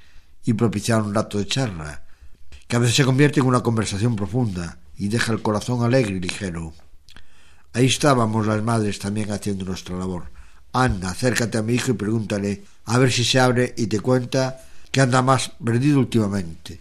y 0.45 0.55
propiciar 0.55 1.03
un 1.03 1.15
rato 1.15 1.39
de 1.39 1.47
charla, 1.47 2.05
que 2.67 2.77
a 2.77 2.79
veces 2.79 2.97
se 2.97 3.05
convierte 3.05 3.41
en 3.41 3.47
una 3.47 3.63
conversación 3.63 4.17
profunda 4.17 4.79
y 4.97 5.09
deja 5.09 5.33
el 5.33 5.43
corazón 5.43 5.85
alegre 5.85 6.17
y 6.17 6.21
ligero. 6.21 6.73
Ahí 7.75 7.87
estábamos 7.87 8.47
las 8.47 8.63
madres 8.63 8.99
también 8.99 9.31
haciendo 9.33 9.67
nuestra 9.67 9.99
labor. 9.99 10.31
Anda, 10.73 11.11
acércate 11.11 11.59
a 11.59 11.63
mi 11.63 11.75
hijo 11.75 11.91
y 11.91 11.95
pregúntale 11.95 12.63
a 12.87 12.99
ver 12.99 13.13
si 13.13 13.25
se 13.25 13.39
abre 13.39 13.75
y 13.77 13.87
te 13.87 14.01
cuenta 14.01 14.61
que 14.91 15.01
anda 15.01 15.23
más 15.23 15.51
perdido 15.63 15.99
últimamente. 15.99 16.79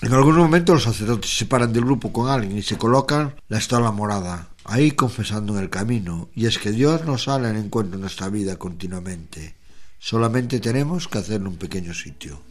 En 0.00 0.12
algún 0.12 0.36
momento 0.36 0.74
los 0.74 0.84
sacerdotes 0.84 1.30
se 1.30 1.38
separan 1.38 1.72
del 1.72 1.84
grupo 1.84 2.12
con 2.12 2.30
alguien 2.30 2.56
y 2.56 2.62
se 2.62 2.78
colocan 2.78 3.34
la 3.48 3.58
estola 3.58 3.90
morada, 3.90 4.48
ahí 4.64 4.92
confesando 4.92 5.56
en 5.56 5.64
el 5.64 5.70
camino, 5.70 6.28
y 6.36 6.46
es 6.46 6.58
que 6.58 6.70
Dios 6.70 7.04
nos 7.04 7.24
sale 7.24 7.48
en 7.48 7.56
encuentro 7.56 7.96
en 7.96 8.02
nuestra 8.02 8.28
vida 8.28 8.56
continuamente. 8.56 9.56
Solamente 9.98 10.60
tenemos 10.60 11.08
que 11.08 11.18
hacerle 11.18 11.48
un 11.48 11.56
pequeño 11.56 11.94
sitio. 11.94 12.47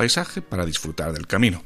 Paisaje 0.00 0.40
para 0.40 0.64
disfrutar 0.64 1.12
del 1.12 1.26
camino. 1.26 1.62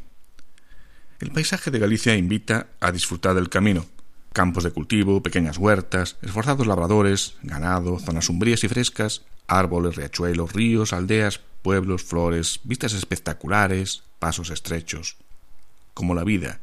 El 1.21 1.31
paisaje 1.31 1.71
de 1.71 1.79
Galicia 1.79 2.17
invita 2.17 2.67
a 2.81 2.91
disfrutar 2.91 3.37
del 3.37 3.49
camino. 3.49 3.87
Campos 4.33 4.65
de 4.65 4.73
cultivo, 4.73 5.23
pequeñas 5.23 5.57
huertas, 5.57 6.17
esforzados 6.21 6.67
labradores, 6.67 7.37
ganado, 7.45 7.97
zonas 8.01 8.29
umbrías 8.29 8.65
y 8.65 8.69
frescas, 8.69 9.23
árboles, 9.47 9.95
riachuelos, 9.95 10.53
ríos, 10.53 10.93
aldeas, 10.93 11.43
pueblos, 11.63 12.03
flores, 12.03 12.59
vistas 12.65 12.93
espectaculares, 12.95 14.03
pasos 14.19 14.51
estrechos. 14.51 15.17
Como 15.95 16.17
la 16.17 16.25
vida, 16.25 16.59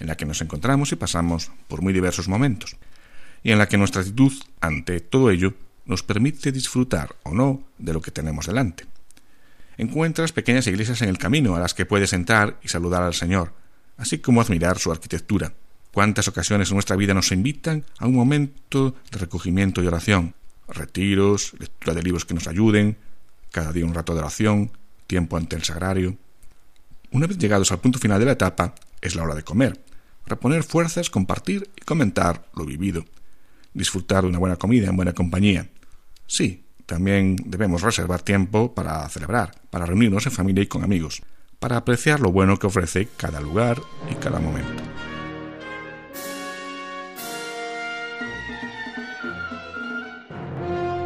en 0.00 0.08
la 0.08 0.16
que 0.16 0.26
nos 0.26 0.40
encontramos 0.40 0.90
y 0.90 0.96
pasamos 0.96 1.52
por 1.68 1.80
muy 1.80 1.92
diversos 1.92 2.26
momentos, 2.26 2.76
y 3.44 3.52
en 3.52 3.58
la 3.58 3.68
que 3.68 3.78
nuestra 3.78 4.00
actitud 4.00 4.32
ante 4.60 4.98
todo 4.98 5.30
ello 5.30 5.54
nos 5.84 6.02
permite 6.02 6.50
disfrutar 6.50 7.14
o 7.22 7.34
no 7.34 7.62
de 7.78 7.92
lo 7.92 8.02
que 8.02 8.10
tenemos 8.10 8.46
delante. 8.46 8.92
Encuentras 9.76 10.32
pequeñas 10.32 10.66
iglesias 10.66 11.02
en 11.02 11.08
el 11.08 11.18
camino 11.18 11.56
a 11.56 11.60
las 11.60 11.74
que 11.74 11.86
puedes 11.86 12.12
entrar 12.12 12.58
y 12.62 12.68
saludar 12.68 13.02
al 13.02 13.14
Señor, 13.14 13.52
así 13.96 14.18
como 14.18 14.40
admirar 14.40 14.78
su 14.78 14.92
arquitectura. 14.92 15.52
Cuántas 15.92 16.28
ocasiones 16.28 16.70
en 16.70 16.74
nuestra 16.74 16.96
vida 16.96 17.14
nos 17.14 17.32
invitan 17.32 17.84
a 17.98 18.06
un 18.06 18.14
momento 18.14 18.94
de 19.10 19.18
recogimiento 19.18 19.82
y 19.82 19.86
oración, 19.86 20.34
retiros, 20.68 21.54
lectura 21.58 21.94
de 21.94 22.02
libros 22.02 22.24
que 22.24 22.34
nos 22.34 22.48
ayuden, 22.48 22.96
cada 23.50 23.72
día 23.72 23.84
un 23.84 23.94
rato 23.94 24.14
de 24.14 24.20
oración, 24.20 24.72
tiempo 25.06 25.36
ante 25.36 25.56
el 25.56 25.62
sagrario. 25.62 26.16
Una 27.12 27.26
vez 27.26 27.38
llegados 27.38 27.70
al 27.70 27.80
punto 27.80 27.98
final 27.98 28.18
de 28.18 28.26
la 28.26 28.32
etapa, 28.32 28.74
es 29.00 29.14
la 29.14 29.22
hora 29.22 29.34
de 29.36 29.44
comer, 29.44 29.80
reponer 30.26 30.64
fuerzas, 30.64 31.10
compartir 31.10 31.70
y 31.76 31.84
comentar 31.84 32.48
lo 32.54 32.64
vivido. 32.64 33.04
disfrutar 33.72 34.22
de 34.22 34.28
una 34.28 34.38
buena 34.38 34.56
comida 34.56 34.88
en 34.88 34.96
buena 34.96 35.12
compañía. 35.12 35.68
Sí, 36.28 36.64
también 36.86 37.36
debemos 37.46 37.82
reservar 37.82 38.22
tiempo 38.22 38.74
para 38.74 39.08
celebrar, 39.08 39.52
para 39.70 39.86
reunirnos 39.86 40.26
en 40.26 40.32
familia 40.32 40.62
y 40.62 40.66
con 40.66 40.84
amigos, 40.84 41.22
para 41.58 41.76
apreciar 41.76 42.20
lo 42.20 42.30
bueno 42.30 42.58
que 42.58 42.66
ofrece 42.66 43.08
cada 43.16 43.40
lugar 43.40 43.80
y 44.10 44.14
cada 44.16 44.38
momento. 44.38 44.82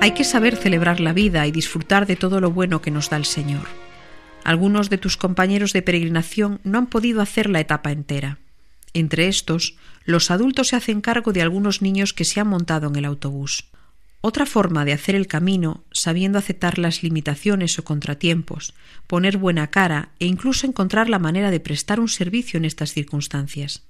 Hay 0.00 0.12
que 0.12 0.24
saber 0.24 0.56
celebrar 0.56 1.00
la 1.00 1.12
vida 1.12 1.46
y 1.46 1.50
disfrutar 1.50 2.06
de 2.06 2.16
todo 2.16 2.40
lo 2.40 2.52
bueno 2.52 2.80
que 2.80 2.92
nos 2.92 3.10
da 3.10 3.16
el 3.16 3.24
Señor. 3.24 3.66
Algunos 4.44 4.90
de 4.90 4.98
tus 4.98 5.16
compañeros 5.16 5.72
de 5.72 5.82
peregrinación 5.82 6.60
no 6.62 6.78
han 6.78 6.86
podido 6.86 7.20
hacer 7.20 7.50
la 7.50 7.60
etapa 7.60 7.90
entera. 7.90 8.38
Entre 8.94 9.28
estos, 9.28 9.76
los 10.04 10.30
adultos 10.30 10.68
se 10.68 10.76
hacen 10.76 11.00
cargo 11.00 11.32
de 11.32 11.42
algunos 11.42 11.82
niños 11.82 12.14
que 12.14 12.24
se 12.24 12.40
han 12.40 12.48
montado 12.48 12.88
en 12.88 12.96
el 12.96 13.04
autobús. 13.04 13.68
Otra 14.20 14.46
forma 14.46 14.84
de 14.84 14.92
hacer 14.92 15.14
el 15.14 15.28
camino, 15.28 15.84
sabiendo 15.92 16.38
aceptar 16.38 16.78
las 16.78 17.02
limitaciones 17.04 17.78
o 17.78 17.84
contratiempos, 17.84 18.74
poner 19.06 19.38
buena 19.38 19.68
cara 19.68 20.10
e 20.18 20.26
incluso 20.26 20.66
encontrar 20.66 21.08
la 21.08 21.20
manera 21.20 21.52
de 21.52 21.60
prestar 21.60 22.00
un 22.00 22.08
servicio 22.08 22.58
en 22.58 22.64
estas 22.64 22.92
circunstancias. 22.92 23.84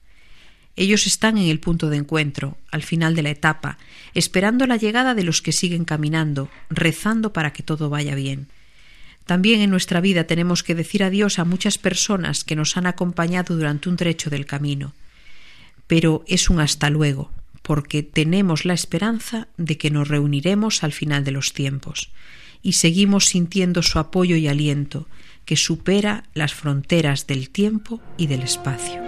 Ellos 0.76 1.06
están 1.06 1.38
en 1.38 1.48
el 1.48 1.60
punto 1.60 1.88
de 1.88 1.96
encuentro, 1.96 2.58
al 2.70 2.82
final 2.82 3.16
de 3.16 3.22
la 3.22 3.30
etapa, 3.30 3.78
esperando 4.14 4.66
la 4.66 4.76
llegada 4.76 5.14
de 5.14 5.24
los 5.24 5.42
que 5.42 5.52
siguen 5.52 5.84
caminando, 5.84 6.50
rezando 6.68 7.32
para 7.32 7.52
que 7.52 7.62
todo 7.62 7.88
vaya 7.88 8.14
bien. 8.14 8.48
También 9.24 9.60
en 9.60 9.70
nuestra 9.70 10.00
vida 10.00 10.24
tenemos 10.24 10.62
que 10.62 10.74
decir 10.74 11.02
adiós 11.02 11.38
a 11.38 11.44
muchas 11.44 11.78
personas 11.78 12.44
que 12.44 12.54
nos 12.54 12.76
han 12.76 12.86
acompañado 12.86 13.56
durante 13.56 13.88
un 13.88 13.96
trecho 13.96 14.30
del 14.30 14.46
camino. 14.46 14.94
Pero 15.86 16.22
es 16.28 16.48
un 16.48 16.60
hasta 16.60 16.90
luego, 16.90 17.32
porque 17.68 18.02
tenemos 18.02 18.64
la 18.64 18.72
esperanza 18.72 19.48
de 19.58 19.76
que 19.76 19.90
nos 19.90 20.08
reuniremos 20.08 20.82
al 20.82 20.92
final 20.92 21.22
de 21.22 21.32
los 21.32 21.52
tiempos, 21.52 22.10
y 22.62 22.72
seguimos 22.72 23.26
sintiendo 23.26 23.82
su 23.82 23.98
apoyo 23.98 24.36
y 24.36 24.48
aliento, 24.48 25.06
que 25.44 25.54
supera 25.54 26.24
las 26.32 26.54
fronteras 26.54 27.26
del 27.26 27.50
tiempo 27.50 28.00
y 28.16 28.26
del 28.26 28.40
espacio. 28.40 29.02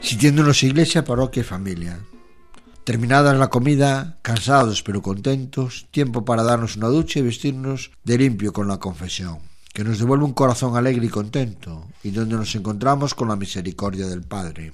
Sintiéndonos 0.00 0.62
iglesia, 0.62 1.04
parroquia 1.04 1.40
y 1.40 1.44
familia. 1.44 1.98
Terminada 2.84 3.34
la 3.34 3.50
comida, 3.50 4.20
cansados 4.22 4.84
pero 4.84 5.02
contentos, 5.02 5.88
tiempo 5.90 6.24
para 6.24 6.44
darnos 6.44 6.76
una 6.76 6.86
ducha 6.86 7.18
y 7.18 7.22
vestirnos 7.22 7.90
de 8.04 8.18
limpio 8.18 8.52
con 8.52 8.68
la 8.68 8.78
confesión, 8.78 9.40
que 9.72 9.84
nos 9.84 9.98
devuelve 9.98 10.24
un 10.24 10.34
corazón 10.34 10.76
alegre 10.76 11.06
y 11.06 11.08
contento, 11.08 11.88
y 12.02 12.10
donde 12.10 12.36
nos 12.36 12.54
encontramos 12.54 13.14
con 13.14 13.28
la 13.28 13.36
misericordia 13.36 14.06
del 14.06 14.22
Padre. 14.22 14.72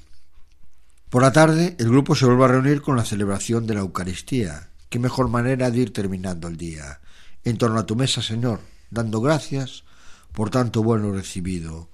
Por 1.08 1.22
la 1.22 1.32
tarde, 1.32 1.76
el 1.78 1.88
grupo 1.88 2.14
se 2.14 2.26
vuelve 2.26 2.44
a 2.44 2.48
reunir 2.48 2.82
con 2.82 2.96
la 2.96 3.04
celebración 3.04 3.66
de 3.66 3.74
la 3.74 3.80
Eucaristía. 3.80 4.70
Qué 4.90 4.98
mejor 4.98 5.28
manera 5.28 5.70
de 5.70 5.78
ir 5.78 5.92
terminando 5.92 6.48
el 6.48 6.56
día. 6.56 7.00
En 7.44 7.56
torno 7.56 7.78
a 7.78 7.86
tu 7.86 7.96
mesa, 7.96 8.22
Señor, 8.22 8.60
dando 8.90 9.20
gracias 9.20 9.84
por 10.32 10.50
tanto 10.50 10.82
bueno 10.82 11.12
recibido, 11.12 11.88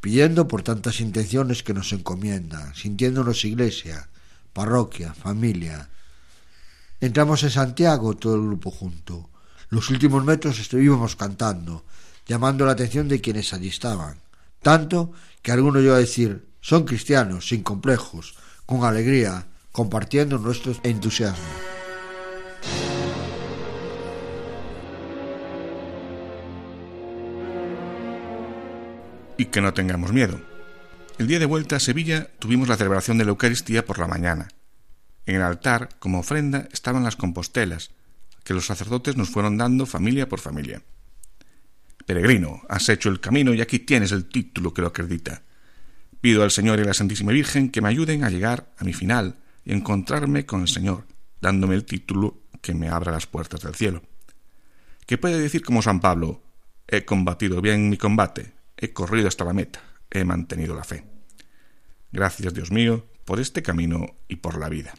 pidiendo 0.00 0.48
por 0.48 0.62
tantas 0.62 1.00
intenciones 1.00 1.62
que 1.62 1.74
nos 1.74 1.92
encomiendan, 1.92 2.74
sintiéndonos 2.74 3.44
iglesia, 3.44 4.08
parroquia, 4.52 5.12
familia. 5.12 5.90
Entramos 7.00 7.42
en 7.42 7.50
Santiago 7.50 8.14
todo 8.14 8.36
el 8.36 8.42
grupo 8.42 8.70
junto. 8.70 9.28
Los 9.68 9.90
últimos 9.90 10.24
metros 10.24 10.58
estuvimos 10.58 11.16
cantando, 11.16 11.84
llamando 12.26 12.66
la 12.66 12.72
atención 12.72 13.08
de 13.08 13.20
quienes 13.20 13.52
allí 13.52 13.68
estaban. 13.68 14.20
Tanto 14.62 15.12
que 15.42 15.52
alguno 15.52 15.80
llegó 15.80 15.94
a 15.94 15.98
decir, 15.98 16.48
son 16.60 16.84
cristianos, 16.84 17.48
sin 17.48 17.62
complejos, 17.62 18.34
con 18.66 18.84
alegría, 18.84 19.46
compartiendo 19.72 20.38
nuestro 20.38 20.74
entusiasmo. 20.82 21.44
Y 29.36 29.46
que 29.46 29.60
no 29.60 29.74
tengamos 29.74 30.12
miedo 30.12 30.54
el 31.16 31.28
día 31.28 31.38
de 31.38 31.46
vuelta 31.46 31.76
a 31.76 31.80
Sevilla 31.80 32.28
tuvimos 32.40 32.66
la 32.66 32.76
celebración 32.76 33.18
de 33.18 33.24
la 33.24 33.30
Eucaristía 33.30 33.84
por 33.84 34.00
la 34.00 34.08
mañana. 34.08 34.48
En 35.26 35.36
el 35.36 35.42
altar, 35.42 35.90
como 36.00 36.18
ofrenda, 36.18 36.68
estaban 36.72 37.04
las 37.04 37.14
compostelas, 37.14 37.92
que 38.42 38.52
los 38.52 38.66
sacerdotes 38.66 39.16
nos 39.16 39.30
fueron 39.30 39.56
dando 39.56 39.86
familia 39.86 40.28
por 40.28 40.40
familia. 40.40 40.82
Peregrino, 42.06 42.62
has 42.68 42.88
hecho 42.88 43.08
el 43.08 43.20
camino 43.20 43.54
y 43.54 43.60
aquí 43.60 43.78
tienes 43.78 44.12
el 44.12 44.26
título 44.26 44.74
que 44.74 44.82
lo 44.82 44.88
acredita. 44.88 45.42
Pido 46.20 46.42
al 46.42 46.50
Señor 46.50 46.78
y 46.78 46.82
a 46.82 46.86
la 46.86 46.94
Santísima 46.94 47.32
Virgen 47.32 47.70
que 47.70 47.80
me 47.80 47.88
ayuden 47.88 48.24
a 48.24 48.30
llegar 48.30 48.72
a 48.78 48.84
mi 48.84 48.92
final 48.92 49.36
y 49.64 49.72
encontrarme 49.72 50.46
con 50.46 50.62
el 50.62 50.68
Señor, 50.68 51.06
dándome 51.40 51.74
el 51.74 51.84
título 51.84 52.42
que 52.60 52.74
me 52.74 52.88
abra 52.88 53.12
las 53.12 53.26
puertas 53.26 53.60
del 53.62 53.74
cielo. 53.74 54.02
Que 55.06 55.18
puede 55.18 55.38
decir 55.38 55.62
como 55.62 55.82
San 55.82 56.00
Pablo, 56.00 56.42
he 56.88 57.04
combatido 57.04 57.60
bien 57.60 57.90
mi 57.90 57.96
combate, 57.96 58.52
he 58.76 58.92
corrido 58.92 59.28
hasta 59.28 59.44
la 59.44 59.52
meta, 59.52 59.82
he 60.10 60.24
mantenido 60.24 60.74
la 60.74 60.84
fe. 60.84 61.04
Gracias, 62.12 62.54
Dios 62.54 62.70
mío, 62.70 63.06
por 63.24 63.40
este 63.40 63.62
camino 63.62 64.16
y 64.28 64.36
por 64.36 64.58
la 64.58 64.68
vida. 64.68 64.94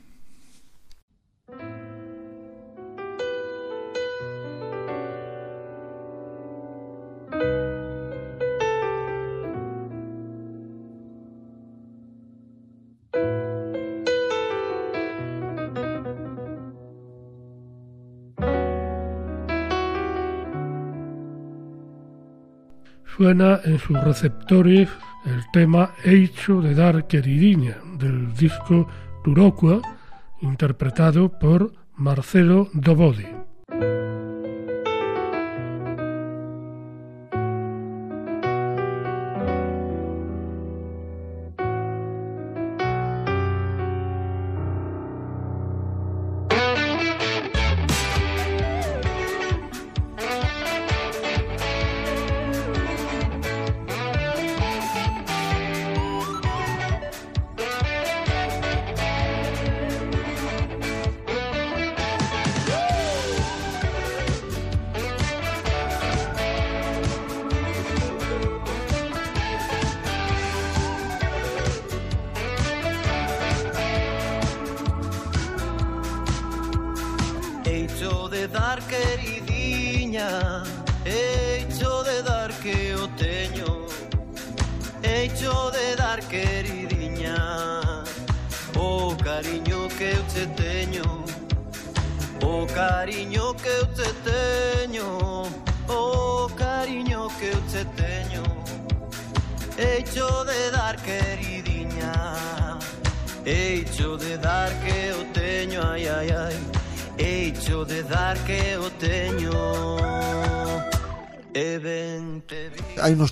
Suena 23.15 23.61
en 23.63 23.79
sus 23.79 24.01
receptores 24.03 24.89
el 25.25 25.43
tema 25.53 25.91
Hecho 26.03 26.61
de 26.61 26.75
Dar 26.75 27.07
Queridinha 27.07 27.77
del 27.97 28.33
disco 28.35 28.87
Turocua, 29.23 29.81
interpretado 30.41 31.29
por 31.29 31.73
Marcelo 31.95 32.69
Dobodi. 32.73 33.44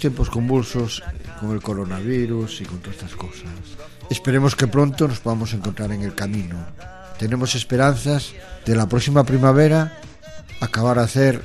Tiempos 0.04 0.30
convulsos 0.30 1.02
con 1.40 1.52
el 1.52 1.62
coronavirus 1.62 2.60
y 2.60 2.66
con 2.66 2.80
todas 2.80 2.98
estas 2.98 3.16
cosas. 3.16 3.48
Esperemos 4.10 4.54
que 4.54 4.68
pronto 4.68 5.08
nos 5.08 5.22
podamos 5.22 5.54
encontrar 5.54 5.94
en 5.94 6.02
el 6.02 6.14
camino. 6.14 6.58
Tenemos 7.18 7.56
esperanzas 7.56 8.34
de 8.66 8.76
la 8.76 8.86
próxima 8.86 9.24
primavera 9.24 9.98
acabar 10.60 11.00
a 11.00 11.04
hacer 11.04 11.42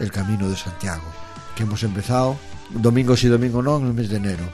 el 0.00 0.12
camino 0.12 0.50
de 0.50 0.56
Santiago, 0.56 1.04
que 1.56 1.62
hemos 1.62 1.82
empezado 1.82 2.36
domingos 2.68 3.24
y 3.24 3.28
domingo 3.28 3.62
no 3.62 3.78
en 3.78 3.86
el 3.86 3.94
mes 3.94 4.10
de 4.10 4.18
enero. 4.18 4.44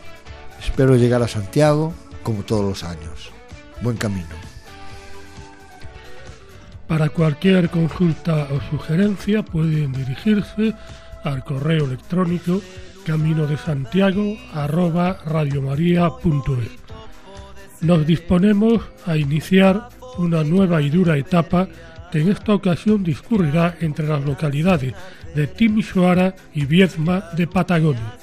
Espero 0.65 0.95
llegar 0.95 1.21
a 1.21 1.27
Santiago 1.27 1.93
como 2.23 2.45
todos 2.45 2.65
los 2.65 2.85
años. 2.85 3.33
Buen 3.83 3.97
camino. 3.97 4.29
Para 6.87 7.09
cualquier 7.09 7.69
consulta 7.69 8.47
o 8.53 8.61
sugerencia 8.71 9.45
pueden 9.45 9.93
dirigirse 9.93 10.73
al 11.25 11.43
correo 11.43 11.87
electrónico 11.87 12.61
camino 13.05 13.47
de 13.47 13.57
Santiago 13.57 14.37
Nos 17.81 18.07
disponemos 18.07 18.83
a 19.07 19.17
iniciar 19.17 19.89
una 20.19 20.43
nueva 20.43 20.81
y 20.83 20.91
dura 20.91 21.17
etapa 21.17 21.69
que 22.11 22.21
en 22.21 22.31
esta 22.31 22.55
ocasión 22.55 23.05
discurrirá 23.05 23.77
entre 23.81 24.09
las 24.09 24.25
localidades 24.25 24.95
de 25.35 25.47
Timisoara 25.47 26.35
y 26.55 26.65
Viezma 26.65 27.31
de 27.37 27.47
Patagonia. 27.47 28.17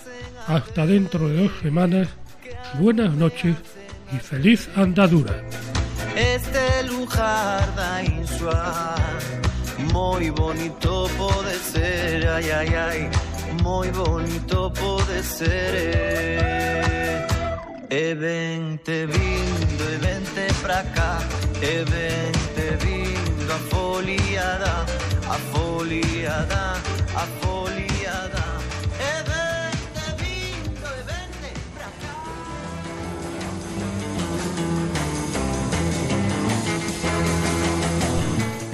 Hasta 0.48 0.86
dentro 0.86 1.30
de 1.30 1.44
dos 1.44 1.52
semanas, 1.62 2.08
buenas 2.80 3.14
noches 3.14 3.56
y 4.14 4.18
feliz 4.18 4.70
andadura. 4.76 5.44
Este 6.16 6.84
lugar 6.88 7.76
da 7.76 8.02
muy 9.94 10.30
bonito 10.30 11.08
puede 11.18 11.56
ser, 11.56 12.28
ay, 12.28 12.50
ay, 12.50 12.74
ay, 12.76 13.10
muy 13.62 13.90
bonito 13.92 14.72
puede 14.74 15.24
ser. 15.24 15.76
E 17.90 18.14
vente 18.16 19.06
vindo, 19.06 19.84
e 19.94 19.98
vente 19.98 20.54
pra 20.62 20.84
cá, 20.96 21.20
e 21.62 21.84
vente 21.84 22.78
vindo, 22.86 23.52
a 23.52 23.60
foliada, 23.70 24.86
a 25.28 25.38
foliada, 25.52 26.76
a 27.16 27.26
foliada. 27.42 28.44
E 28.98 29.14
vindo, 30.22 30.88
e 31.00 31.02
vente 31.12 31.52
pra 31.76 31.90
cá. 32.02 32.16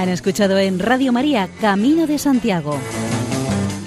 Han 0.03 0.09
escuchado 0.09 0.59
en 0.59 0.77
Radio 0.79 1.11
María 1.11 1.49
Camino 1.59 2.05
de 2.05 2.19
Santiago, 2.19 2.77